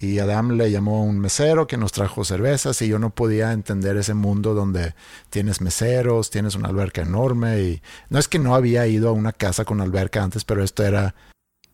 Y 0.00 0.20
Adam 0.20 0.52
le 0.52 0.70
llamó 0.70 0.98
a 0.98 1.02
un 1.02 1.18
mesero 1.18 1.66
que 1.66 1.76
nos 1.76 1.90
trajo 1.90 2.24
cervezas 2.24 2.80
y 2.82 2.88
yo 2.88 3.00
no 3.00 3.10
podía 3.10 3.52
entender 3.52 3.96
ese 3.96 4.14
mundo 4.14 4.54
donde 4.54 4.94
tienes 5.28 5.60
meseros, 5.60 6.30
tienes 6.30 6.54
una 6.54 6.68
alberca 6.68 7.02
enorme 7.02 7.60
y 7.62 7.82
no 8.08 8.20
es 8.20 8.28
que 8.28 8.38
no 8.38 8.54
había 8.54 8.86
ido 8.86 9.08
a 9.08 9.12
una 9.12 9.32
casa 9.32 9.64
con 9.64 9.80
alberca 9.80 10.22
antes, 10.22 10.44
pero 10.44 10.62
esto 10.62 10.84
era 10.84 11.16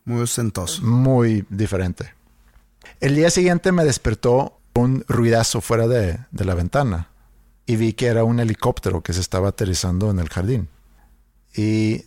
Muy 0.07 0.23
ostentoso. 0.23 0.83
muy 0.83 1.45
diferente. 1.51 2.15
El 3.01 3.15
día 3.15 3.29
siguiente 3.29 3.73
me 3.73 3.85
despertó 3.85 4.59
un 4.75 5.05
ruidazo 5.07 5.61
fuera 5.61 5.87
de, 5.87 6.19
de 6.31 6.45
la 6.47 6.55
ventana 6.55 7.09
y 7.67 7.77
vi 7.77 7.93
que 7.93 8.07
era 8.07 8.25
un 8.25 8.41
helicóptero 8.41 9.03
que 9.03 9.13
se 9.13 9.21
estaba 9.21 9.49
aterrizando 9.51 10.11
en 10.11 10.19
el 10.19 10.31
jardín. 10.31 10.69
Y 11.55 12.05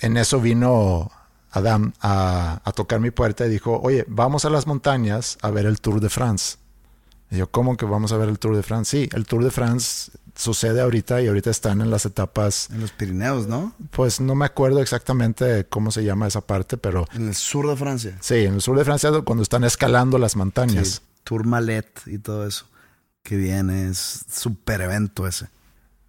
en 0.00 0.16
eso 0.16 0.40
vino 0.40 1.10
Adam 1.50 1.92
a, 2.00 2.60
a 2.64 2.72
tocar 2.72 3.00
mi 3.00 3.10
puerta 3.10 3.46
y 3.46 3.50
dijo, 3.50 3.80
oye, 3.82 4.04
vamos 4.08 4.44
a 4.44 4.50
las 4.50 4.66
montañas 4.66 5.38
a 5.42 5.50
ver 5.50 5.66
el 5.66 5.80
Tour 5.80 6.00
de 6.00 6.08
France. 6.10 6.56
Y 7.30 7.38
yo, 7.38 7.50
¿cómo 7.50 7.76
que 7.76 7.86
vamos 7.86 8.12
a 8.12 8.16
ver 8.16 8.28
el 8.28 8.38
Tour 8.38 8.54
de 8.56 8.62
France? 8.62 8.96
Sí, 8.96 9.08
el 9.12 9.26
Tour 9.26 9.42
de 9.42 9.50
France 9.50 10.12
sucede 10.36 10.80
ahorita 10.82 11.22
y 11.22 11.28
ahorita 11.28 11.50
están 11.50 11.80
en 11.80 11.90
las 11.90 12.04
etapas, 12.04 12.68
En 12.70 12.80
los 12.80 12.92
Pirineos, 12.92 13.46
¿no? 13.48 13.72
pues 13.90 14.20
no 14.20 14.34
me 14.34 14.44
acuerdo 14.44 14.80
exactamente 14.80 15.64
cómo 15.66 15.90
se 15.90 16.04
llama 16.04 16.26
esa 16.28 16.42
parte, 16.42 16.76
pero 16.76 17.06
En 17.14 17.28
el 17.28 17.34
sur 17.34 17.66
de 17.68 17.74
Francia. 17.74 18.18
Sí, 18.20 18.34
en 18.44 18.54
el 18.54 18.60
sur 18.62 18.76
de 18.78 18.84
Francia 18.84 19.10
cuando 19.24 19.42
están 19.42 19.64
escalando 19.64 20.18
las 20.18 20.36
montañas. 20.36 20.88
Sí, 20.88 21.00
Tourmalet 21.24 22.02
y 22.06 22.18
todo 22.18 22.46
eso. 22.46 22.66
Que 23.22 23.36
viene, 23.36 23.88
es 23.88 24.24
súper 24.30 24.82
evento 24.82 25.26
ese. 25.26 25.48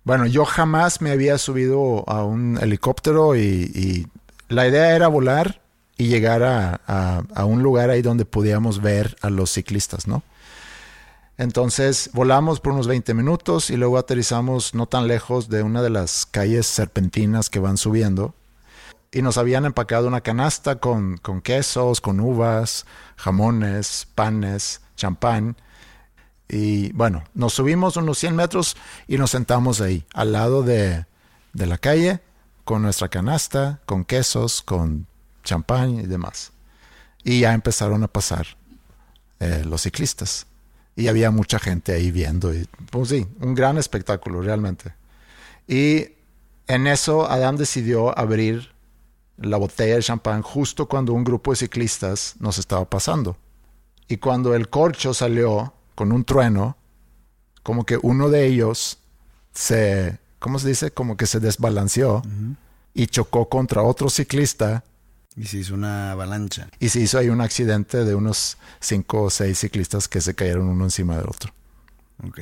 Bueno, 0.07 0.25
yo 0.25 0.45
jamás 0.45 1.01
me 1.01 1.11
había 1.11 1.37
subido 1.37 2.05
a 2.07 2.23
un 2.23 2.57
helicóptero 2.61 3.35
y, 3.35 4.07
la 4.47 4.65
idea 4.65 4.95
era 4.95 5.09
volar 5.09 5.59
y 5.97 6.07
llegar 6.07 6.43
a, 6.43 6.79
a- 7.35 7.43
un 7.43 7.61
lugar 7.61 7.89
ahí 7.89 8.01
donde 8.01 8.23
pudiéramos 8.23 8.81
ver 8.81 9.17
a 9.21 9.29
los 9.29 9.51
ciclistas, 9.51 10.07
¿no? 10.07 10.23
Entonces 11.37 12.09
volamos 12.13 12.61
por 12.61 12.71
unos 12.71 12.87
20 12.87 13.13
minutos 13.15 13.69
y 13.69 13.75
luego 13.75 13.97
aterrizamos 13.97 14.73
no 14.73 14.85
tan 14.85 15.09
lejos 15.09 15.49
de 15.49 15.61
una 15.61 15.81
de 15.81 15.89
las 15.89 16.25
calles 16.25 16.67
serpentinas 16.67 17.49
que 17.49 17.59
van 17.59 17.75
subiendo. 17.75 18.33
Y 19.11 19.21
nos 19.23 19.37
habían 19.37 19.65
empacado 19.65 20.07
una 20.07 20.21
canasta 20.21 20.77
con, 20.77 21.17
con 21.17 21.41
quesos, 21.41 21.99
con 21.99 22.21
uvas, 22.21 22.85
jamones, 23.17 24.07
panes, 24.15 24.79
champán. 24.95 25.57
Y 26.49 26.91
bueno, 26.93 27.23
nos 27.33 27.53
subimos 27.53 27.97
unos 27.97 28.17
100 28.17 28.35
metros 28.35 28.77
y 29.07 29.17
nos 29.17 29.31
sentamos 29.31 29.81
ahí, 29.81 30.05
al 30.13 30.31
lado 30.31 30.63
de, 30.63 31.05
de 31.53 31.65
la 31.65 31.77
calle, 31.77 32.21
con 32.63 32.81
nuestra 32.81 33.09
canasta, 33.09 33.81
con 33.85 34.05
quesos, 34.05 34.61
con 34.61 35.07
champán 35.43 35.99
y 35.99 36.03
demás. 36.03 36.51
Y 37.23 37.41
ya 37.41 37.53
empezaron 37.53 38.03
a 38.03 38.07
pasar 38.07 38.47
eh, 39.39 39.63
los 39.65 39.81
ciclistas. 39.81 40.47
Y 40.95 41.07
había 41.09 41.31
mucha 41.31 41.59
gente 41.59 41.93
ahí 41.93 42.11
viendo. 42.11 42.53
Y, 42.53 42.67
pues 42.89 43.09
sí, 43.09 43.27
un 43.39 43.53
gran 43.53 43.77
espectáculo 43.77 44.41
realmente. 44.41 44.93
Y 45.67 46.07
en 46.67 46.87
eso 46.87 47.29
Adam 47.29 47.55
decidió 47.55 48.17
abrir 48.17 48.71
la 49.37 49.57
botella 49.57 49.95
de 49.95 50.01
champán 50.01 50.41
justo 50.41 50.87
cuando 50.87 51.13
un 51.13 51.23
grupo 51.23 51.51
de 51.51 51.57
ciclistas 51.57 52.35
nos 52.39 52.57
estaba 52.57 52.85
pasando. 52.85 53.37
Y 54.07 54.17
cuando 54.17 54.55
el 54.55 54.69
corcho 54.69 55.13
salió 55.13 55.73
con 55.97 56.11
un 56.11 56.23
trueno, 56.23 56.77
como 57.63 57.83
que 57.83 57.97
uno 57.99 58.29
de 58.29 58.45
ellos 58.45 58.99
se, 59.51 60.19
¿cómo 60.37 60.59
se 60.59 60.67
dice? 60.67 60.91
Como 60.91 61.17
que 61.17 61.25
se 61.25 61.39
desbalanceó 61.39 62.21
y 62.93 63.07
chocó 63.07 63.49
contra 63.49 63.81
otro 63.81 64.07
ciclista 64.11 64.83
Y 65.35 65.45
se 65.45 65.57
hizo 65.57 65.73
una 65.73 66.11
avalancha. 66.11 66.69
y 66.79 66.89
se 66.89 66.99
hizo 66.99 67.17
ahí 67.17 67.29
un 67.29 67.41
accidente 67.41 68.05
de 68.05 68.13
unos 68.13 68.59
cinco 68.79 69.23
o 69.23 69.29
seis 69.31 69.57
ciclistas 69.57 70.07
que 70.07 70.21
se 70.21 70.35
cayeron 70.35 70.67
uno 70.69 70.83
encima 70.83 71.17
del 71.17 71.27
otro. 71.29 71.51
Ok. 72.27 72.37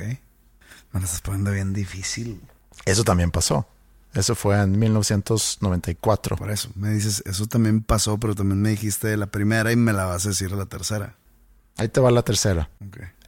Me 0.92 1.00
lo 1.00 1.06
estás 1.06 1.22
poniendo 1.22 1.50
bien 1.50 1.72
difícil. 1.72 2.38
Eso 2.84 3.04
también 3.04 3.30
pasó. 3.30 3.66
Eso 4.12 4.34
fue 4.34 4.60
en 4.60 4.78
1994. 4.78 6.36
Por 6.36 6.50
eso, 6.50 6.68
me 6.74 6.90
dices, 6.90 7.22
eso 7.24 7.46
también 7.46 7.82
pasó, 7.82 8.18
pero 8.18 8.34
también 8.34 8.60
me 8.60 8.68
dijiste 8.68 9.16
la 9.16 9.26
primera 9.26 9.72
y 9.72 9.76
me 9.76 9.94
la 9.94 10.04
vas 10.04 10.26
a 10.26 10.28
decir 10.28 10.50
de 10.50 10.56
la 10.56 10.66
tercera. 10.66 11.16
Ahí 11.78 11.88
te 11.88 12.00
va 12.00 12.10
la 12.10 12.22
tercera. 12.22 12.68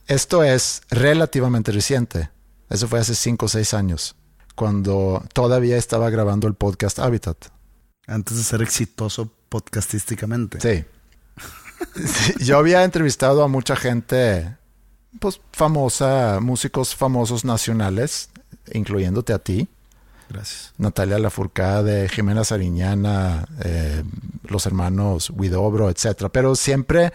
Esto 0.09 0.43
es 0.43 0.81
relativamente 0.91 1.71
reciente. 1.71 2.31
Eso 2.71 2.89
fue 2.89 2.99
hace 2.99 3.15
cinco 3.15 3.47
o 3.47 3.49
seis 3.49 3.75
años, 3.75 4.17
cuando 4.55 5.23
todavía 5.35 5.77
estaba 5.77 6.09
grabando 6.11 6.49
el 6.49 6.55
podcast 6.55 6.99
Habitat. 6.99 7.37
Antes 8.07 8.39
de 8.39 8.43
ser 8.43 8.63
exitoso 8.63 9.31
podcastísticamente. 9.51 10.61
Sí. 10.61 10.85
Sí, 11.95 12.35
Yo 12.45 12.59
había 12.59 12.85
entrevistado 12.85 13.43
a 13.45 13.49
mucha 13.49 13.77
gente, 13.77 14.57
pues 15.21 15.41
famosa, 15.53 16.41
músicos 16.41 16.95
famosos 16.95 17.45
nacionales, 17.45 18.31
incluyéndote 18.73 19.33
a 19.33 19.39
ti, 19.39 19.69
Gracias. 20.29 20.75
Natalia 20.77 21.19
Lafourcade, 21.19 22.09
Jimena 22.09 22.45
Sariñana, 22.45 23.47
eh, 23.65 24.03
los 24.45 24.67
hermanos 24.67 25.31
Huidobro, 25.31 25.89
etcétera. 25.91 26.29
Pero 26.29 26.55
siempre, 26.55 27.13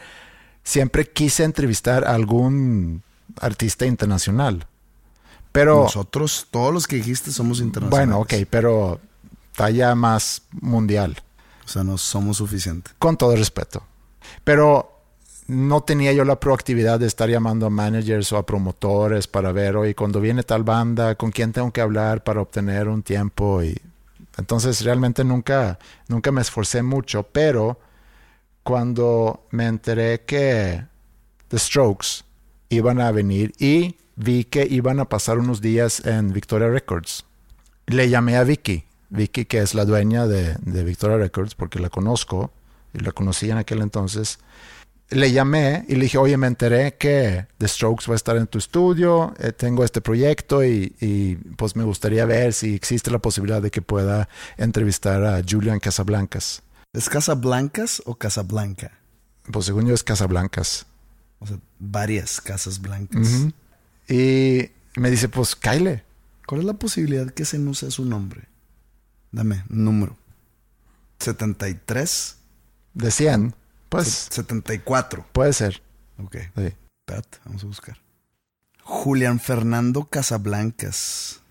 siempre 0.63 1.09
quise 1.09 1.43
entrevistar 1.43 2.05
a 2.05 2.13
algún 2.15 3.03
artista 3.39 3.85
internacional. 3.85 4.67
Pero 5.51 5.83
Nosotros, 5.83 6.47
todos 6.49 6.73
los 6.73 6.87
que 6.87 6.95
dijiste, 6.95 7.31
somos 7.31 7.59
internacionales. 7.59 8.07
bueno, 8.09 8.21
ok, 8.21 8.47
pero 8.49 8.99
talla 9.55 9.93
más 9.95 10.41
mundial. 10.51 11.17
O 11.65 11.67
sea, 11.67 11.83
no 11.83 11.97
somos 11.97 12.37
suficientes. 12.37 12.93
con 12.99 13.17
todo 13.17 13.35
respeto. 13.35 13.83
Pero 14.43 14.89
no 15.47 15.81
tenía 15.81 16.11
yo 16.13 16.25
la 16.25 16.39
proactividad 16.39 16.99
de 16.99 17.05
estar 17.07 17.29
llamando 17.29 17.65
a 17.65 17.69
managers 17.69 18.31
o 18.31 18.37
a 18.37 18.45
promotores 18.45 19.27
para 19.27 19.51
ver, 19.51 19.75
oye, 19.75 19.93
cuando 19.93 20.19
viene 20.21 20.43
tal 20.43 20.63
banda, 20.63 21.15
con 21.15 21.31
quién 21.31 21.51
tengo 21.51 21.71
que 21.71 21.81
hablar 21.81 22.23
para 22.23 22.41
obtener 22.41 22.87
un 22.87 23.03
tiempo. 23.03 23.61
Y 23.63 23.79
entonces 24.37 24.83
realmente 24.83 25.23
nunca, 25.23 25.77
nunca 26.07 26.31
me 26.31 26.41
esforcé 26.41 26.81
mucho, 26.81 27.23
pero 27.23 27.77
cuando 28.63 29.45
me 29.51 29.67
enteré 29.67 30.21
que 30.21 30.85
The 31.49 31.59
Strokes 31.59 32.23
iban 32.69 32.99
a 32.99 33.11
venir 33.11 33.53
y 33.59 33.97
vi 34.15 34.45
que 34.45 34.65
iban 34.69 34.99
a 34.99 35.05
pasar 35.05 35.37
unos 35.37 35.61
días 35.61 36.05
en 36.05 36.33
Victoria 36.33 36.69
Records, 36.69 37.25
le 37.87 38.09
llamé 38.09 38.37
a 38.37 38.43
Vicky, 38.43 38.85
Vicky 39.09 39.45
que 39.45 39.59
es 39.59 39.75
la 39.75 39.85
dueña 39.85 40.27
de, 40.27 40.83
Victoria 40.83 41.17
Records, 41.17 41.55
porque 41.55 41.79
la 41.79 41.89
conozco 41.89 42.51
y 42.93 42.99
la 42.99 43.11
conocí 43.11 43.49
en 43.49 43.57
aquel 43.57 43.81
entonces. 43.81 44.39
Le 45.09 45.31
llamé 45.31 45.85
y 45.87 45.95
le 45.95 46.03
dije, 46.03 46.17
oye, 46.17 46.37
me 46.37 46.47
enteré 46.47 46.95
que 46.95 47.45
The 47.57 47.67
Strokes 47.67 48.05
va 48.07 48.13
a 48.13 48.15
estar 48.15 48.37
en 48.37 48.47
tu 48.47 48.57
estudio, 48.57 49.33
eh, 49.37 49.51
tengo 49.51 49.83
este 49.83 50.01
proyecto 50.01 50.63
y, 50.63 50.95
y, 50.99 51.35
pues 51.35 51.75
me 51.75 51.83
gustaría 51.83 52.25
ver 52.25 52.53
si 52.53 52.73
existe 52.73 53.11
la 53.11 53.19
posibilidad 53.19 53.61
de 53.61 53.69
que 53.69 53.81
pueda 53.81 54.29
entrevistar 54.57 55.23
a 55.23 55.41
Julian 55.47 55.79
Casablancas. 55.79 56.63
¿Es 56.93 57.09
Casablancas 57.09 58.01
o 58.05 58.15
Casablanca? 58.15 58.91
Pues 59.51 59.65
según 59.65 59.87
yo 59.87 59.93
es 59.93 60.03
Casablancas. 60.03 60.85
O 61.39 61.47
sea, 61.47 61.59
varias 61.79 62.39
casas 62.39 62.79
blancas. 62.79 63.27
Y 64.07 64.69
me 64.95 65.09
dice, 65.11 65.27
pues 65.27 65.55
Kyle. 65.55 66.03
¿Cuál 66.45 66.61
es 66.61 66.65
la 66.67 66.73
posibilidad 66.73 67.29
que 67.31 67.43
ese 67.43 67.57
no 67.59 67.73
sea 67.73 67.89
su 67.91 68.05
nombre? 68.05 68.47
Dame 69.31 69.63
un 69.69 69.83
número. 69.85 70.17
73. 71.19 72.37
De 72.93 73.09
100, 73.11 73.55
pues 73.89 74.07
Se- 74.07 74.33
74. 74.35 75.25
puede 75.31 75.53
ser. 75.53 75.81
Ok. 76.23 76.37
Sí. 76.55 76.73
Espérate, 76.99 77.39
vamos 77.45 77.63
a 77.63 77.67
buscar. 77.67 77.97
Julián 78.83 79.39
Fernando 79.39 80.05
Casablancas. 80.05 81.41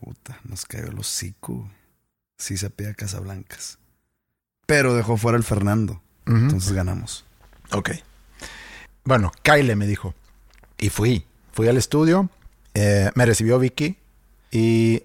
Puta, 0.00 0.40
nos 0.44 0.64
cayó 0.64 0.86
el 0.86 0.98
hocico. 0.98 1.70
Sí 2.38 2.56
se 2.56 2.70
pide 2.70 2.94
Casablancas. 2.94 3.77
Pero 4.68 4.94
dejó 4.94 5.16
fuera 5.16 5.38
el 5.38 5.44
Fernando. 5.44 6.02
Entonces 6.26 6.72
ganamos. 6.74 7.24
Ok. 7.72 7.90
Bueno, 9.02 9.32
Kyle 9.42 9.74
me 9.76 9.86
dijo. 9.86 10.12
Y 10.76 10.90
fui. 10.90 11.24
Fui 11.52 11.68
al 11.68 11.78
estudio. 11.78 12.28
eh, 12.74 13.10
me 13.14 13.24
recibió 13.24 13.58
Vicky. 13.58 13.96
Y 14.50 15.04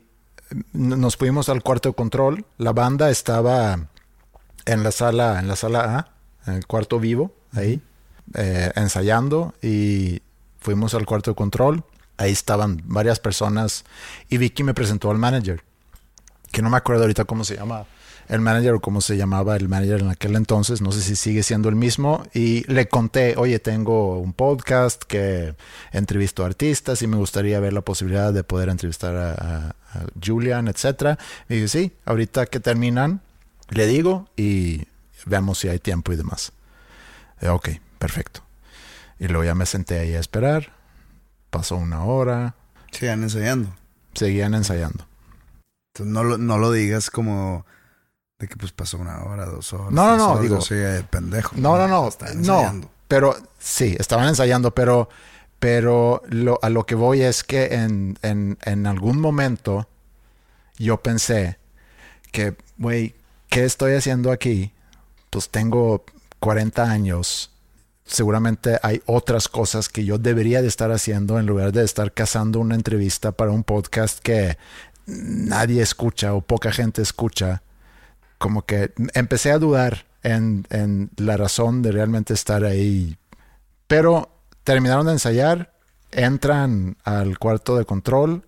n- 0.74 0.98
nos 0.98 1.16
fuimos 1.16 1.48
al 1.48 1.64
cuarto 1.64 1.88
de 1.90 1.96
control. 1.96 2.46
La 2.58 2.74
banda 2.74 3.10
estaba 3.10 3.88
en 4.66 4.84
la 4.84 4.92
sala, 4.92 5.40
en 5.40 5.48
la 5.48 5.56
sala 5.56 5.98
A, 6.46 6.52
en 6.52 6.58
el 6.58 6.68
cuarto 6.68 7.00
vivo, 7.00 7.34
ahí, 7.54 7.82
eh, 8.34 8.70
ensayando. 8.76 9.54
Y 9.62 10.22
fuimos 10.60 10.94
al 10.94 11.06
cuarto 11.06 11.32
de 11.32 11.36
control. 11.36 11.86
Ahí 12.18 12.34
estaban 12.34 12.82
varias 12.84 13.22
personas. 13.22 13.86
Y 14.30 14.38
Vicky 14.40 14.64
me 14.64 14.74
presentó 14.74 15.10
al 15.10 15.20
manager. 15.20 15.64
Que 16.52 16.62
no 16.62 16.70
me 16.70 16.76
acuerdo 16.76 17.04
ahorita 17.04 17.24
cómo 17.24 17.46
se 17.46 17.56
llama 17.56 17.86
el 18.30 18.42
manager 18.42 18.74
o 18.76 18.80
cómo 18.80 19.02
se 19.02 19.18
llamaba 19.18 19.56
el 19.56 19.68
manager 19.70 20.02
en 20.02 20.10
aquel 20.10 20.36
entonces, 20.36 20.82
no 20.82 20.92
sé 20.92 21.02
si 21.02 21.16
sigue 21.16 21.44
siendo 21.44 21.70
el 21.70 21.76
mismo, 21.76 22.24
y 22.34 22.64
le 22.72 22.88
conté, 22.88 23.36
oye, 23.38 23.60
tengo 23.60 24.20
un 24.20 24.34
podcast 24.34 25.04
que 25.04 25.56
entrevisto 25.92 26.44
a 26.44 26.48
artistas 26.48 27.02
y 27.02 27.08
me 27.08 27.18
gustaría 27.18 27.60
ver 27.60 27.74
la 27.74 27.82
posibilidad 27.82 28.34
de 28.34 28.44
poder 28.44 28.70
entrevistar 28.70 29.16
a, 29.16 29.32
a- 29.34 29.76
a 29.94 30.06
Julian, 30.26 30.68
etcétera. 30.68 31.20
Y 31.50 31.56
dije, 31.56 31.68
sí, 31.68 31.92
ahorita 32.06 32.48
que 32.48 32.60
terminan, 32.60 33.22
le 33.70 33.86
digo 33.88 34.28
y 34.36 34.84
veamos 35.26 35.60
si 35.60 35.68
hay 35.68 35.80
tiempo 35.80 36.12
y 36.12 36.16
demás. 36.16 36.52
Eh, 37.42 37.50
ok, 37.50 37.70
perfecto. 38.00 38.42
Y 39.20 39.28
luego 39.28 39.44
ya 39.44 39.54
me 39.56 39.66
senté 39.66 40.00
ahí 40.00 40.16
a 40.16 40.20
esperar, 40.20 40.74
pasó 41.50 41.76
una 41.76 42.04
hora, 42.04 42.56
Sigan 42.92 43.24
ensayando. 43.24 43.74
seguían 44.16 44.54
ensayando. 44.56 45.06
Entonces 45.94 46.12
no 46.14 46.24
lo, 46.24 46.38
no 46.40 46.58
lo 46.58 46.72
digas 46.72 47.10
como 47.12 47.66
de 48.44 48.48
que 48.50 48.56
pues 48.58 48.72
pasó 48.72 48.98
una 48.98 49.24
hora, 49.24 49.46
dos 49.46 49.72
horas. 49.74 49.92
No, 49.92 50.08
no, 50.08 50.18
no, 50.18 50.32
horas, 50.34 50.42
digo- 50.44 50.60
eh, 50.72 51.04
pendejo. 51.10 51.56
No, 51.58 51.78
no, 51.78 51.88
no. 51.88 52.02
No. 52.04 52.28
ensayando. 52.30 52.90
Pero 53.08 53.36
sí, 53.60 53.96
estaban 54.00 54.28
ensayando, 54.28 54.72
pero, 54.74 55.10
pero 55.60 56.22
lo, 56.28 56.60
a 56.62 56.70
lo 56.70 56.86
que 56.86 56.96
voy 56.96 57.22
es 57.22 57.44
que 57.44 57.74
en, 57.74 58.18
en, 58.22 58.58
en 58.64 58.86
algún 58.88 59.20
momento 59.20 59.88
yo 60.78 60.98
pensé 61.02 61.58
que, 62.32 62.56
güey, 62.78 63.16
¿qué 63.50 63.64
estoy 63.66 63.94
haciendo 63.94 64.32
aquí? 64.32 64.72
Pues 65.30 65.50
tengo 65.50 66.04
40 66.40 66.84
años. 66.84 67.52
Seguramente 68.06 68.80
hay 68.84 69.02
otras 69.06 69.48
cosas 69.48 69.88
que 69.90 70.04
yo 70.04 70.18
debería 70.18 70.62
de 70.62 70.68
estar 70.68 70.92
haciendo 70.92 71.40
en 71.40 71.46
lugar 71.46 71.72
de 71.72 71.84
estar 71.86 72.12
cazando 72.12 72.60
una 72.60 72.76
entrevista 72.76 73.32
para 73.32 73.52
un 73.52 73.64
podcast 73.64 74.20
que 74.20 74.58
nadie 75.06 75.82
escucha 75.82 76.34
o 76.34 76.42
poca 76.42 76.72
gente 76.72 77.02
escucha 77.02 77.62
como 78.44 78.66
que 78.66 78.92
empecé 79.14 79.54
a 79.54 79.58
dudar 79.58 80.06
en, 80.22 80.68
en 80.70 81.12
la 81.16 81.38
razón 81.38 81.82
de 81.82 81.94
realmente 81.94 82.34
estar 82.34 82.66
ahí. 82.66 83.16
Pero 83.88 84.36
terminaron 84.66 85.06
de 85.06 85.14
ensayar, 85.14 85.72
entran 86.12 86.98
al 87.06 87.40
cuarto 87.40 87.78
de 87.78 87.86
control, 87.86 88.44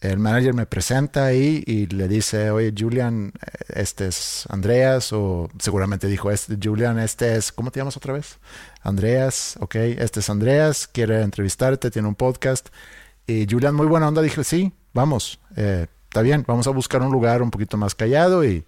el 0.00 0.18
manager 0.18 0.52
me 0.52 0.66
presenta 0.66 1.26
ahí 1.26 1.62
y 1.64 1.86
le 1.86 2.08
dice, 2.08 2.50
oye 2.50 2.74
Julian, 2.76 3.34
este 3.68 4.08
es 4.08 4.46
Andreas, 4.48 5.12
o 5.12 5.48
seguramente 5.60 6.08
dijo, 6.08 6.32
este 6.32 6.58
Julian, 6.60 6.98
este 6.98 7.36
es, 7.36 7.52
¿cómo 7.52 7.70
te 7.70 7.78
llamas 7.78 7.96
otra 7.96 8.14
vez? 8.14 8.38
Andreas, 8.82 9.58
ok, 9.60 9.76
este 9.76 10.18
es 10.18 10.28
Andreas, 10.28 10.88
quiere 10.88 11.22
entrevistarte, 11.22 11.92
tiene 11.92 12.08
un 12.08 12.16
podcast. 12.16 12.70
Y 13.28 13.46
Julian, 13.48 13.76
muy 13.76 13.86
buena 13.86 14.08
onda, 14.08 14.22
dije, 14.22 14.42
sí, 14.42 14.72
vamos, 14.92 15.38
eh, 15.54 15.86
está 16.08 16.22
bien, 16.22 16.44
vamos 16.48 16.66
a 16.66 16.70
buscar 16.70 17.00
un 17.00 17.12
lugar 17.12 17.42
un 17.42 17.52
poquito 17.52 17.76
más 17.76 17.94
callado 17.94 18.44
y, 18.44 18.64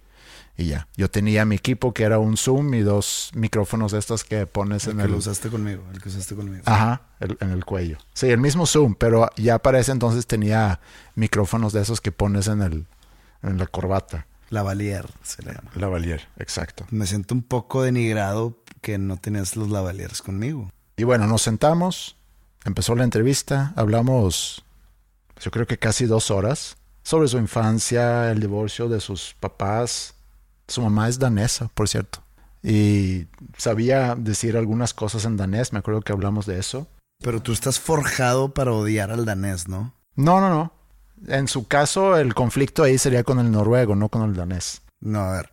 y 0.61 0.67
ya. 0.67 0.87
Yo 0.97 1.09
tenía 1.09 1.45
mi 1.45 1.55
equipo 1.55 1.93
que 1.93 2.03
era 2.03 2.19
un 2.19 2.35
Zoom 2.37 2.73
y 2.73 2.81
dos 2.81 3.31
micrófonos 3.33 3.91
de 3.93 3.99
estos 3.99 4.23
que 4.23 4.45
pones 4.45 4.85
El 4.85 4.91
en 4.91 4.97
que 4.97 5.03
el... 5.05 5.11
lo 5.11 5.17
usaste 5.17 5.49
conmigo, 5.49 5.83
el 5.93 6.01
que 6.01 6.09
usaste 6.09 6.35
conmigo. 6.35 6.63
Ajá, 6.65 7.01
el- 7.19 7.37
en 7.39 7.51
el 7.51 7.63
cuello. 7.65 7.97
Sí, 8.13 8.27
el 8.27 8.39
mismo 8.39 8.65
Zoom, 8.65 8.95
pero 8.95 9.29
ya 9.37 9.59
para 9.59 9.79
ese 9.79 9.91
entonces 9.91 10.27
tenía 10.27 10.79
micrófonos 11.15 11.71
de 11.73 11.81
esos 11.81 12.01
que 12.01 12.11
pones 12.11 12.47
en 12.47 12.61
el 12.61 12.85
en 13.41 13.57
la 13.57 13.67
corbata. 13.67 14.27
La 14.49 14.63
Valier 14.63 15.05
se 15.23 15.43
le 15.43 15.53
llama. 15.53 15.69
Lavalier, 15.75 16.27
exacto. 16.39 16.85
Me 16.89 17.05
siento 17.07 17.35
un 17.35 17.43
poco 17.43 17.83
denigrado 17.83 18.57
que 18.81 18.97
no 18.97 19.15
tenías 19.17 19.55
los 19.55 19.69
Lavaliers 19.69 20.21
conmigo. 20.23 20.71
Y 20.97 21.03
bueno, 21.03 21.27
nos 21.27 21.43
sentamos, 21.43 22.17
empezó 22.65 22.95
la 22.95 23.03
entrevista, 23.03 23.71
hablamos, 23.75 24.63
yo 25.39 25.51
creo 25.51 25.67
que 25.67 25.77
casi 25.77 26.05
dos 26.05 26.31
horas, 26.31 26.75
sobre 27.03 27.27
su 27.27 27.37
infancia, 27.37 28.31
el 28.31 28.39
divorcio 28.41 28.89
de 28.89 28.99
sus 28.99 29.35
papás. 29.39 30.15
Su 30.69 30.81
mamá 30.81 31.09
es 31.09 31.19
danesa, 31.19 31.67
por 31.73 31.89
cierto. 31.89 32.23
Y 32.63 33.27
sabía 33.57 34.15
decir 34.15 34.55
algunas 34.55 34.93
cosas 34.93 35.25
en 35.25 35.35
danés, 35.37 35.73
me 35.73 35.79
acuerdo 35.79 36.01
que 36.01 36.13
hablamos 36.13 36.45
de 36.45 36.59
eso. 36.59 36.87
Pero 37.21 37.41
tú 37.41 37.51
estás 37.51 37.79
forjado 37.79 38.53
para 38.53 38.71
odiar 38.71 39.11
al 39.11 39.25
danés, 39.25 39.67
¿no? 39.67 39.93
No, 40.15 40.39
no, 40.39 40.49
no. 40.49 40.73
En 41.27 41.49
su 41.49 41.67
caso, 41.67 42.15
el 42.17 42.33
conflicto 42.33 42.83
ahí 42.83 42.97
sería 42.97 43.23
con 43.25 43.39
el 43.39 43.51
noruego, 43.51 43.95
no 43.95 44.07
con 44.07 44.21
el 44.23 44.35
danés. 44.35 44.81
No, 45.01 45.19
a 45.19 45.31
ver. 45.33 45.49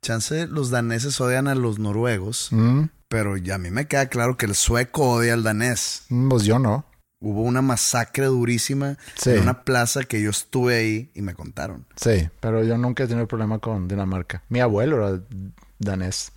Chance, 0.00 0.46
los 0.46 0.70
daneses 0.70 1.20
odian 1.20 1.48
a 1.48 1.56
los 1.56 1.80
noruegos, 1.80 2.48
Mm, 2.52 2.84
pero 3.08 3.36
ya 3.36 3.56
a 3.56 3.58
mí 3.58 3.70
me 3.72 3.86
queda 3.88 4.06
claro 4.06 4.36
que 4.36 4.46
el 4.46 4.54
sueco 4.54 5.10
odia 5.14 5.34
al 5.34 5.42
danés. 5.42 6.04
mm, 6.08 6.28
Pues 6.28 6.44
yo 6.44 6.60
no. 6.60 6.84
Hubo 7.20 7.42
una 7.42 7.62
masacre 7.62 8.26
durísima 8.26 8.96
Sí. 9.16 9.30
en 9.30 9.40
una 9.40 9.64
plaza 9.64 10.04
que 10.04 10.22
yo 10.22 10.30
estuve 10.30 10.76
ahí 10.76 11.10
y 11.14 11.22
me 11.22 11.34
contaron. 11.34 11.84
Sí, 11.96 12.28
pero 12.40 12.62
yo 12.62 12.78
nunca 12.78 13.04
he 13.04 13.08
tenido 13.08 13.26
problema 13.26 13.58
con 13.58 13.88
Dinamarca. 13.88 14.42
Mi 14.48 14.60
abuelo 14.60 15.08
era 15.08 15.20
danés. 15.80 16.30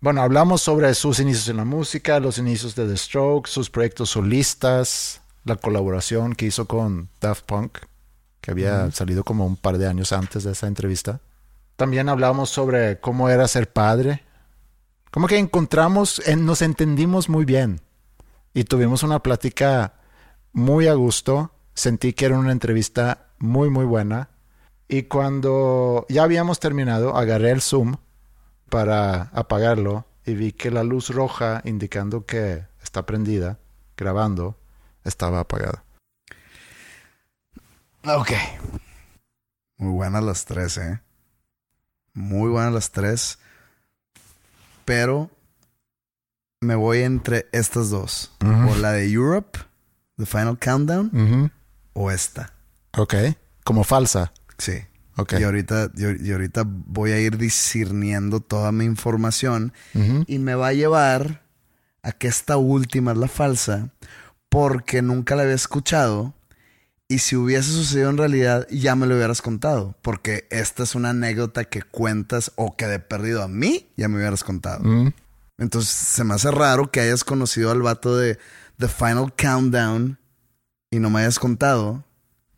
Bueno, 0.00 0.22
hablamos 0.22 0.62
sobre 0.62 0.94
sus 0.94 1.18
inicios 1.20 1.48
en 1.48 1.58
la 1.58 1.66
música, 1.66 2.18
los 2.20 2.38
inicios 2.38 2.74
de 2.74 2.88
The 2.88 2.96
Strokes, 2.96 3.50
sus 3.50 3.68
proyectos 3.68 4.08
solistas, 4.10 5.20
la 5.44 5.56
colaboración 5.56 6.34
que 6.34 6.46
hizo 6.46 6.66
con 6.66 7.10
Daft 7.20 7.44
Punk, 7.44 7.78
que 8.40 8.50
había 8.50 8.90
salido 8.92 9.22
como 9.22 9.44
un 9.46 9.56
par 9.56 9.76
de 9.76 9.86
años 9.86 10.12
antes 10.12 10.44
de 10.44 10.52
esa 10.52 10.66
entrevista. 10.66 11.20
También 11.76 12.08
hablamos 12.08 12.48
sobre 12.48 12.98
cómo 13.00 13.28
era 13.28 13.46
ser 13.48 13.70
padre. 13.70 14.22
Como 15.10 15.26
que 15.26 15.36
encontramos, 15.36 16.22
en- 16.26 16.46
nos 16.46 16.62
entendimos 16.62 17.28
muy 17.28 17.44
bien 17.44 17.82
y 18.54 18.64
tuvimos 18.64 19.02
una 19.02 19.22
plática 19.22 19.94
muy 20.52 20.86
a 20.86 20.94
gusto. 20.94 21.52
Sentí 21.74 22.12
que 22.12 22.26
era 22.26 22.38
una 22.38 22.52
entrevista 22.52 23.28
muy, 23.38 23.70
muy 23.70 23.84
buena. 23.84 24.30
Y 24.88 25.04
cuando 25.04 26.06
ya 26.08 26.24
habíamos 26.24 26.58
terminado, 26.58 27.16
agarré 27.16 27.52
el 27.52 27.62
Zoom 27.62 27.96
para 28.68 29.22
apagarlo 29.32 30.06
y 30.24 30.34
vi 30.34 30.52
que 30.52 30.70
la 30.70 30.84
luz 30.84 31.10
roja 31.10 31.62
indicando 31.64 32.26
que 32.26 32.66
está 32.82 33.06
prendida, 33.06 33.58
grabando, 33.96 34.58
estaba 35.04 35.40
apagada. 35.40 35.84
Ok. 38.04 38.32
Muy 39.76 39.92
buenas 39.92 40.24
las 40.24 40.44
tres, 40.44 40.76
¿eh? 40.78 41.00
Muy 42.12 42.50
buenas 42.50 42.72
las 42.72 42.90
tres. 42.90 43.38
Pero 44.84 45.30
me 46.60 46.74
voy 46.74 46.98
entre 47.02 47.46
estas 47.52 47.90
dos. 47.90 48.32
O 48.40 48.76
la 48.76 48.92
de 48.92 49.10
Europe, 49.10 49.58
The 50.16 50.26
Final 50.26 50.58
Countdown, 50.58 51.50
o 51.94 52.10
esta. 52.10 52.52
Ok. 52.96 53.14
Como 53.64 53.84
falsa. 53.84 54.32
Sí. 54.58 54.74
Ok. 55.16 55.34
Y 55.38 55.42
ahorita, 55.42 55.90
y, 55.96 56.28
y 56.28 56.32
ahorita 56.32 56.64
voy 56.66 57.12
a 57.12 57.20
ir 57.20 57.36
discerniendo 57.38 58.40
toda 58.40 58.72
mi 58.72 58.84
información 58.84 59.72
y 60.26 60.38
me 60.38 60.54
va 60.54 60.68
a 60.68 60.72
llevar 60.72 61.42
a 62.02 62.12
que 62.12 62.28
esta 62.28 62.56
última 62.56 63.12
es 63.12 63.18
la 63.18 63.28
falsa 63.28 63.90
porque 64.48 65.02
nunca 65.02 65.36
la 65.36 65.42
había 65.42 65.54
escuchado 65.54 66.34
y 67.08 67.18
si 67.18 67.36
hubiese 67.36 67.70
sucedido 67.70 68.08
en 68.08 68.16
realidad 68.16 68.66
ya 68.70 68.96
me 68.96 69.06
lo 69.06 69.16
hubieras 69.16 69.42
contado 69.42 69.94
porque 70.00 70.46
esta 70.50 70.82
es 70.84 70.94
una 70.94 71.10
anécdota 71.10 71.64
que 71.64 71.82
cuentas 71.82 72.52
o 72.56 72.74
que 72.76 72.86
de 72.86 73.00
perdido 73.00 73.42
a 73.42 73.48
mí 73.48 73.88
ya 73.96 74.08
me 74.08 74.16
hubieras 74.16 74.42
contado. 74.44 74.82
Entonces 75.60 75.90
se 75.90 76.24
me 76.24 76.34
hace 76.34 76.50
raro 76.50 76.90
que 76.90 77.00
hayas 77.00 77.22
conocido 77.22 77.70
al 77.70 77.82
vato 77.82 78.16
de 78.16 78.38
The 78.78 78.88
Final 78.88 79.32
Countdown 79.36 80.18
y 80.90 80.98
no 80.98 81.10
me 81.10 81.20
hayas 81.20 81.38
contado. 81.38 82.04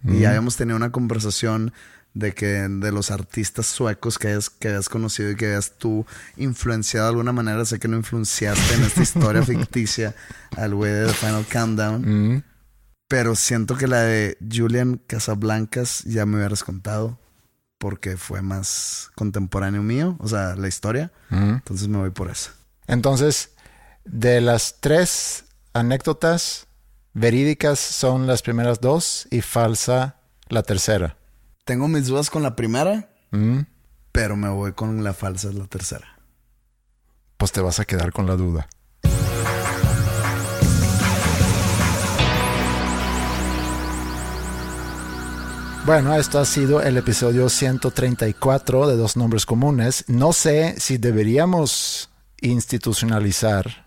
Y 0.04 0.20
ya 0.20 0.30
habíamos 0.30 0.56
tenido 0.56 0.76
una 0.76 0.90
conversación 0.90 1.72
de 2.14 2.32
que 2.32 2.46
de 2.46 2.92
los 2.92 3.10
artistas 3.10 3.66
suecos 3.66 4.18
que 4.18 4.28
hayas, 4.28 4.50
que 4.50 4.68
hayas 4.68 4.88
conocido 4.88 5.30
y 5.30 5.36
que 5.36 5.46
hayas 5.46 5.78
tú 5.78 6.06
influenciado 6.36 7.06
de 7.06 7.10
alguna 7.10 7.32
manera. 7.32 7.64
Sé 7.64 7.78
que 7.78 7.88
no 7.88 7.96
influenciaste 7.96 8.74
en 8.74 8.82
esta 8.84 9.02
historia 9.02 9.42
ficticia 9.46 10.14
al 10.56 10.74
güey 10.74 10.92
de 10.92 11.06
The 11.06 11.12
Final 11.12 11.46
Countdown. 11.46 12.34
Mm. 12.34 12.42
Pero 13.08 13.34
siento 13.34 13.76
que 13.76 13.88
la 13.88 14.00
de 14.00 14.38
Julian 14.50 15.00
Casablancas 15.06 16.04
ya 16.04 16.24
me 16.24 16.36
hubieras 16.36 16.62
contado. 16.64 17.18
Porque 17.78 18.16
fue 18.16 18.42
más 18.42 19.10
contemporáneo 19.16 19.82
mío. 19.82 20.16
O 20.20 20.28
sea, 20.28 20.54
la 20.54 20.68
historia. 20.68 21.10
Mm. 21.30 21.54
Entonces 21.54 21.88
me 21.88 21.98
voy 21.98 22.10
por 22.10 22.30
esa. 22.30 22.52
Entonces, 22.86 23.50
de 24.04 24.40
las 24.40 24.76
tres 24.80 25.44
anécdotas, 25.72 26.66
Verídicas 27.14 27.78
son 27.78 28.26
las 28.26 28.40
primeras 28.40 28.80
dos 28.80 29.28
y 29.30 29.42
falsa 29.42 30.16
la 30.48 30.62
tercera. 30.62 31.18
Tengo 31.64 31.86
mis 31.86 32.06
dudas 32.06 32.30
con 32.30 32.42
la 32.42 32.56
primera, 32.56 33.10
Mm, 33.32 33.60
pero 34.12 34.36
me 34.36 34.50
voy 34.50 34.72
con 34.72 35.02
la 35.02 35.14
falsa, 35.14 35.48
es 35.48 35.54
la 35.54 35.66
tercera. 35.66 36.06
Pues 37.38 37.50
te 37.50 37.62
vas 37.62 37.80
a 37.80 37.86
quedar 37.86 38.12
con 38.12 38.26
la 38.26 38.36
duda. 38.36 38.68
Bueno, 45.84 46.14
esto 46.14 46.38
ha 46.38 46.44
sido 46.44 46.80
el 46.80 46.96
episodio 46.96 47.48
134 47.48 48.86
de 48.86 48.96
Dos 48.96 49.16
Nombres 49.16 49.46
Comunes. 49.46 50.04
No 50.06 50.32
sé 50.32 50.78
si 50.78 50.96
deberíamos 50.98 52.10
institucionalizar, 52.42 53.86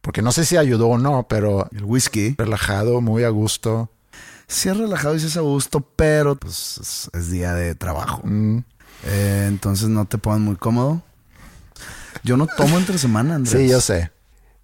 porque 0.00 0.22
no 0.22 0.32
sé 0.32 0.44
si 0.44 0.56
ayudó 0.56 0.88
o 0.88 0.98
no, 0.98 1.26
pero 1.28 1.68
El 1.72 1.84
whisky. 1.84 2.34
relajado, 2.38 3.00
muy 3.00 3.24
a 3.24 3.28
gusto. 3.30 3.90
Sí 4.48 4.68
es 4.68 4.76
relajado 4.76 5.16
y 5.16 5.20
sí 5.20 5.26
es 5.26 5.36
a 5.36 5.40
gusto, 5.40 5.80
pero 5.80 6.36
pues 6.36 6.78
es, 6.80 7.10
es 7.12 7.30
día 7.30 7.54
de 7.54 7.74
trabajo. 7.74 8.20
Mm, 8.24 8.58
Eh, 9.04 9.44
entonces 9.48 9.88
no 9.88 10.04
te 10.06 10.16
pongas 10.18 10.40
muy 10.40 10.56
cómodo. 10.56 11.02
Yo 12.24 12.36
no 12.36 12.46
tomo 12.46 12.78
entre 12.78 12.98
semana, 12.98 13.34
Andrés. 13.36 13.60
Sí, 13.60 13.68
yo 13.68 13.80
sé. 13.80 14.10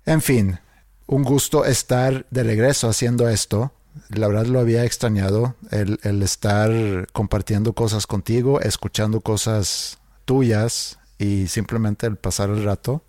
En 0.07 0.21
fin, 0.23 0.59
un 1.07 1.23
gusto 1.23 1.65
estar 1.65 2.25
de 2.31 2.43
regreso 2.43 2.89
haciendo 2.89 3.29
esto. 3.29 3.73
La 4.09 4.27
verdad 4.29 4.47
lo 4.47 4.59
había 4.59 4.85
extrañado, 4.85 5.55
el, 5.71 6.01
el 6.03 6.23
estar 6.23 6.71
compartiendo 7.13 7.75
cosas 7.75 8.07
contigo, 8.07 8.61
escuchando 8.61 9.21
cosas 9.21 9.99
tuyas 10.25 10.99
y 11.23 11.49
simplemente 11.49 12.07
el 12.07 12.17
pasar 12.17 12.51
el 12.51 12.65
rato. 12.65 13.05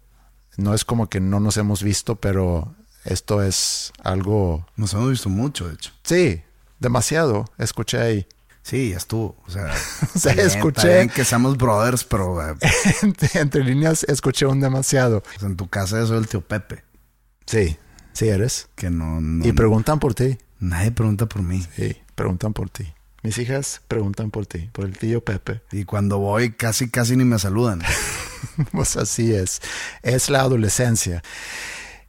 No 0.58 0.74
es 0.74 0.86
como 0.86 1.10
que 1.10 1.20
no 1.20 1.40
nos 1.40 1.58
hemos 1.58 1.82
visto, 1.82 2.16
pero 2.18 2.76
esto 3.06 3.42
es 3.42 3.92
algo... 4.04 4.66
Nos 4.76 4.94
hemos 4.94 5.10
visto 5.10 5.30
mucho, 5.30 5.68
de 5.68 5.74
hecho. 5.74 5.92
Sí, 6.04 6.44
demasiado. 6.80 7.46
Escuché 7.58 7.98
ahí. 8.00 8.28
Sí, 8.62 8.92
ya 8.92 8.98
estuvo. 8.98 9.36
O 9.48 9.52
sea, 9.52 9.64
bien, 10.34 10.48
escuché- 10.48 10.78
está 10.78 10.88
bien 10.88 11.10
que 11.10 11.26
seamos 11.26 11.58
brothers, 11.58 12.04
pero 12.04 12.48
eh, 12.52 12.56
entre, 13.02 13.42
entre 13.42 13.64
líneas 13.64 14.04
escuché 14.08 14.46
un 14.46 14.60
demasiado. 14.62 15.22
pues, 15.24 15.42
en 15.44 15.58
tu 15.58 15.68
casa 15.68 16.00
yo 16.00 16.08
soy 16.08 16.18
el 16.20 16.28
tío 16.28 16.42
Pepe. 16.42 16.84
Sí, 17.46 17.78
sí 18.14 18.30
eres. 18.30 18.70
Que 18.76 18.90
no, 18.90 19.20
no- 19.22 19.46
Y 19.46 19.52
preguntan 19.54 20.00
por 20.00 20.14
ti. 20.14 20.38
nadie 20.60 20.92
pregunta 20.92 21.26
por 21.26 21.42
mí. 21.42 21.66
Sí, 21.76 21.98
preguntan 22.16 22.54
por 22.54 22.70
ti. 22.70 22.94
Mis 23.24 23.38
hijas 23.38 23.82
preguntan 23.88 24.32
por 24.32 24.46
ti, 24.46 24.70
por 24.74 24.84
el 24.84 24.98
tío 24.98 25.24
Pepe. 25.24 25.62
Y 25.72 25.86
cuando 25.86 26.20
voy, 26.20 26.52
casi, 26.52 26.90
casi 26.90 27.16
ni 27.16 27.24
me 27.24 27.40
saludan. 27.40 27.82
Pues 28.72 28.98
así 28.98 29.34
es. 29.34 29.62
Es 30.04 30.30
la 30.30 30.42
adolescencia. 30.42 31.24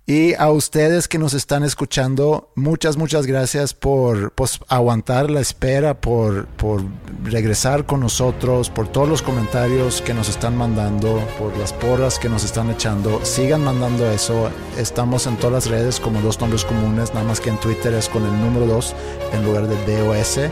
Y 0.06 0.34
a 0.34 0.50
ustedes 0.50 1.08
que 1.08 1.16
nos 1.16 1.32
están 1.32 1.64
escuchando, 1.64 2.52
muchas, 2.56 2.98
muchas 2.98 3.24
gracias 3.24 3.72
por 3.72 4.32
pues, 4.32 4.60
aguantar 4.68 5.30
la 5.30 5.40
espera, 5.40 5.98
por, 5.98 6.46
por 6.46 6.82
regresar 7.22 7.86
con 7.86 8.00
nosotros, 8.00 8.68
por 8.68 8.88
todos 8.88 9.08
los 9.08 9.22
comentarios 9.22 10.02
que 10.02 10.12
nos 10.12 10.28
están 10.28 10.58
mandando, 10.58 11.26
por 11.38 11.56
las 11.56 11.72
porras 11.72 12.18
que 12.18 12.28
nos 12.28 12.44
están 12.44 12.70
echando. 12.70 13.24
Sigan 13.24 13.64
mandando 13.64 14.10
eso. 14.10 14.50
Estamos 14.76 15.26
en 15.26 15.36
todas 15.36 15.52
las 15.52 15.66
redes 15.68 16.00
como 16.00 16.20
dos 16.20 16.38
nombres 16.38 16.66
comunes, 16.66 17.14
nada 17.14 17.26
más 17.26 17.40
que 17.40 17.48
en 17.48 17.58
Twitter 17.60 17.94
es 17.94 18.10
con 18.10 18.24
el 18.26 18.38
número 18.40 18.66
2 18.66 18.94
en 19.32 19.44
lugar 19.44 19.68
de 19.68 19.98
DOS. 19.98 20.50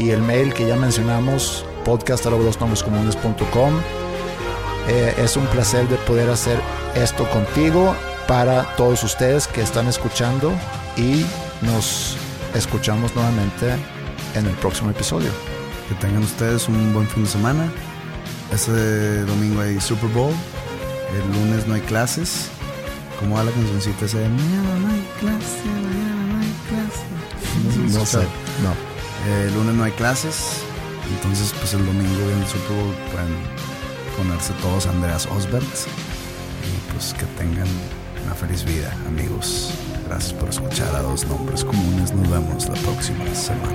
Y 0.00 0.10
el 0.12 0.22
mail 0.22 0.54
que 0.54 0.66
ya 0.66 0.76
mencionamos, 0.76 1.64
podcast.com. 1.84 3.74
Eh, 4.88 5.14
es 5.18 5.36
un 5.36 5.46
placer 5.48 5.86
de 5.88 5.96
poder 5.96 6.30
hacer 6.30 6.58
esto 6.94 7.28
contigo 7.28 7.94
para 8.26 8.74
todos 8.76 9.04
ustedes 9.04 9.46
que 9.46 9.60
están 9.60 9.88
escuchando 9.88 10.52
y 10.96 11.26
nos 11.60 12.16
escuchamos 12.54 13.14
nuevamente 13.14 13.74
en 14.34 14.46
el 14.46 14.54
próximo 14.56 14.90
episodio. 14.90 15.30
Que 15.90 15.94
tengan 15.96 16.22
ustedes 16.22 16.66
un 16.66 16.94
buen 16.94 17.06
fin 17.06 17.24
de 17.24 17.28
semana. 17.28 17.70
Este 18.54 19.20
domingo 19.24 19.60
hay 19.60 19.78
Super 19.82 20.08
Bowl. 20.08 20.32
El 21.14 21.40
lunes 21.40 21.66
no 21.66 21.74
hay 21.74 21.82
clases. 21.82 22.48
¿Cómo 23.18 23.36
va 23.36 23.44
la 23.44 23.50
cancioncita 23.50 24.06
esa 24.06 24.16
de 24.18 24.30
mañana 24.30 24.78
no 24.78 24.88
hay 24.94 25.06
clase, 25.20 25.66
mañana 25.66 26.24
no 26.32 26.40
hay 26.40 26.54
clase? 26.70 27.98
No 27.98 28.06
sé, 28.06 28.20
no. 28.62 28.89
Eh, 29.26 29.44
el 29.48 29.54
lunes 29.54 29.74
no 29.74 29.84
hay 29.84 29.92
clases. 29.92 30.62
Entonces, 31.16 31.52
pues 31.58 31.74
el 31.74 31.84
domingo 31.84 32.30
en 32.30 32.40
el 32.40 32.46
Super 32.46 32.76
pueden 33.12 33.36
ponerse 34.16 34.52
todos 34.62 34.86
Andreas 34.86 35.26
Osbert. 35.26 35.64
Y 35.64 36.92
pues 36.92 37.14
que 37.14 37.26
tengan 37.36 37.68
una 38.24 38.34
feliz 38.34 38.64
vida, 38.64 38.92
amigos. 39.06 39.72
Gracias 40.06 40.32
por 40.32 40.48
escuchar 40.48 40.94
a 40.94 41.02
dos 41.02 41.26
nombres 41.26 41.64
comunes. 41.64 42.12
Nos 42.12 42.30
vemos 42.30 42.68
la 42.68 42.74
próxima 42.76 43.34
semana. 43.34 43.74